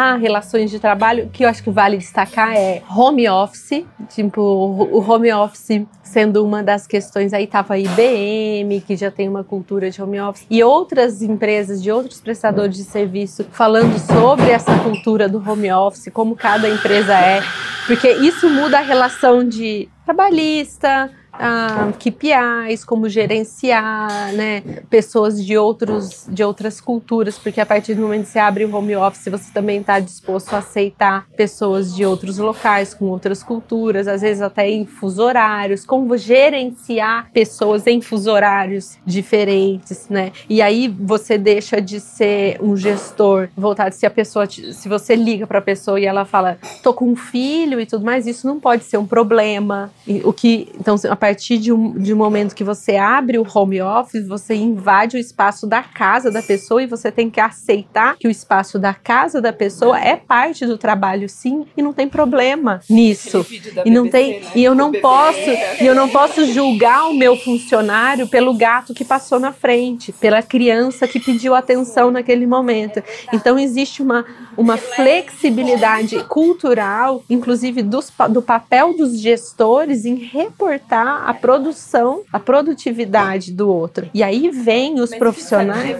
ah, 0.00 0.14
relações 0.14 0.70
de 0.70 0.78
trabalho, 0.78 1.28
que 1.32 1.44
eu 1.44 1.48
acho 1.48 1.60
que 1.60 1.70
vale 1.70 1.96
destacar 1.96 2.56
é 2.56 2.80
home 2.88 3.28
office, 3.28 3.84
tipo, 4.08 4.40
o 4.40 5.00
home 5.00 5.32
office 5.32 5.82
sendo 6.04 6.44
uma 6.44 6.62
das 6.62 6.86
questões, 6.86 7.32
aí 7.32 7.42
estava 7.42 7.74
a 7.74 7.78
IBM, 7.80 8.80
que 8.86 8.94
já 8.94 9.10
tem 9.10 9.28
uma 9.28 9.42
cultura 9.42 9.90
de 9.90 10.00
home 10.00 10.20
office, 10.20 10.46
e 10.48 10.62
outras 10.62 11.20
empresas 11.20 11.82
de 11.82 11.90
outros 11.90 12.20
prestadores 12.20 12.76
de 12.76 12.84
serviço 12.84 13.44
falando 13.50 13.98
sobre 13.98 14.50
essa 14.50 14.78
cultura 14.78 15.28
do 15.28 15.38
home 15.38 15.72
office, 15.72 16.08
como 16.12 16.36
cada 16.36 16.68
empresa 16.68 17.14
é, 17.14 17.42
porque 17.88 18.12
isso 18.12 18.48
muda 18.48 18.78
a 18.78 18.82
relação 18.82 19.42
de 19.42 19.88
trabalhista, 20.04 21.10
ah, 21.38 21.92
KPIs, 21.98 22.84
como 22.84 23.08
gerenciar, 23.08 24.32
né, 24.32 24.62
pessoas 24.90 25.44
de 25.44 25.56
outros 25.56 26.26
de 26.28 26.42
outras 26.42 26.80
culturas, 26.80 27.38
porque 27.38 27.60
a 27.60 27.66
partir 27.66 27.94
do 27.94 28.02
momento 28.02 28.24
que 28.24 28.32
você 28.32 28.38
abre 28.38 28.64
o 28.64 28.74
home 28.74 28.96
office, 28.96 29.28
você 29.30 29.52
também 29.52 29.80
está 29.80 30.00
disposto 30.00 30.54
a 30.54 30.58
aceitar 30.58 31.26
pessoas 31.36 31.94
de 31.94 32.04
outros 32.04 32.38
locais 32.38 32.94
com 32.94 33.06
outras 33.06 33.42
culturas, 33.42 34.08
às 34.08 34.22
vezes 34.22 34.42
até 34.42 34.68
em 34.68 34.84
fuso 34.84 35.22
horários, 35.22 35.84
como 35.84 36.16
gerenciar 36.16 37.30
pessoas 37.32 37.86
em 37.86 38.00
fuso 38.00 38.30
horários 38.30 38.98
diferentes, 39.06 40.08
né? 40.08 40.32
E 40.48 40.60
aí 40.60 40.88
você 40.88 41.38
deixa 41.38 41.80
de 41.80 42.00
ser 42.00 42.58
um 42.60 42.76
gestor 42.76 43.48
voltado 43.56 43.94
se 43.94 44.06
a 44.06 44.10
pessoa 44.10 44.46
se 44.48 44.88
você 44.88 45.14
liga 45.14 45.46
para 45.46 45.58
a 45.58 45.62
pessoa 45.62 46.00
e 46.00 46.04
ela 46.04 46.24
fala, 46.24 46.58
tô 46.82 46.92
com 46.92 47.06
um 47.10 47.16
filho 47.16 47.80
e 47.80 47.86
tudo 47.86 48.04
mais, 48.04 48.26
isso 48.26 48.46
não 48.46 48.58
pode 48.58 48.84
ser 48.84 48.96
um 48.96 49.06
problema. 49.06 49.90
E, 50.06 50.20
o 50.24 50.32
que 50.32 50.68
então 50.78 50.96
a 51.08 51.16
partir 51.16 51.27
de 51.34 51.72
um, 51.72 51.92
de 51.92 52.12
um 52.12 52.16
momento 52.16 52.54
que 52.54 52.64
você 52.64 52.96
abre 52.96 53.38
o 53.38 53.46
home 53.52 53.80
office, 53.80 54.26
você 54.26 54.54
invade 54.54 55.16
o 55.16 55.20
espaço 55.20 55.66
da 55.66 55.82
casa 55.82 56.30
da 56.30 56.42
pessoa 56.42 56.82
e 56.82 56.86
você 56.86 57.10
tem 57.10 57.30
que 57.30 57.40
aceitar 57.40 58.16
que 58.16 58.28
o 58.28 58.30
espaço 58.30 58.78
da 58.78 58.94
casa 58.94 59.40
da 59.40 59.52
pessoa 59.52 59.98
é 59.98 60.16
parte 60.16 60.66
do 60.66 60.78
trabalho, 60.78 61.28
sim, 61.28 61.66
e 61.76 61.82
não 61.82 61.92
tem 61.92 62.08
problema 62.08 62.80
nisso. 62.88 63.46
E 63.84 63.90
não 63.90 64.08
tem, 64.08 64.40
né? 64.40 64.46
e 64.54 64.64
eu 64.64 64.74
não 64.74 64.92
posso, 64.92 65.50
e 65.80 65.86
eu 65.86 65.94
não 65.94 66.08
posso 66.08 66.44
julgar 66.52 67.08
o 67.08 67.14
meu 67.14 67.36
funcionário 67.36 68.28
pelo 68.28 68.54
gato 68.54 68.94
que 68.94 69.04
passou 69.04 69.38
na 69.38 69.52
frente, 69.52 70.12
pela 70.12 70.42
criança 70.42 71.06
que 71.06 71.20
pediu 71.20 71.54
atenção 71.54 72.10
naquele 72.10 72.46
momento. 72.46 73.02
Então 73.32 73.58
existe 73.58 74.02
uma 74.02 74.24
uma 74.58 74.76
flexibilidade 74.76 76.24
cultural, 76.24 77.22
inclusive 77.30 77.80
dos, 77.80 78.12
do 78.28 78.42
papel 78.42 78.92
dos 78.92 79.20
gestores 79.20 80.04
em 80.04 80.16
reportar 80.16 81.17
a 81.26 81.34
produção, 81.34 82.22
a 82.32 82.38
produtividade 82.38 83.52
do 83.52 83.68
outro. 83.68 84.08
E 84.12 84.22
aí 84.22 84.50
vem 84.50 85.00
os 85.00 85.10
Mas 85.10 85.18
profissionais. 85.18 85.96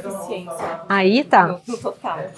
Aí 0.89 1.25
tá. 1.25 1.59
No, 1.67 1.77
no 1.77 1.95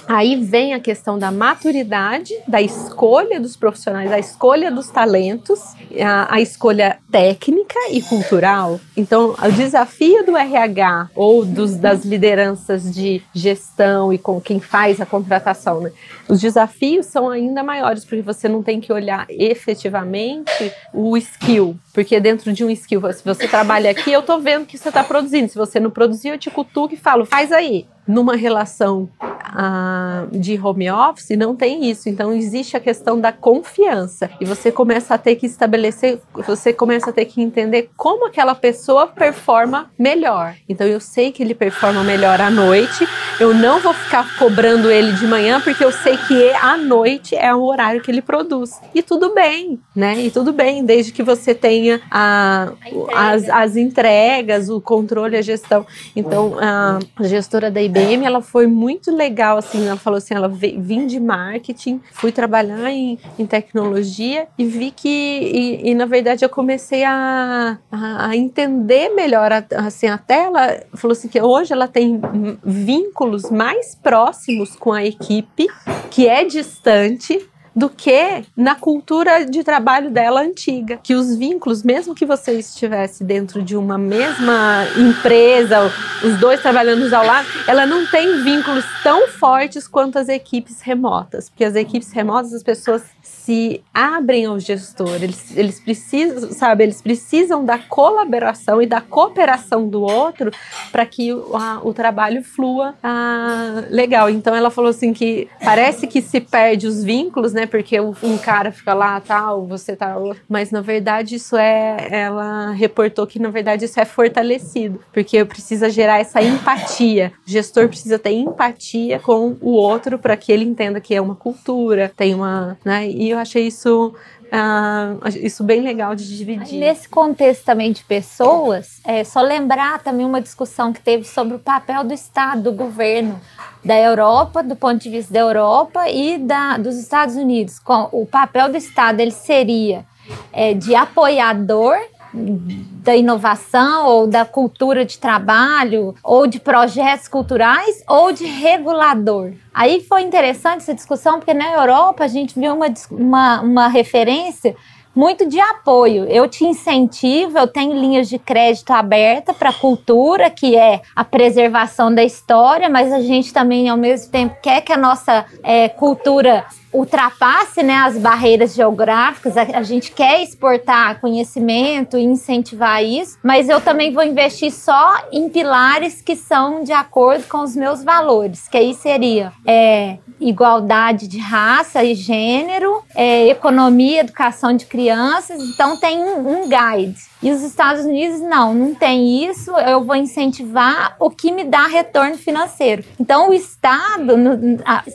aí 0.08 0.36
vem 0.36 0.74
a 0.74 0.80
questão 0.80 1.18
da 1.18 1.30
maturidade, 1.30 2.34
da 2.46 2.60
escolha 2.60 3.40
dos 3.40 3.56
profissionais, 3.56 4.10
da 4.10 4.18
escolha 4.18 4.70
dos 4.70 4.88
talentos, 4.90 5.60
a, 6.00 6.34
a 6.34 6.40
escolha 6.40 6.98
técnica 7.10 7.78
e 7.90 8.02
cultural. 8.02 8.80
Então, 8.96 9.34
o 9.42 9.52
desafio 9.52 10.24
do 10.24 10.36
RH 10.36 11.10
ou 11.14 11.44
dos, 11.44 11.76
das 11.76 12.04
lideranças 12.04 12.92
de 12.92 13.22
gestão 13.34 14.12
e 14.12 14.18
com 14.18 14.40
quem 14.40 14.60
faz 14.60 15.00
a 15.00 15.06
contratação, 15.06 15.80
né? 15.80 15.92
os 16.30 16.40
desafios 16.40 17.06
são 17.06 17.28
ainda 17.28 17.62
maiores, 17.62 18.04
porque 18.04 18.22
você 18.22 18.48
não 18.48 18.62
tem 18.62 18.80
que 18.80 18.92
olhar 18.92 19.26
efetivamente 19.28 20.72
o 20.94 21.16
skill, 21.16 21.76
porque 21.92 22.20
dentro 22.20 22.52
de 22.52 22.64
um 22.64 22.69
um 22.70 22.74
skill. 22.74 23.12
Se 23.12 23.24
você 23.24 23.46
trabalha 23.46 23.90
aqui, 23.90 24.12
eu 24.12 24.22
tô 24.22 24.38
vendo 24.38 24.66
que 24.66 24.78
você 24.78 24.88
está 24.88 25.04
produzindo. 25.04 25.48
Se 25.48 25.58
você 25.58 25.78
não 25.78 25.90
produzir, 25.90 26.28
eu 26.28 26.38
te 26.38 26.50
cutuco 26.50 26.94
e 26.94 26.96
falo, 26.96 27.24
faz 27.24 27.52
aí 27.52 27.86
numa 28.06 28.36
relação 28.36 29.08
ah, 29.42 30.26
de 30.30 30.58
home 30.58 30.90
office 30.90 31.30
não 31.36 31.56
tem 31.56 31.90
isso. 31.90 32.08
Então 32.08 32.32
existe 32.32 32.76
a 32.76 32.80
questão 32.80 33.20
da 33.20 33.32
confiança 33.32 34.30
e 34.40 34.44
você 34.44 34.70
começa 34.70 35.14
a 35.14 35.18
ter 35.18 35.36
que 35.36 35.46
estabelecer, 35.46 36.20
você 36.46 36.72
começa 36.72 37.10
a 37.10 37.12
ter 37.12 37.24
que 37.24 37.40
entender 37.40 37.90
como 37.96 38.26
aquela 38.26 38.54
pessoa 38.54 39.06
performa 39.06 39.90
melhor. 39.98 40.54
Então 40.68 40.86
eu 40.86 41.00
sei 41.00 41.32
que 41.32 41.42
ele 41.42 41.54
performa 41.54 42.04
melhor 42.04 42.40
à 42.40 42.50
noite. 42.50 43.06
Eu 43.38 43.54
não 43.54 43.80
vou 43.80 43.94
ficar 43.94 44.36
cobrando 44.38 44.90
ele 44.90 45.12
de 45.12 45.26
manhã 45.26 45.60
porque 45.60 45.84
eu 45.84 45.92
sei 45.92 46.16
que 46.16 46.52
à 46.52 46.76
noite 46.76 47.34
é 47.34 47.54
o 47.54 47.62
horário 47.62 48.02
que 48.02 48.10
ele 48.10 48.22
produz. 48.22 48.78
E 48.94 49.02
tudo 49.02 49.34
bem, 49.34 49.80
né? 49.96 50.20
E 50.20 50.30
tudo 50.30 50.52
bem, 50.52 50.84
desde 50.84 51.12
que 51.12 51.22
você 51.22 51.54
tenha 51.54 52.00
a, 52.10 52.72
a 53.14 53.30
as, 53.30 53.48
as 53.48 53.76
entregas, 53.76 54.68
o 54.68 54.80
controle, 54.80 55.36
a 55.36 55.42
gestão. 55.42 55.86
Então 56.14 56.56
a 56.58 56.98
gestora 57.20 57.70
da 57.70 57.80
IBM 57.90 58.24
ela 58.24 58.40
foi 58.40 58.66
muito 58.66 59.14
legal, 59.14 59.58
assim, 59.58 59.86
ela 59.86 59.96
falou 59.96 60.18
assim, 60.18 60.34
ela 60.34 60.48
vim 60.48 61.06
de 61.06 61.18
marketing, 61.20 62.00
fui 62.12 62.32
trabalhar 62.32 62.90
em, 62.90 63.18
em 63.38 63.46
tecnologia 63.46 64.46
e 64.56 64.64
vi 64.64 64.90
que, 64.90 65.08
e, 65.08 65.90
e, 65.90 65.94
na 65.94 66.06
verdade 66.06 66.44
eu 66.44 66.48
comecei 66.48 67.04
a, 67.04 67.78
a, 67.90 68.28
a 68.28 68.36
entender 68.36 69.10
melhor, 69.10 69.52
a, 69.52 69.64
assim, 69.76 70.06
até 70.06 70.44
ela 70.44 70.80
falou 70.94 71.12
assim 71.12 71.28
que 71.28 71.40
hoje 71.40 71.72
ela 71.72 71.88
tem 71.88 72.20
vínculos 72.64 73.50
mais 73.50 73.94
próximos 73.94 74.76
com 74.76 74.92
a 74.92 75.04
equipe, 75.04 75.66
que 76.10 76.28
é 76.28 76.44
distante, 76.44 77.49
do 77.74 77.88
que 77.88 78.44
na 78.56 78.74
cultura 78.74 79.44
de 79.44 79.62
trabalho 79.62 80.10
dela 80.10 80.40
antiga. 80.40 80.98
Que 81.02 81.14
os 81.14 81.36
vínculos, 81.36 81.82
mesmo 81.82 82.14
que 82.14 82.26
você 82.26 82.52
estivesse 82.52 83.24
dentro 83.24 83.62
de 83.62 83.76
uma 83.76 83.96
mesma 83.96 84.86
empresa, 84.96 85.92
os 86.24 86.38
dois 86.38 86.60
trabalhando 86.60 87.12
ao 87.14 87.24
lado, 87.24 87.48
ela 87.66 87.86
não 87.86 88.06
tem 88.06 88.42
vínculos 88.42 88.84
tão 89.02 89.28
fortes 89.28 89.86
quanto 89.86 90.18
as 90.18 90.28
equipes 90.28 90.80
remotas. 90.80 91.48
Porque 91.48 91.64
as 91.64 91.74
equipes 91.74 92.12
remotas, 92.12 92.52
as 92.52 92.62
pessoas 92.62 93.02
se 93.22 93.82
abrem 93.92 94.46
ao 94.46 94.58
gestor, 94.58 95.14
eles, 95.14 95.56
eles 95.56 95.80
precisam, 95.80 96.52
sabe, 96.52 96.84
eles 96.84 97.00
precisam 97.00 97.64
da 97.64 97.78
colaboração 97.78 98.80
e 98.80 98.86
da 98.86 99.00
cooperação 99.00 99.88
do 99.88 100.02
outro 100.02 100.50
para 100.92 101.06
que 101.06 101.32
o, 101.32 101.56
a, 101.56 101.80
o 101.82 101.92
trabalho 101.92 102.42
flua 102.42 102.94
ah, 103.02 103.84
legal. 103.88 104.28
Então 104.30 104.54
ela 104.54 104.70
falou 104.70 104.90
assim 104.90 105.12
que 105.12 105.48
parece 105.62 106.06
que 106.06 106.20
se 106.20 106.40
perde 106.40 106.86
os 106.86 107.02
vínculos, 107.02 107.52
né? 107.52 107.59
Porque 107.66 108.00
um 108.00 108.38
cara 108.38 108.72
fica 108.72 108.94
lá, 108.94 109.20
tal, 109.20 109.66
você 109.66 109.96
tá, 109.96 110.16
mas 110.48 110.70
na 110.70 110.80
verdade 110.80 111.36
isso 111.36 111.56
é, 111.56 112.08
ela 112.10 112.72
reportou 112.72 113.26
que 113.26 113.38
na 113.38 113.50
verdade 113.50 113.84
isso 113.84 114.00
é 114.00 114.04
fortalecido, 114.04 115.00
porque 115.12 115.44
precisa 115.44 115.90
gerar 115.90 116.18
essa 116.18 116.42
empatia. 116.42 117.32
O 117.46 117.50
gestor 117.50 117.88
precisa 117.88 118.18
ter 118.18 118.32
empatia 118.32 119.18
com 119.18 119.56
o 119.60 119.72
outro 119.72 120.18
para 120.18 120.36
que 120.36 120.52
ele 120.52 120.64
entenda 120.64 121.00
que 121.00 121.14
é 121.14 121.20
uma 121.20 121.34
cultura, 121.34 122.12
tem 122.16 122.34
uma, 122.34 122.78
né? 122.84 123.08
E 123.08 123.30
eu 123.30 123.38
achei 123.38 123.66
isso 123.66 124.14
Uh, 124.52 125.28
isso 125.42 125.62
bem 125.62 125.80
legal 125.80 126.16
de 126.16 126.36
dividir. 126.36 126.80
Nesse 126.80 127.08
contexto 127.08 127.64
também 127.64 127.92
de 127.92 128.02
pessoas, 128.02 129.00
é 129.04 129.22
só 129.22 129.40
lembrar 129.40 130.02
também 130.02 130.26
uma 130.26 130.40
discussão 130.40 130.92
que 130.92 131.00
teve 131.00 131.24
sobre 131.24 131.54
o 131.54 131.58
papel 131.58 132.02
do 132.02 132.12
Estado, 132.12 132.62
do 132.62 132.72
governo 132.72 133.40
da 133.84 133.96
Europa, 133.96 134.62
do 134.62 134.74
ponto 134.74 134.98
de 134.98 135.08
vista 135.08 135.32
da 135.32 135.40
Europa 135.40 136.08
e 136.08 136.36
da, 136.38 136.76
dos 136.78 136.96
Estados 136.96 137.36
Unidos. 137.36 137.78
Com, 137.78 138.08
o 138.10 138.26
papel 138.26 138.70
do 138.70 138.76
Estado 138.76 139.20
ele 139.20 139.30
seria 139.30 140.04
é, 140.52 140.74
de 140.74 140.96
apoiador 140.96 141.96
da 142.32 143.16
inovação 143.16 144.06
ou 144.06 144.26
da 144.26 144.44
cultura 144.44 145.04
de 145.04 145.18
trabalho 145.18 146.14
ou 146.22 146.46
de 146.46 146.60
projetos 146.60 147.28
culturais 147.28 148.02
ou 148.08 148.32
de 148.32 148.44
regulador. 148.46 149.52
Aí 149.72 150.00
foi 150.02 150.22
interessante 150.22 150.82
essa 150.82 150.94
discussão 150.94 151.38
porque 151.38 151.54
na 151.54 151.72
Europa 151.72 152.24
a 152.24 152.28
gente 152.28 152.58
viu 152.58 152.74
uma, 152.74 152.86
uma, 153.10 153.60
uma 153.60 153.88
referência 153.88 154.76
muito 155.14 155.46
de 155.46 155.60
apoio. 155.60 156.24
Eu 156.24 156.48
te 156.48 156.64
incentivo, 156.64 157.58
eu 157.58 157.66
tenho 157.66 157.92
linhas 157.92 158.28
de 158.28 158.38
crédito 158.38 158.90
aberta 158.92 159.52
para 159.52 159.70
a 159.70 159.72
cultura, 159.72 160.50
que 160.50 160.76
é 160.76 161.02
a 161.14 161.24
preservação 161.24 162.14
da 162.14 162.22
história, 162.22 162.88
mas 162.88 163.12
a 163.12 163.20
gente 163.20 163.52
também, 163.52 163.88
ao 163.88 163.96
mesmo 163.96 164.30
tempo, 164.30 164.56
quer 164.62 164.80
que 164.82 164.92
a 164.92 164.96
nossa 164.96 165.44
é, 165.62 165.88
cultura 165.88 166.64
ultrapasse 166.92 167.82
né, 167.82 167.96
as 167.96 168.16
barreiras 168.18 168.74
geográficas, 168.74 169.56
a, 169.56 169.62
a, 169.62 169.82
gente 169.82 170.12
quer 170.12 170.42
exportar 170.42 171.20
conhecimento 171.20 172.18
e 172.18 172.22
incentivar 172.22 173.02
isso, 173.04 173.38
mas 173.42 173.68
eu 173.68 173.80
também 173.80 174.12
vou 174.12 174.24
investir 174.24 174.72
só 174.72 175.24
em 175.32 175.48
pilares 175.48 176.20
que 176.20 176.34
são 176.34 176.82
de 176.82 176.92
acordo 176.92 177.44
com 177.48 177.58
os 177.58 177.76
meus 177.76 178.02
valores, 178.02 178.68
que 178.68 178.76
aí 178.76 178.94
seria 178.94 179.52
é, 179.66 180.18
igualdade 180.40 181.28
de 181.28 181.38
raça 181.38 182.02
e 182.02 182.14
gênero, 182.14 183.02
é, 183.14 183.48
economia, 183.48 184.20
educação 184.20 184.74
de 184.74 184.86
crianças, 184.86 185.60
então 185.62 185.96
tem 185.98 186.18
um, 186.18 186.62
um 186.62 186.68
guide. 186.68 187.29
E 187.42 187.50
os 187.50 187.62
Estados 187.62 188.04
Unidos, 188.04 188.40
não, 188.40 188.74
não 188.74 188.94
tem 188.94 189.44
isso, 189.48 189.70
eu 189.70 190.04
vou 190.04 190.14
incentivar 190.14 191.16
o 191.18 191.30
que 191.30 191.50
me 191.50 191.64
dá 191.64 191.86
retorno 191.86 192.36
financeiro. 192.36 193.02
Então, 193.18 193.48
o 193.48 193.54
Estado, 193.54 194.36
no, 194.36 194.56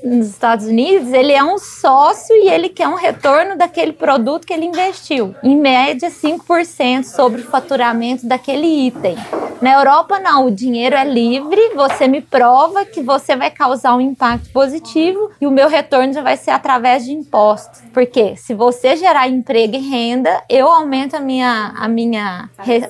nos 0.04 0.28
Estados 0.28 0.66
Unidos, 0.66 1.14
ele 1.14 1.34
é 1.34 1.44
um 1.44 1.60
sócio 1.60 2.36
e 2.36 2.50
ele 2.50 2.70
quer 2.70 2.88
um 2.88 2.96
retorno 2.96 3.56
daquele 3.56 3.94
produto 3.94 4.48
que 4.48 4.54
ele 4.54 4.66
investiu. 4.66 5.36
Em 5.44 5.56
média, 5.56 6.10
5% 6.10 7.04
sobre 7.04 7.42
o 7.42 7.46
faturamento 7.46 8.26
daquele 8.26 8.88
item. 8.88 9.16
Na 9.62 9.74
Europa, 9.74 10.20
não, 10.20 10.48
o 10.48 10.52
dinheiro 10.52 10.96
é 10.96 11.06
livre, 11.06 11.74
você 11.76 12.08
me 12.08 12.22
prova 12.22 12.86
que 12.86 13.02
você 13.02 13.36
vai 13.36 13.50
causar 13.50 13.96
um 13.96 14.02
impacto 14.02 14.50
positivo 14.50 15.32
e 15.40 15.48
o 15.48 15.52
meu 15.52 15.70
retorno 15.70 16.12
já 16.12 16.22
vai 16.22 16.36
ser 16.36 16.52
através 16.52 17.06
de 17.06 17.14
impostos. 17.14 17.82
Porque 17.94 18.36
se 18.36 18.54
você 18.54 18.98
gerar 18.98 19.30
emprego 19.30 19.76
e 19.76 19.80
renda, 19.80 20.44
eu 20.50 20.68
aumento 20.68 21.16
a 21.16 21.22
minha, 21.22 21.74
a 21.78 21.88
minha 21.88 22.15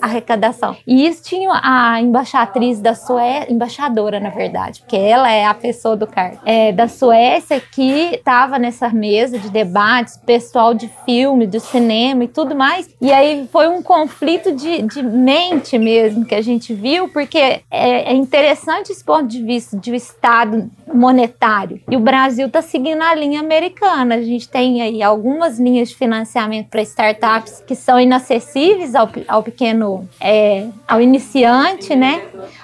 arrecadação. 0.02 0.76
E 0.86 1.08
isso 1.08 1.24
tinha 1.24 1.50
a 1.64 2.02
embaixatriz 2.02 2.80
da 2.80 2.94
Suécia, 2.94 3.52
embaixadora, 3.52 4.20
na 4.20 4.30
verdade, 4.30 4.82
porque 4.82 4.96
ela 4.96 5.32
é 5.32 5.46
a 5.46 5.54
pessoa 5.54 5.96
do 5.96 6.08
cargo, 6.08 6.40
é, 6.46 6.72
da 6.72 6.88
Suécia 6.88 7.60
que 7.60 8.16
estava 8.16 8.58
nessa 8.58 8.90
mesa 8.90 9.38
de 9.38 9.50
debates, 9.50 10.18
pessoal 10.18 10.74
de 10.74 10.90
filme, 11.06 11.48
do 11.48 11.60
cinema 11.60 12.24
e 12.24 12.28
tudo 12.28 12.56
mais. 12.56 12.90
E 13.02 13.12
aí 13.12 13.48
foi 13.52 13.68
um 13.68 13.82
conflito 13.82 14.52
de, 14.52 14.82
de 14.82 15.04
mente 15.04 15.78
mesmo 15.78 16.26
que 16.26 16.36
a 16.36 16.42
gente 16.42 16.74
viu, 16.74 17.10
porque 17.10 17.38
é, 17.38 17.62
é 17.72 18.14
interessante 18.14 18.92
esse 18.92 19.04
ponto 19.04 19.28
de 19.28 19.42
vista 19.42 19.78
de 19.78 19.92
um 19.92 19.96
Estado 19.96 20.70
monetário. 20.94 21.82
E 21.90 21.96
o 21.96 22.00
Brasil 22.00 22.48
está 22.48 22.62
seguindo 22.62 23.02
a 23.02 23.14
linha 23.16 23.40
americana. 23.40 24.16
A 24.16 24.22
gente 24.22 24.48
tem 24.48 24.82
aí 24.82 25.02
algumas 25.04 25.60
linhas 25.60 25.90
de 25.90 25.96
financiamento 25.96 26.70
para 26.70 26.82
startups 26.82 27.64
que 27.66 27.76
são 27.76 28.00
inacessíveis 28.00 28.96
ao, 28.96 29.10
ao 29.28 29.44
pequeno, 29.44 30.08
é, 30.20 30.68
ao 30.88 31.02
iniciante, 31.02 31.96
né? 31.96 32.24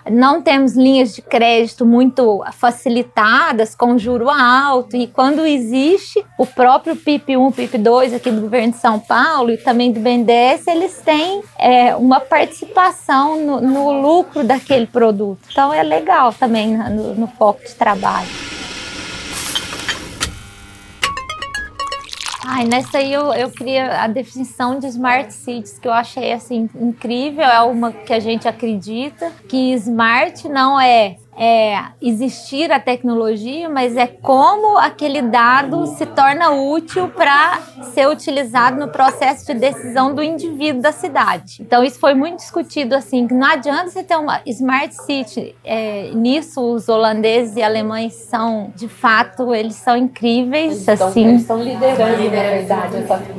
Não 0.10 0.42
temos 0.42 0.76
linhas 0.76 1.14
de 1.14 1.22
crédito 1.22 1.86
muito 1.86 2.44
facilitadas, 2.54 3.76
com 3.76 3.98
juro 3.98 4.30
alto. 4.30 4.96
E 4.96 5.08
quando 5.08 5.46
existe, 5.46 6.24
o 6.38 6.46
próprio 6.46 6.96
PIP1, 6.96 7.54
PIP2 7.54 8.16
aqui 8.16 8.32
do 8.32 8.42
governo 8.42 8.72
de 8.72 8.80
São 8.80 9.00
Paulo 9.00 9.52
e 9.52 9.58
também 9.58 9.92
do 9.92 10.00
BNDES, 10.00 10.68
eles 10.68 11.02
têm 11.02 11.44
é, 11.58 11.96
uma 11.96 12.20
participação 12.20 13.40
no, 13.40 13.62
no, 13.62 13.92
lucro 14.02 14.44
daquele 14.44 14.88
produto. 14.88 15.40
Então 15.52 15.74
é 15.74 15.84
legal 15.84 16.34
também 16.34 16.76
no, 16.78 17.16
no 17.16 17.28
foco 17.28 17.62
de 17.64 17.74
trabalho. 17.76 18.51
Ai, 22.44 22.66
nessa 22.66 22.98
aí 22.98 23.14
eu, 23.14 23.32
eu 23.34 23.52
queria 23.52 24.02
a 24.04 24.08
definição 24.08 24.80
de 24.80 24.88
Smart 24.88 25.32
Cities, 25.32 25.78
que 25.78 25.88
eu 25.88 25.94
achei 25.94 26.34
assim 26.34 26.68
incrível, 26.76 27.44
é 27.44 27.62
uma 27.62 27.92
que 27.92 28.12
a 28.12 28.20
gente 28.20 28.48
acredita 28.48 29.32
que 29.48 29.74
smart 29.74 30.50
não 30.50 30.80
é 30.80 31.18
é, 31.44 31.86
existir 32.00 32.72
a 32.72 32.80
tecnologia, 32.80 33.68
mas 33.68 33.98
é 33.98 34.06
como 34.06 34.78
aquele 34.78 35.24
dado 35.24 35.88
se 35.88 36.06
torna 36.06 36.52
útil 36.52 37.10
para 37.10 37.60
ser 37.96 38.08
utilizado 38.08 38.80
no 38.80 38.90
processo 38.90 39.48
de 39.48 39.56
decisão 39.56 40.14
do 40.14 40.22
indivíduo 40.22 40.84
da 40.84 40.92
cidade. 40.92 41.58
Então 41.60 41.84
isso 41.84 42.00
foi 42.00 42.14
muito 42.14 42.36
discutido 42.36 42.94
assim, 42.94 43.28
que 43.28 43.34
não 43.34 43.48
adianta 43.48 43.90
você 43.90 44.04
ter 44.04 44.18
uma 44.18 44.40
smart 44.46 44.94
city. 44.94 45.56
É, 45.64 46.12
nisso 46.14 46.62
os 46.62 46.88
holandeses 46.88 47.56
e 47.56 47.64
alemães 47.64 48.14
são, 48.14 48.72
de 48.76 48.88
fato, 48.88 49.52
eles 49.52 49.78
são 49.78 49.98
incríveis, 49.98 50.88
eles 50.88 51.02
assim. 51.02 51.28
Eles 51.28 51.42
estão 51.42 51.58
liderando, 51.58 52.24
na 52.24 52.42
verdade, 52.44 52.98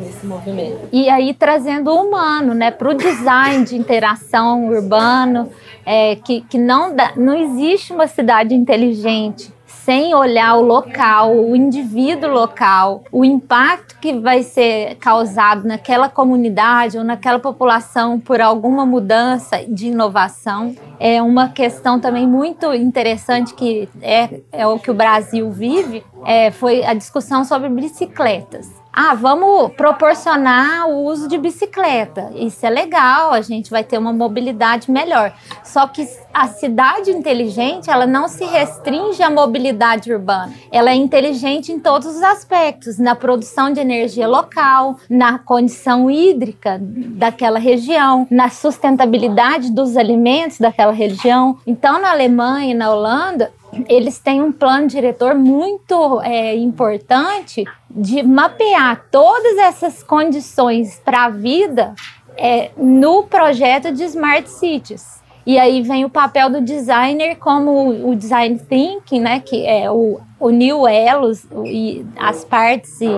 esse 0.08 0.26
movimento. 0.26 0.88
E 0.90 1.08
aí 1.08 1.32
trazendo 1.32 1.92
o 1.92 2.02
humano, 2.02 2.52
né, 2.52 2.72
para 2.72 2.88
o 2.90 2.94
design 2.94 3.64
de 3.64 3.76
interação 3.76 4.66
urbano, 4.66 5.52
é, 5.84 6.16
que, 6.16 6.42
que 6.42 6.58
não, 6.58 6.94
dá, 6.94 7.12
não 7.16 7.34
existe 7.34 7.92
uma 7.92 8.06
cidade 8.06 8.54
inteligente 8.54 9.52
sem 9.84 10.14
olhar 10.14 10.56
o 10.56 10.62
local, 10.62 11.34
o 11.34 11.56
indivíduo 11.56 12.30
local, 12.30 13.02
o 13.10 13.24
impacto 13.24 13.98
que 13.98 14.12
vai 14.12 14.44
ser 14.44 14.94
causado 14.96 15.66
naquela 15.66 16.08
comunidade 16.08 16.96
ou 16.96 17.02
naquela 17.02 17.40
população 17.40 18.20
por 18.20 18.40
alguma 18.40 18.86
mudança 18.86 19.64
de 19.66 19.88
inovação. 19.88 20.76
É 21.00 21.20
uma 21.20 21.48
questão 21.48 21.98
também 21.98 22.28
muito 22.28 22.72
interessante 22.72 23.54
que 23.54 23.88
é, 24.00 24.40
é 24.52 24.66
o 24.66 24.78
que 24.78 24.90
o 24.90 24.94
Brasil 24.94 25.50
vive, 25.50 26.04
é, 26.24 26.52
foi 26.52 26.84
a 26.84 26.94
discussão 26.94 27.44
sobre 27.44 27.68
bicicletas. 27.68 28.81
Ah, 28.94 29.14
vamos 29.14 29.72
proporcionar 29.72 30.86
o 30.86 31.04
uso 31.06 31.26
de 31.26 31.38
bicicleta. 31.38 32.30
Isso 32.34 32.66
é 32.66 32.68
legal, 32.68 33.32
a 33.32 33.40
gente 33.40 33.70
vai 33.70 33.82
ter 33.82 33.96
uma 33.96 34.12
mobilidade 34.12 34.90
melhor. 34.90 35.32
Só 35.64 35.86
que 35.86 36.06
a 36.34 36.46
cidade 36.48 37.10
inteligente, 37.10 37.90
ela 37.90 38.06
não 38.06 38.28
se 38.28 38.44
restringe 38.44 39.22
à 39.22 39.30
mobilidade 39.30 40.12
urbana. 40.12 40.52
Ela 40.70 40.90
é 40.90 40.94
inteligente 40.94 41.72
em 41.72 41.80
todos 41.80 42.06
os 42.06 42.22
aspectos, 42.22 42.98
na 42.98 43.14
produção 43.14 43.72
de 43.72 43.80
energia 43.80 44.28
local, 44.28 44.98
na 45.08 45.38
condição 45.38 46.10
hídrica 46.10 46.78
daquela 46.78 47.58
região, 47.58 48.26
na 48.30 48.50
sustentabilidade 48.50 49.72
dos 49.72 49.96
alimentos 49.96 50.58
daquela 50.58 50.92
região. 50.92 51.56
Então, 51.66 51.98
na 51.98 52.10
Alemanha 52.10 52.72
e 52.72 52.74
na 52.74 52.90
Holanda, 52.90 53.52
eles 53.88 54.18
têm 54.18 54.42
um 54.42 54.52
plano 54.52 54.86
diretor 54.86 55.34
muito 55.34 56.20
é, 56.22 56.54
importante 56.56 57.64
de 57.90 58.22
mapear 58.22 59.06
todas 59.10 59.56
essas 59.58 60.02
condições 60.02 61.00
para 61.04 61.24
a 61.24 61.30
vida 61.30 61.94
é, 62.36 62.70
no 62.76 63.24
projeto 63.24 63.92
de 63.92 64.04
Smart 64.04 64.48
Cities. 64.48 65.22
E 65.44 65.58
aí 65.58 65.82
vem 65.82 66.04
o 66.04 66.10
papel 66.10 66.48
do 66.48 66.60
designer 66.60 67.36
como 67.36 68.08
o 68.08 68.14
design 68.14 68.58
thinking, 68.58 69.20
né, 69.20 69.40
que 69.40 69.66
é 69.66 69.90
o 69.90 70.20
unir 70.38 70.74
elos 70.88 71.44
e 71.64 72.04
as 72.16 72.44
partes 72.44 73.00
e 73.00 73.08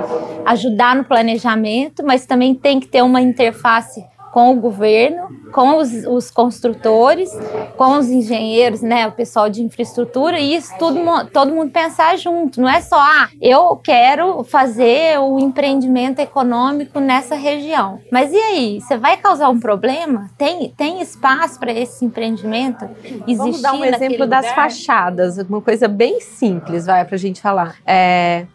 ajudar 0.46 0.96
no 0.96 1.04
planejamento, 1.04 2.02
mas 2.04 2.24
também 2.24 2.54
tem 2.54 2.80
que 2.80 2.86
ter 2.86 3.02
uma 3.02 3.20
interface 3.20 4.02
com 4.34 4.50
o 4.50 4.56
governo, 4.56 5.28
com 5.52 5.76
os, 5.76 5.92
os, 6.08 6.28
construtores, 6.28 7.30
com 7.76 7.98
os 7.98 8.08
engenheiros, 8.08 8.82
né, 8.82 9.06
o 9.06 9.12
pessoal 9.12 9.48
de 9.48 9.62
infraestrutura, 9.62 10.40
e 10.40 10.56
isso 10.56 10.74
tudo, 10.76 10.98
todo 11.32 11.52
mundo 11.52 11.70
pensar 11.70 12.18
junto. 12.18 12.60
Não 12.60 12.68
é 12.68 12.80
só, 12.80 12.98
ah, 12.98 13.28
eu 13.40 13.76
quero 13.76 14.42
fazer 14.42 15.20
o 15.20 15.36
um 15.36 15.38
empreendimento 15.38 16.18
econômico 16.18 16.98
nessa 16.98 17.36
região. 17.36 18.00
Mas 18.10 18.32
e 18.32 18.36
aí? 18.36 18.80
Você 18.80 18.96
vai 18.96 19.16
causar 19.16 19.48
um 19.50 19.60
problema? 19.60 20.28
Tem, 20.36 20.68
tem 20.76 21.00
espaço 21.00 21.60
para 21.60 21.72
esse 21.72 22.04
empreendimento 22.04 22.88
existir? 23.04 23.36
Vamos 23.36 23.62
dar 23.62 23.74
um 23.74 23.84
exemplo 23.84 24.26
das 24.26 24.50
fachadas, 24.50 25.38
uma 25.38 25.60
coisa 25.60 25.86
bem 25.86 26.20
simples, 26.20 26.86
vai, 26.86 27.04
para 27.04 27.14
a 27.14 27.18
gente 27.18 27.40
falar. 27.40 27.76
É, 27.86 28.46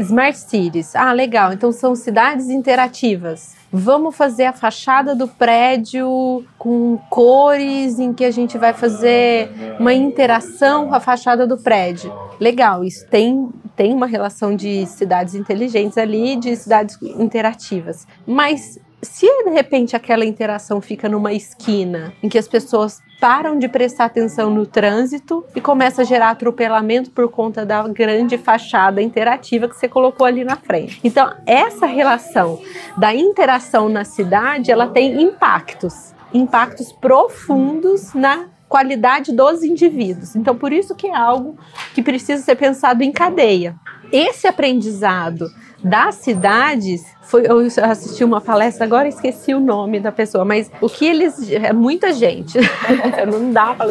Smart 0.00 0.38
Cities. 0.38 0.96
Ah, 0.96 1.12
legal. 1.12 1.52
Então 1.52 1.70
são 1.72 1.94
cidades 1.94 2.48
interativas. 2.48 3.59
Vamos 3.72 4.16
fazer 4.16 4.44
a 4.44 4.52
fachada 4.52 5.14
do 5.14 5.28
prédio 5.28 6.44
com 6.58 6.98
cores 7.08 8.00
em 8.00 8.12
que 8.12 8.24
a 8.24 8.30
gente 8.30 8.58
vai 8.58 8.72
fazer 8.72 9.48
uma 9.78 9.94
interação 9.94 10.88
com 10.88 10.94
a 10.94 11.00
fachada 11.00 11.46
do 11.46 11.56
prédio. 11.56 12.12
Legal, 12.40 12.82
isso 12.82 13.06
tem, 13.08 13.48
tem 13.76 13.94
uma 13.94 14.06
relação 14.06 14.56
de 14.56 14.84
cidades 14.86 15.36
inteligentes 15.36 15.96
ali, 15.96 16.34
de 16.34 16.56
cidades 16.56 16.98
interativas. 17.02 18.08
Mas 18.26 18.78
se 19.02 19.26
de 19.44 19.50
repente 19.50 19.96
aquela 19.96 20.24
interação 20.24 20.80
fica 20.80 21.08
numa 21.08 21.32
esquina 21.32 22.12
em 22.22 22.28
que 22.28 22.38
as 22.38 22.46
pessoas 22.46 23.00
param 23.20 23.58
de 23.58 23.68
prestar 23.68 24.06
atenção 24.06 24.50
no 24.50 24.66
trânsito 24.66 25.44
e 25.54 25.60
começa 25.60 26.02
a 26.02 26.04
gerar 26.04 26.30
atropelamento 26.30 27.10
por 27.10 27.28
conta 27.30 27.66
da 27.66 27.86
grande 27.86 28.38
fachada 28.38 29.02
interativa 29.02 29.68
que 29.68 29.76
você 29.76 29.88
colocou 29.88 30.26
ali 30.26 30.42
na 30.42 30.56
frente. 30.56 30.98
Então, 31.04 31.30
essa 31.46 31.86
relação 31.86 32.60
da 32.96 33.14
interação 33.14 33.88
na 33.88 34.04
cidade, 34.04 34.70
ela 34.70 34.88
tem 34.88 35.20
impactos, 35.22 36.14
impactos 36.32 36.92
profundos 36.92 38.14
na 38.14 38.46
qualidade 38.68 39.32
dos 39.32 39.62
indivíduos. 39.62 40.34
Então, 40.34 40.56
por 40.56 40.72
isso 40.72 40.94
que 40.94 41.08
é 41.08 41.14
algo 41.14 41.58
que 41.92 42.02
precisa 42.02 42.42
ser 42.42 42.54
pensado 42.54 43.02
em 43.02 43.12
cadeia. 43.12 43.74
Esse 44.12 44.46
aprendizado 44.46 45.46
das 45.82 46.16
cidades 46.16 47.04
foi, 47.30 47.46
eu 47.46 47.60
assisti 47.84 48.24
uma 48.24 48.40
palestra, 48.40 48.84
agora 48.84 49.06
esqueci 49.06 49.54
o 49.54 49.60
nome 49.60 50.00
da 50.00 50.10
pessoa, 50.10 50.44
mas 50.44 50.68
o 50.80 50.88
que 50.88 51.06
eles. 51.06 51.48
É 51.48 51.72
muita 51.72 52.12
gente. 52.12 52.58
não 53.30 53.52
dá 53.52 53.72
pra 53.72 53.86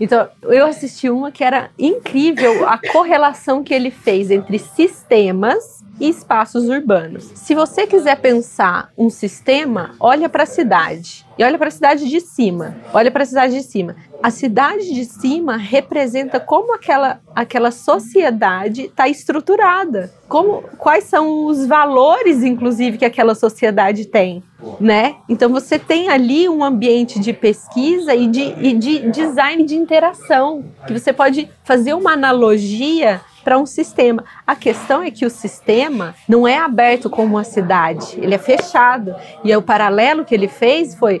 Então, 0.00 0.28
eu 0.44 0.64
assisti 0.66 1.10
uma 1.10 1.32
que 1.32 1.42
era 1.42 1.70
incrível 1.76 2.68
a 2.68 2.78
correlação 2.78 3.64
que 3.64 3.74
ele 3.74 3.90
fez 3.90 4.30
entre 4.30 4.60
sistemas 4.60 5.82
e 5.98 6.08
espaços 6.08 6.68
urbanos. 6.68 7.32
Se 7.34 7.52
você 7.52 7.84
quiser 7.84 8.20
pensar 8.20 8.92
um 8.96 9.10
sistema, 9.10 9.96
olha 9.98 10.28
para 10.28 10.44
a 10.44 10.46
cidade. 10.46 11.26
E 11.38 11.44
olha 11.44 11.58
para 11.58 11.68
a 11.68 11.70
cidade 11.72 12.08
de 12.08 12.20
cima. 12.20 12.76
Olha 12.92 13.10
para 13.10 13.22
a 13.22 13.26
cidade 13.26 13.54
de 13.54 13.62
cima. 13.62 13.96
A 14.22 14.30
cidade 14.30 14.92
de 14.92 15.04
cima 15.04 15.56
representa 15.56 16.38
como 16.38 16.74
aquela, 16.74 17.20
aquela 17.34 17.70
sociedade 17.70 18.82
está 18.82 19.08
estruturada. 19.08 20.12
Como, 20.28 20.62
quais 20.78 21.04
são 21.04 21.46
os 21.46 21.66
valores, 21.66 22.42
inclusive, 22.42 22.98
que 22.98 23.04
aquela 23.04 23.34
sociedade 23.34 24.06
tem. 24.06 24.42
Né? 24.78 25.16
Então 25.28 25.50
você 25.50 25.78
tem 25.78 26.08
ali 26.08 26.48
um 26.48 26.62
ambiente 26.62 27.18
de 27.18 27.32
pesquisa 27.32 28.14
e 28.14 28.28
de, 28.28 28.54
e 28.60 28.74
de 28.74 29.10
design 29.10 29.64
de 29.64 29.74
interação, 29.74 30.64
que 30.86 30.92
você 30.92 31.12
pode 31.12 31.50
fazer 31.64 31.94
uma 31.94 32.12
analogia 32.12 33.20
para 33.42 33.58
um 33.58 33.66
sistema. 33.66 34.24
A 34.46 34.54
questão 34.54 35.02
é 35.02 35.10
que 35.10 35.26
o 35.26 35.30
sistema 35.30 36.14
não 36.28 36.46
é 36.46 36.58
aberto 36.58 37.10
como 37.10 37.36
a 37.38 37.44
cidade, 37.44 38.18
ele 38.20 38.34
é 38.34 38.38
fechado. 38.38 39.14
E 39.44 39.54
o 39.54 39.62
paralelo 39.62 40.24
que 40.24 40.34
ele 40.34 40.48
fez 40.48 40.94
foi 40.94 41.20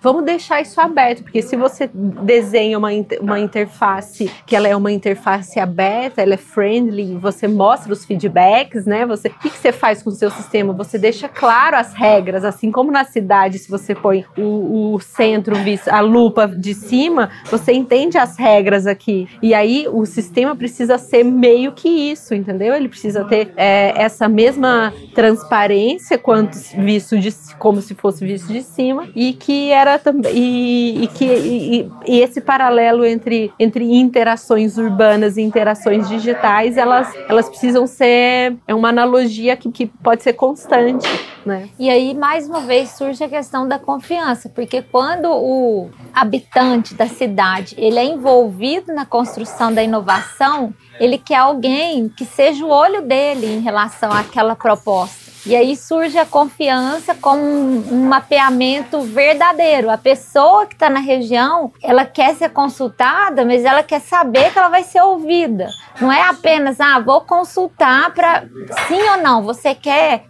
Vamos 0.00 0.24
deixar 0.24 0.60
isso 0.60 0.80
aberto, 0.80 1.24
porque 1.24 1.42
se 1.42 1.56
você 1.56 1.90
desenha 1.92 2.78
uma, 2.78 2.90
uma 3.20 3.40
interface 3.40 4.30
que 4.46 4.54
ela 4.54 4.68
é 4.68 4.76
uma 4.76 4.92
interface 4.92 5.58
aberta, 5.58 6.22
ela 6.22 6.34
é 6.34 6.36
friendly, 6.36 7.16
você 7.16 7.48
mostra 7.48 7.92
os 7.92 8.04
feedbacks, 8.04 8.86
né? 8.86 9.04
Você, 9.06 9.26
o 9.26 9.34
que, 9.34 9.50
que 9.50 9.58
você 9.58 9.72
faz 9.72 10.00
com 10.00 10.10
o 10.10 10.12
seu 10.12 10.30
sistema? 10.30 10.72
Você 10.74 10.98
deixa 10.98 11.28
claro 11.28 11.76
as 11.76 11.94
regras, 11.94 12.44
assim 12.44 12.70
como 12.70 12.92
na 12.92 13.04
cidade, 13.04 13.58
se 13.58 13.68
você 13.68 13.92
põe 13.92 14.24
o, 14.36 14.94
o 14.94 15.00
centro, 15.00 15.56
a 15.90 16.00
lupa 16.00 16.46
de 16.46 16.74
cima, 16.74 17.30
você 17.50 17.72
entende 17.72 18.16
as 18.16 18.36
regras 18.36 18.86
aqui. 18.86 19.28
E 19.42 19.52
aí 19.52 19.86
o 19.90 20.06
sistema 20.06 20.54
precisa 20.54 20.96
ser 20.96 21.24
meio 21.24 21.72
que 21.72 21.88
isso, 21.88 22.34
entendeu? 22.34 22.72
Ele 22.72 22.88
precisa 22.88 23.24
ter 23.24 23.52
é, 23.56 23.92
essa 24.00 24.28
mesma 24.28 24.92
transparência 25.12 26.16
quanto 26.16 26.56
visto 26.78 27.18
de, 27.18 27.34
como 27.58 27.82
se 27.82 27.96
fosse 27.96 28.24
visto 28.24 28.52
de 28.52 28.62
cima 28.62 29.08
e 29.14 29.32
que 29.32 29.70
era 29.72 29.87
também 29.96 30.32
e, 30.34 31.04
e 31.04 31.06
que 31.06 31.24
e, 31.24 31.92
e, 32.06 32.20
esse 32.20 32.40
paralelo 32.40 33.04
entre, 33.04 33.52
entre 33.58 33.84
interações 33.84 34.76
urbanas 34.76 35.36
e 35.36 35.42
interações 35.42 36.08
digitais 36.08 36.76
elas, 36.76 37.14
elas 37.28 37.48
precisam 37.48 37.86
ser 37.86 38.56
é 38.66 38.74
uma 38.74 38.88
analogia 38.88 39.56
que, 39.56 39.70
que 39.70 39.86
pode 39.86 40.24
ser 40.24 40.32
constante 40.32 41.08
né? 41.46 41.68
E 41.78 41.88
aí 41.88 42.12
mais 42.12 42.48
uma 42.48 42.60
vez 42.60 42.90
surge 42.90 43.22
a 43.22 43.28
questão 43.28 43.68
da 43.68 43.78
confiança 43.78 44.48
porque 44.48 44.82
quando 44.82 45.30
o 45.30 45.88
habitante 46.12 46.94
da 46.94 47.06
cidade 47.06 47.76
ele 47.78 47.98
é 47.98 48.04
envolvido 48.04 48.92
na 48.92 49.06
construção 49.06 49.72
da 49.72 49.82
inovação 49.82 50.74
ele 50.98 51.16
quer 51.16 51.36
alguém 51.36 52.08
que 52.08 52.24
seja 52.24 52.64
o 52.66 52.70
olho 52.70 53.02
dele 53.02 53.46
em 53.46 53.60
relação 53.60 54.10
àquela 54.12 54.56
proposta 54.56 55.27
e 55.48 55.56
aí 55.56 55.74
surge 55.74 56.18
a 56.18 56.26
confiança 56.26 57.14
como 57.14 57.42
um, 57.42 58.06
mapeamento 58.06 59.00
verdadeiro. 59.00 59.88
A 59.88 59.96
pessoa 59.96 60.66
que 60.66 60.74
está 60.74 60.90
na 60.90 61.00
região, 61.00 61.72
ela 61.82 62.04
quer 62.04 62.34
ser 62.34 62.50
consultada, 62.50 63.46
mas 63.46 63.64
ela 63.64 63.82
quer 63.82 64.00
saber 64.00 64.52
que 64.52 64.58
ela 64.58 64.68
vai 64.68 64.82
ser 64.82 65.00
ouvida. 65.00 65.70
Não 65.98 66.12
é 66.12 66.20
apenas, 66.20 66.78
ah, 66.80 66.98
vou 66.98 67.22
consultar 67.22 68.12
para 68.12 68.44
sim 68.86 69.00
ou 69.10 69.16
não. 69.22 69.42
Você 69.42 69.74
quer 69.74 70.24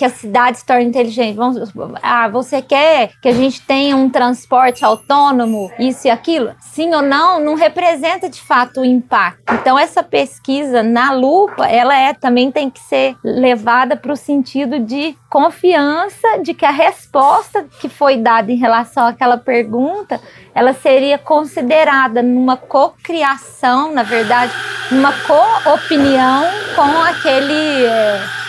que 0.00 0.04
a 0.06 0.08
cidade 0.08 0.56
se 0.56 0.64
torne 0.64 0.86
inteligente? 0.86 1.36
Vamos, 1.36 1.70
ah, 2.02 2.26
você 2.26 2.62
quer 2.62 3.10
que 3.20 3.28
a 3.28 3.34
gente 3.34 3.60
tenha 3.60 3.94
um 3.94 4.08
transporte 4.08 4.82
autônomo, 4.82 5.70
isso 5.78 6.06
e 6.06 6.10
aquilo? 6.10 6.54
Sim 6.58 6.94
ou 6.94 7.02
não, 7.02 7.38
não 7.38 7.54
representa 7.54 8.26
de 8.26 8.40
fato 8.40 8.80
o 8.80 8.84
impacto. 8.84 9.52
Então, 9.52 9.78
essa 9.78 10.02
pesquisa 10.02 10.82
na 10.82 11.12
lupa, 11.12 11.66
ela 11.66 11.94
é 11.94 12.14
também 12.14 12.50
tem 12.50 12.70
que 12.70 12.80
ser 12.80 13.14
levada 13.22 13.94
para 13.94 14.10
o 14.10 14.16
sentido 14.16 14.78
de 14.78 15.14
confiança 15.28 16.38
de 16.42 16.54
que 16.54 16.64
a 16.64 16.70
resposta 16.70 17.66
que 17.78 17.90
foi 17.90 18.16
dada 18.16 18.50
em 18.50 18.56
relação 18.56 19.06
àquela 19.06 19.36
pergunta, 19.36 20.18
ela 20.54 20.72
seria 20.72 21.18
considerada 21.18 22.22
numa 22.22 22.56
cocriação, 22.56 23.92
na 23.92 24.02
verdade, 24.02 24.50
numa 24.90 25.12
co-opinião 25.12 26.44
com 26.74 27.02
aquele 27.02 27.84
é, 27.84 28.40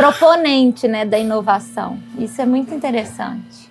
proponente 0.00 0.88
né, 0.88 1.04
da 1.04 1.18
inovação. 1.18 1.98
Isso 2.18 2.40
é 2.40 2.46
muito 2.46 2.72
interessante. 2.74 3.68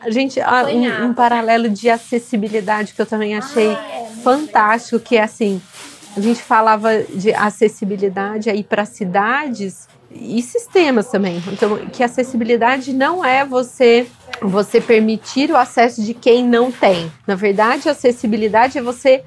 A 0.00 0.10
gente, 0.10 0.40
ah, 0.40 0.64
um, 0.64 1.06
um, 1.08 1.14
paralelo 1.14 1.68
de 1.68 1.90
acessibilidade 1.90 2.94
que 2.94 3.02
eu 3.02 3.06
também 3.06 3.36
achei 3.36 3.74
ah, 3.74 3.88
é, 3.90 4.06
fantástico, 4.22 4.98
que 4.98 5.16
é 5.16 5.22
assim, 5.22 5.60
a 6.16 6.20
gente 6.20 6.40
falava 6.40 7.02
de 7.02 7.34
acessibilidade 7.34 8.48
aí 8.48 8.64
para 8.64 8.86
cidades, 8.86 9.88
e 10.10 10.40
sistemas 10.42 11.10
também. 11.10 11.42
Então, 11.52 11.76
que 11.92 12.02
acessibilidade 12.02 12.92
não 12.92 13.24
é 13.24 13.44
você 13.44 14.06
você 14.40 14.80
permitir 14.80 15.50
o 15.50 15.56
acesso 15.56 16.02
de 16.02 16.14
quem 16.14 16.46
não 16.46 16.70
tem. 16.70 17.10
Na 17.26 17.34
verdade, 17.34 17.88
acessibilidade 17.88 18.78
é 18.78 18.82
você 18.82 19.24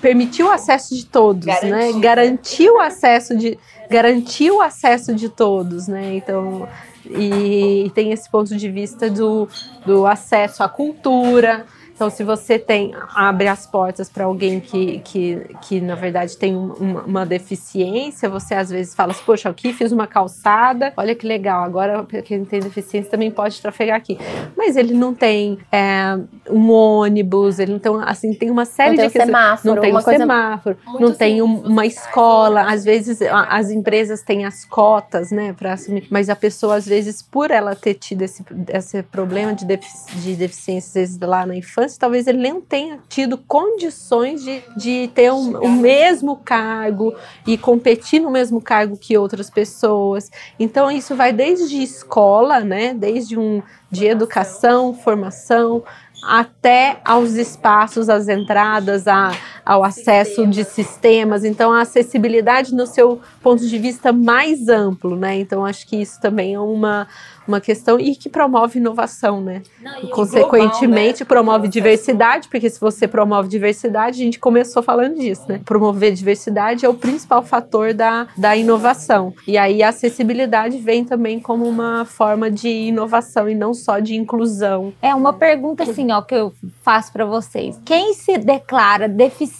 permitir 0.00 0.44
o 0.44 0.50
acesso 0.50 0.94
de 0.94 1.04
todos, 1.04 1.44
Garantir. 1.44 1.70
né? 1.70 1.92
Garantir 2.00 2.70
o 2.70 2.80
acesso 2.80 3.36
de 3.36 3.58
garantir 3.90 4.50
o 4.50 4.60
acesso 4.60 5.14
de 5.14 5.28
todos, 5.28 5.86
né? 5.86 6.14
Então, 6.14 6.66
e 7.04 7.90
tem 7.94 8.12
esse 8.12 8.28
ponto 8.30 8.56
de 8.56 8.68
vista 8.70 9.08
do, 9.10 9.48
do 9.84 10.06
acesso 10.06 10.62
à 10.62 10.68
cultura, 10.68 11.66
então, 11.96 12.10
se 12.10 12.22
você 12.22 12.58
tem 12.58 12.94
abre 13.14 13.48
as 13.48 13.66
portas 13.66 14.10
para 14.10 14.26
alguém 14.26 14.60
que, 14.60 14.98
que, 14.98 15.40
que, 15.62 15.80
na 15.80 15.94
verdade, 15.94 16.36
tem 16.36 16.54
uma, 16.54 17.02
uma, 17.02 17.26
deficiência, 17.26 18.28
você 18.28 18.54
às 18.54 18.68
vezes 18.68 18.94
fala 18.94 19.12
assim, 19.12 19.22
poxa, 19.24 19.48
aqui 19.48 19.72
fiz 19.72 19.92
uma 19.92 20.06
calçada, 20.06 20.92
olha 20.94 21.14
que 21.14 21.26
legal, 21.26 21.64
agora 21.64 22.04
quem 22.22 22.44
tem 22.44 22.60
deficiência 22.60 23.10
também 23.10 23.30
pode 23.30 23.62
trafegar 23.62 23.96
aqui. 23.96 24.18
Mas 24.54 24.76
ele 24.76 24.92
não 24.92 25.14
tem 25.14 25.58
é, 25.72 26.18
um 26.50 26.70
ônibus, 26.70 27.58
ele 27.58 27.72
não 27.72 27.78
tem, 27.78 27.92
assim, 28.04 28.34
tem 28.34 28.50
uma 28.50 28.66
série 28.66 28.94
não 28.94 29.06
de... 29.06 29.12
Tem 29.12 29.22
um 29.22 29.24
semáforo, 29.24 29.74
não 29.74 29.80
tem 29.80 29.96
um 29.96 30.00
semáforo, 30.02 30.76
não 31.00 31.14
tem 31.14 31.42
um, 31.42 31.60
uma 31.60 31.86
escola, 31.86 32.70
às 32.70 32.84
vezes 32.84 33.22
as 33.22 33.70
empresas 33.70 34.20
têm 34.20 34.44
as 34.44 34.66
cotas, 34.66 35.30
né, 35.30 35.54
para 35.54 35.72
assumir, 35.72 36.06
mas 36.10 36.28
a 36.28 36.36
pessoa, 36.36 36.74
às 36.76 36.84
vezes, 36.86 37.22
por 37.22 37.50
ela 37.50 37.74
ter 37.74 37.94
tido 37.94 38.20
esse, 38.20 38.44
esse 38.68 39.02
problema 39.02 39.54
de, 39.54 39.64
defici 39.64 40.14
de 40.16 40.36
deficiências 40.36 41.18
lá 41.18 41.46
na 41.46 41.56
infância, 41.56 41.85
talvez 41.98 42.26
ele 42.26 42.38
nem 42.38 42.60
tenha 42.60 42.98
tido 43.08 43.36
condições 43.36 44.42
de, 44.42 44.62
de 44.76 45.10
ter 45.14 45.30
um, 45.30 45.58
o 45.58 45.70
mesmo 45.70 46.36
cargo 46.36 47.14
e 47.46 47.58
competir 47.58 48.20
no 48.20 48.30
mesmo 48.30 48.60
cargo 48.60 48.96
que 48.96 49.16
outras 49.18 49.50
pessoas. 49.50 50.30
Então, 50.58 50.90
isso 50.90 51.14
vai 51.14 51.32
desde 51.32 51.82
escola, 51.82 52.60
né? 52.60 52.94
Desde 52.94 53.38
um 53.38 53.62
de 53.90 54.06
educação, 54.06 54.94
formação, 54.94 55.84
até 56.22 57.00
aos 57.04 57.34
espaços, 57.34 58.08
às 58.08 58.28
entradas, 58.28 59.06
a, 59.06 59.30
ao 59.66 59.82
acesso 59.82 60.46
de 60.46 60.62
sistemas. 60.62 61.44
Então, 61.44 61.72
a 61.72 61.80
acessibilidade 61.80 62.72
no 62.72 62.86
seu 62.86 63.20
ponto 63.42 63.66
de 63.66 63.78
vista 63.78 64.12
mais 64.12 64.68
amplo, 64.68 65.16
né? 65.16 65.40
Então, 65.40 65.66
acho 65.66 65.88
que 65.88 65.96
isso 65.96 66.20
também 66.20 66.54
é 66.54 66.60
uma, 66.60 67.08
uma 67.48 67.60
questão 67.60 67.98
e 67.98 68.14
que 68.14 68.28
promove 68.28 68.78
inovação, 68.78 69.40
né? 69.40 69.62
Não, 69.82 70.08
Consequentemente, 70.10 70.78
global, 70.78 71.18
né? 71.18 71.26
promove 71.26 71.68
diversidade, 71.68 72.48
porque 72.48 72.70
se 72.70 72.80
você 72.80 73.08
promove 73.08 73.48
diversidade, 73.48 74.22
a 74.22 74.24
gente 74.24 74.38
começou 74.38 74.84
falando 74.84 75.18
disso, 75.18 75.42
né? 75.48 75.60
Promover 75.64 76.12
diversidade 76.12 76.86
é 76.86 76.88
o 76.88 76.94
principal 76.94 77.42
fator 77.42 77.92
da, 77.92 78.28
da 78.36 78.56
inovação. 78.56 79.34
E 79.48 79.58
aí 79.58 79.82
a 79.82 79.88
acessibilidade 79.88 80.78
vem 80.78 81.04
também 81.04 81.40
como 81.40 81.66
uma 81.68 82.04
forma 82.04 82.48
de 82.48 82.68
inovação 82.68 83.48
e 83.48 83.54
não 83.56 83.74
só 83.74 83.98
de 83.98 84.14
inclusão. 84.14 84.92
É 85.02 85.12
uma 85.12 85.32
pergunta 85.32 85.82
assim, 85.82 86.12
ó, 86.12 86.22
que 86.22 86.36
eu 86.36 86.52
faço 86.82 87.12
para 87.12 87.24
vocês. 87.24 87.80
Quem 87.84 88.14
se 88.14 88.38
declara 88.38 89.08
deficiente 89.08 89.55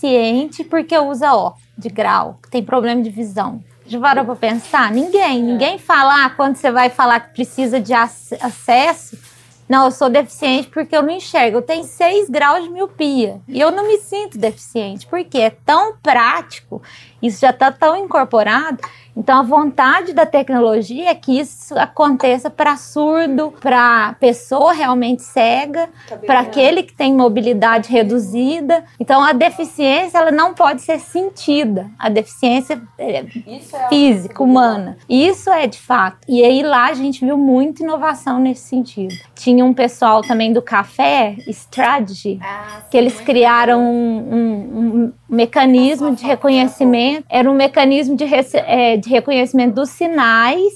porque 0.69 0.97
usa 0.99 1.35
ó 1.35 1.55
de 1.77 1.89
grau, 1.89 2.39
tem 2.51 2.63
problema 2.63 3.03
de 3.03 3.11
visão? 3.11 3.63
Já 3.87 4.01
parou 4.01 4.25
para 4.25 4.37
pensar? 4.37 4.91
Ninguém. 4.91 5.43
Ninguém 5.43 5.79
fala 5.79 6.25
ah, 6.25 6.31
quando 6.31 6.57
você 6.57 6.73
vai 6.73 6.91
falar 6.91 7.21
que 7.21 7.35
precisa 7.35 7.79
de 7.81 7.95
acesso. 7.95 9.17
Não, 9.69 9.87
eu 9.87 9.91
sou 9.91 10.09
deficiente 10.09 10.69
porque 10.69 10.97
eu 10.97 11.03
não 11.03 11.11
enxergo. 11.11 11.59
Eu 11.59 11.63
tenho 11.63 11.85
6 11.85 12.29
graus 12.29 12.65
de 12.65 12.71
miopia. 12.71 13.41
E 13.47 13.61
eu 13.61 13.71
não 13.71 13.87
me 13.87 13.99
sinto 13.99 14.39
deficiente. 14.39 15.07
Porque 15.07 15.39
é 15.39 15.51
tão 15.51 15.97
prático, 16.03 16.83
isso 17.23 17.41
já 17.41 17.51
está 17.51 17.71
tão 17.71 17.97
incorporado 17.97 18.79
então, 19.17 19.39
a 19.39 19.43
vontade 19.43 20.13
da 20.13 20.27
tecnologia 20.27 21.09
é 21.09 21.15
que 21.15 21.41
isso 21.41 21.77
aconteça 21.79 22.51
para 22.51 22.77
surdo, 22.77 23.53
para 23.61 24.15
pessoa 24.21 24.75
realmente 24.75 25.23
cega, 25.23 25.89
para 26.27 26.41
aquele 26.41 26.83
que 26.83 26.93
tem 26.93 27.15
mobilidade 27.15 27.91
reduzida. 27.91 28.85
Então, 29.01 29.25
a 29.25 29.33
deficiência 29.33 30.19
ela 30.19 30.31
não 30.31 30.53
pode 30.53 30.83
ser 30.83 31.01
sentida. 31.01 31.91
A 31.99 32.11
deficiência 32.11 32.81
é, 32.99 33.21
é 33.21 33.89
física, 33.89 34.43
humana. 34.43 34.99
Isso 35.09 35.49
é 35.49 35.67
de 35.67 35.79
fato. 35.79 36.19
E 36.29 36.45
aí 36.45 36.63
lá 36.63 36.89
a 36.89 36.95
gente 36.95 37.25
viu 37.25 37.39
muita 37.39 37.83
inovação 37.83 38.39
nesse 38.39 38.69
sentido. 38.69 39.15
Tinha 39.35 39.65
um 39.65 39.73
pessoal 39.73 40.21
também 40.21 40.53
do 40.53 40.61
café, 40.61 41.37
Strategy, 41.49 42.39
ah, 42.43 42.83
que 42.91 42.97
eles 42.97 43.19
criaram 43.21 43.81
um, 43.81 44.35
um, 44.35 45.05
um 45.05 45.13
mecanismo 45.29 46.15
de 46.15 46.25
reconhecimento. 46.25 47.25
Era 47.31 47.51
um 47.51 47.55
mecanismo 47.55 48.15
de, 48.15 48.25
é, 48.55 48.97
de 48.97 49.06
reconhecimento 49.09 49.75
dos 49.75 49.91
sinais 49.91 50.75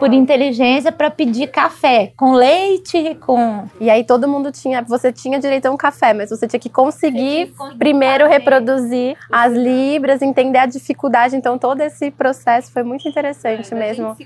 por 0.00 0.12
inteligência 0.14 0.90
para 0.90 1.10
pedir 1.10 1.48
café 1.48 2.12
com 2.16 2.32
leite, 2.32 3.16
com. 3.20 3.64
E 3.78 3.90
aí 3.90 4.02
todo 4.02 4.26
mundo 4.26 4.50
tinha, 4.50 4.80
você 4.82 5.12
tinha 5.12 5.38
direito 5.38 5.66
a 5.66 5.70
um 5.70 5.76
café, 5.76 6.14
mas 6.14 6.30
você 6.30 6.48
tinha 6.48 6.58
que 6.58 6.70
conseguir, 6.70 7.52
conseguir 7.52 7.78
primeiro 7.78 8.26
reproduzir 8.26 9.16
as 9.30 9.52
libras, 9.52 10.22
entender 10.22 10.58
a 10.58 10.66
dificuldade. 10.66 11.36
Então 11.36 11.58
todo 11.58 11.82
esse 11.82 12.10
processo 12.10 12.72
foi 12.72 12.82
muito 12.82 13.06
interessante 13.06 13.72
é, 13.74 13.76
mesmo. 13.76 14.16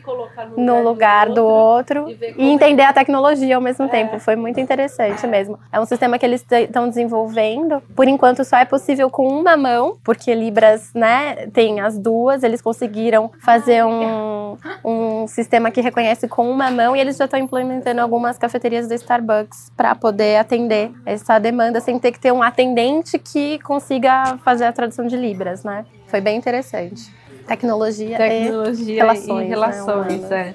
No 0.56 0.80
lugar, 0.82 1.28
do 1.28 1.44
outro, 1.44 2.08
e, 2.08 2.34
e 2.38 2.48
entender 2.50 2.82
a 2.82 2.92
tecnologia 2.92 3.56
ao 3.56 3.62
mesmo 3.62 3.86
é. 3.86 3.88
tempo. 3.88 4.20
Foi 4.20 4.36
muito 4.36 4.60
interessante 4.60 5.26
mesmo. 5.26 5.58
É 5.72 5.80
um 5.80 5.86
sistema 5.86 6.18
que 6.18 6.24
eles 6.24 6.46
estão 6.48 6.88
desenvolvendo. 6.88 7.82
Por 7.96 8.06
enquanto 8.06 8.44
só 8.44 8.58
é 8.58 8.64
possível 8.64 9.10
com 9.10 9.26
uma 9.26 9.56
mão, 9.56 9.98
porque 10.04 10.32
libras, 10.32 10.92
né, 10.94 11.48
tem 11.48 11.80
as 11.80 11.98
duas. 11.98 12.44
Eles 12.44 12.62
conseguiram 12.62 13.32
fazer 13.40 13.84
um, 13.84 14.56
um 14.84 15.26
sistema 15.26 15.63
sistema 15.64 15.70
que 15.70 15.80
reconhece 15.80 16.28
com 16.28 16.50
uma 16.50 16.70
mão 16.70 16.94
e 16.96 17.00
eles 17.00 17.16
já 17.16 17.24
estão 17.24 17.38
implementando 17.38 18.00
algumas 18.00 18.36
cafeterias 18.36 18.86
do 18.86 18.94
Starbucks 18.94 19.72
para 19.76 19.94
poder 19.94 20.36
atender 20.36 20.90
essa 21.06 21.38
demanda 21.38 21.80
sem 21.80 21.98
ter 21.98 22.12
que 22.12 22.20
ter 22.20 22.32
um 22.32 22.42
atendente 22.42 23.18
que 23.18 23.58
consiga 23.60 24.38
fazer 24.44 24.64
a 24.64 24.72
tradução 24.72 25.06
de 25.06 25.16
libras, 25.16 25.64
né? 25.64 25.84
Foi 26.06 26.20
bem 26.20 26.36
interessante. 26.36 27.10
Tecnologia, 27.46 28.16
Tecnologia 28.16 28.94
e 28.94 28.96
relações. 28.96 29.46
E 29.46 29.48
relações 29.48 30.20
né, 30.22 30.54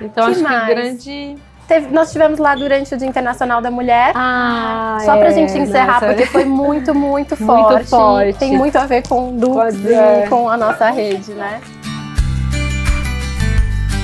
é. 0.00 0.04
Então 0.04 0.26
que 0.26 0.32
acho 0.32 0.42
mais? 0.42 0.66
que 0.66 0.74
grande 0.74 1.36
Teve, 1.68 1.94
nós 1.94 2.10
tivemos 2.10 2.38
lá 2.38 2.54
durante 2.54 2.92
o 2.92 2.98
Dia 2.98 3.06
Internacional 3.06 3.62
da 3.62 3.70
Mulher. 3.70 4.12
Ah, 4.14 4.98
Só 5.04 5.16
pra 5.16 5.28
é, 5.28 5.34
gente 5.34 5.56
encerrar, 5.56 6.00
nossa. 6.00 6.06
porque 6.06 6.26
foi 6.26 6.44
muito, 6.44 6.94
muito 6.94 7.36
forte. 7.36 7.72
Muito 7.72 7.88
forte. 7.88 8.38
Tem 8.38 8.56
muito 8.56 8.76
a 8.76 8.84
ver 8.84 9.06
com 9.06 9.28
o 9.28 9.32
Dux 9.32 9.74
e 9.76 10.28
com 10.28 10.50
a 10.50 10.56
nossa 10.56 10.90
rede, 10.90 11.32
né? 11.32 11.60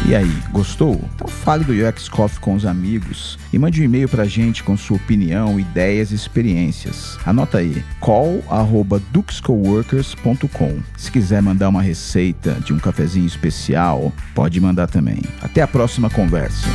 E 0.06 0.14
aí, 0.14 0.30
gostou? 0.52 1.02
Então 1.14 1.26
fale 1.28 1.64
do 1.64 1.72
UX 1.72 2.08
Coffee 2.08 2.40
com 2.40 2.54
os 2.54 2.64
amigos 2.64 3.38
e 3.52 3.58
mande 3.58 3.80
um 3.80 3.84
e-mail 3.84 4.08
pra 4.08 4.24
gente 4.24 4.62
com 4.62 4.74
sua 4.76 4.96
opinião, 4.96 5.58
ideias 5.60 6.12
e 6.12 6.14
experiências. 6.14 7.18
Anota 7.26 7.58
aí, 7.58 7.84
call@duxcoworkers.com. 8.00 10.78
Se 10.96 11.12
quiser 11.12 11.42
mandar 11.42 11.68
uma 11.68 11.82
receita 11.82 12.54
de 12.64 12.72
um 12.72 12.78
cafezinho 12.78 13.26
especial, 13.26 14.10
pode 14.34 14.58
mandar 14.60 14.86
também. 14.86 15.20
Até 15.42 15.60
a 15.60 15.68
próxima 15.68 16.08
conversa. 16.08 16.68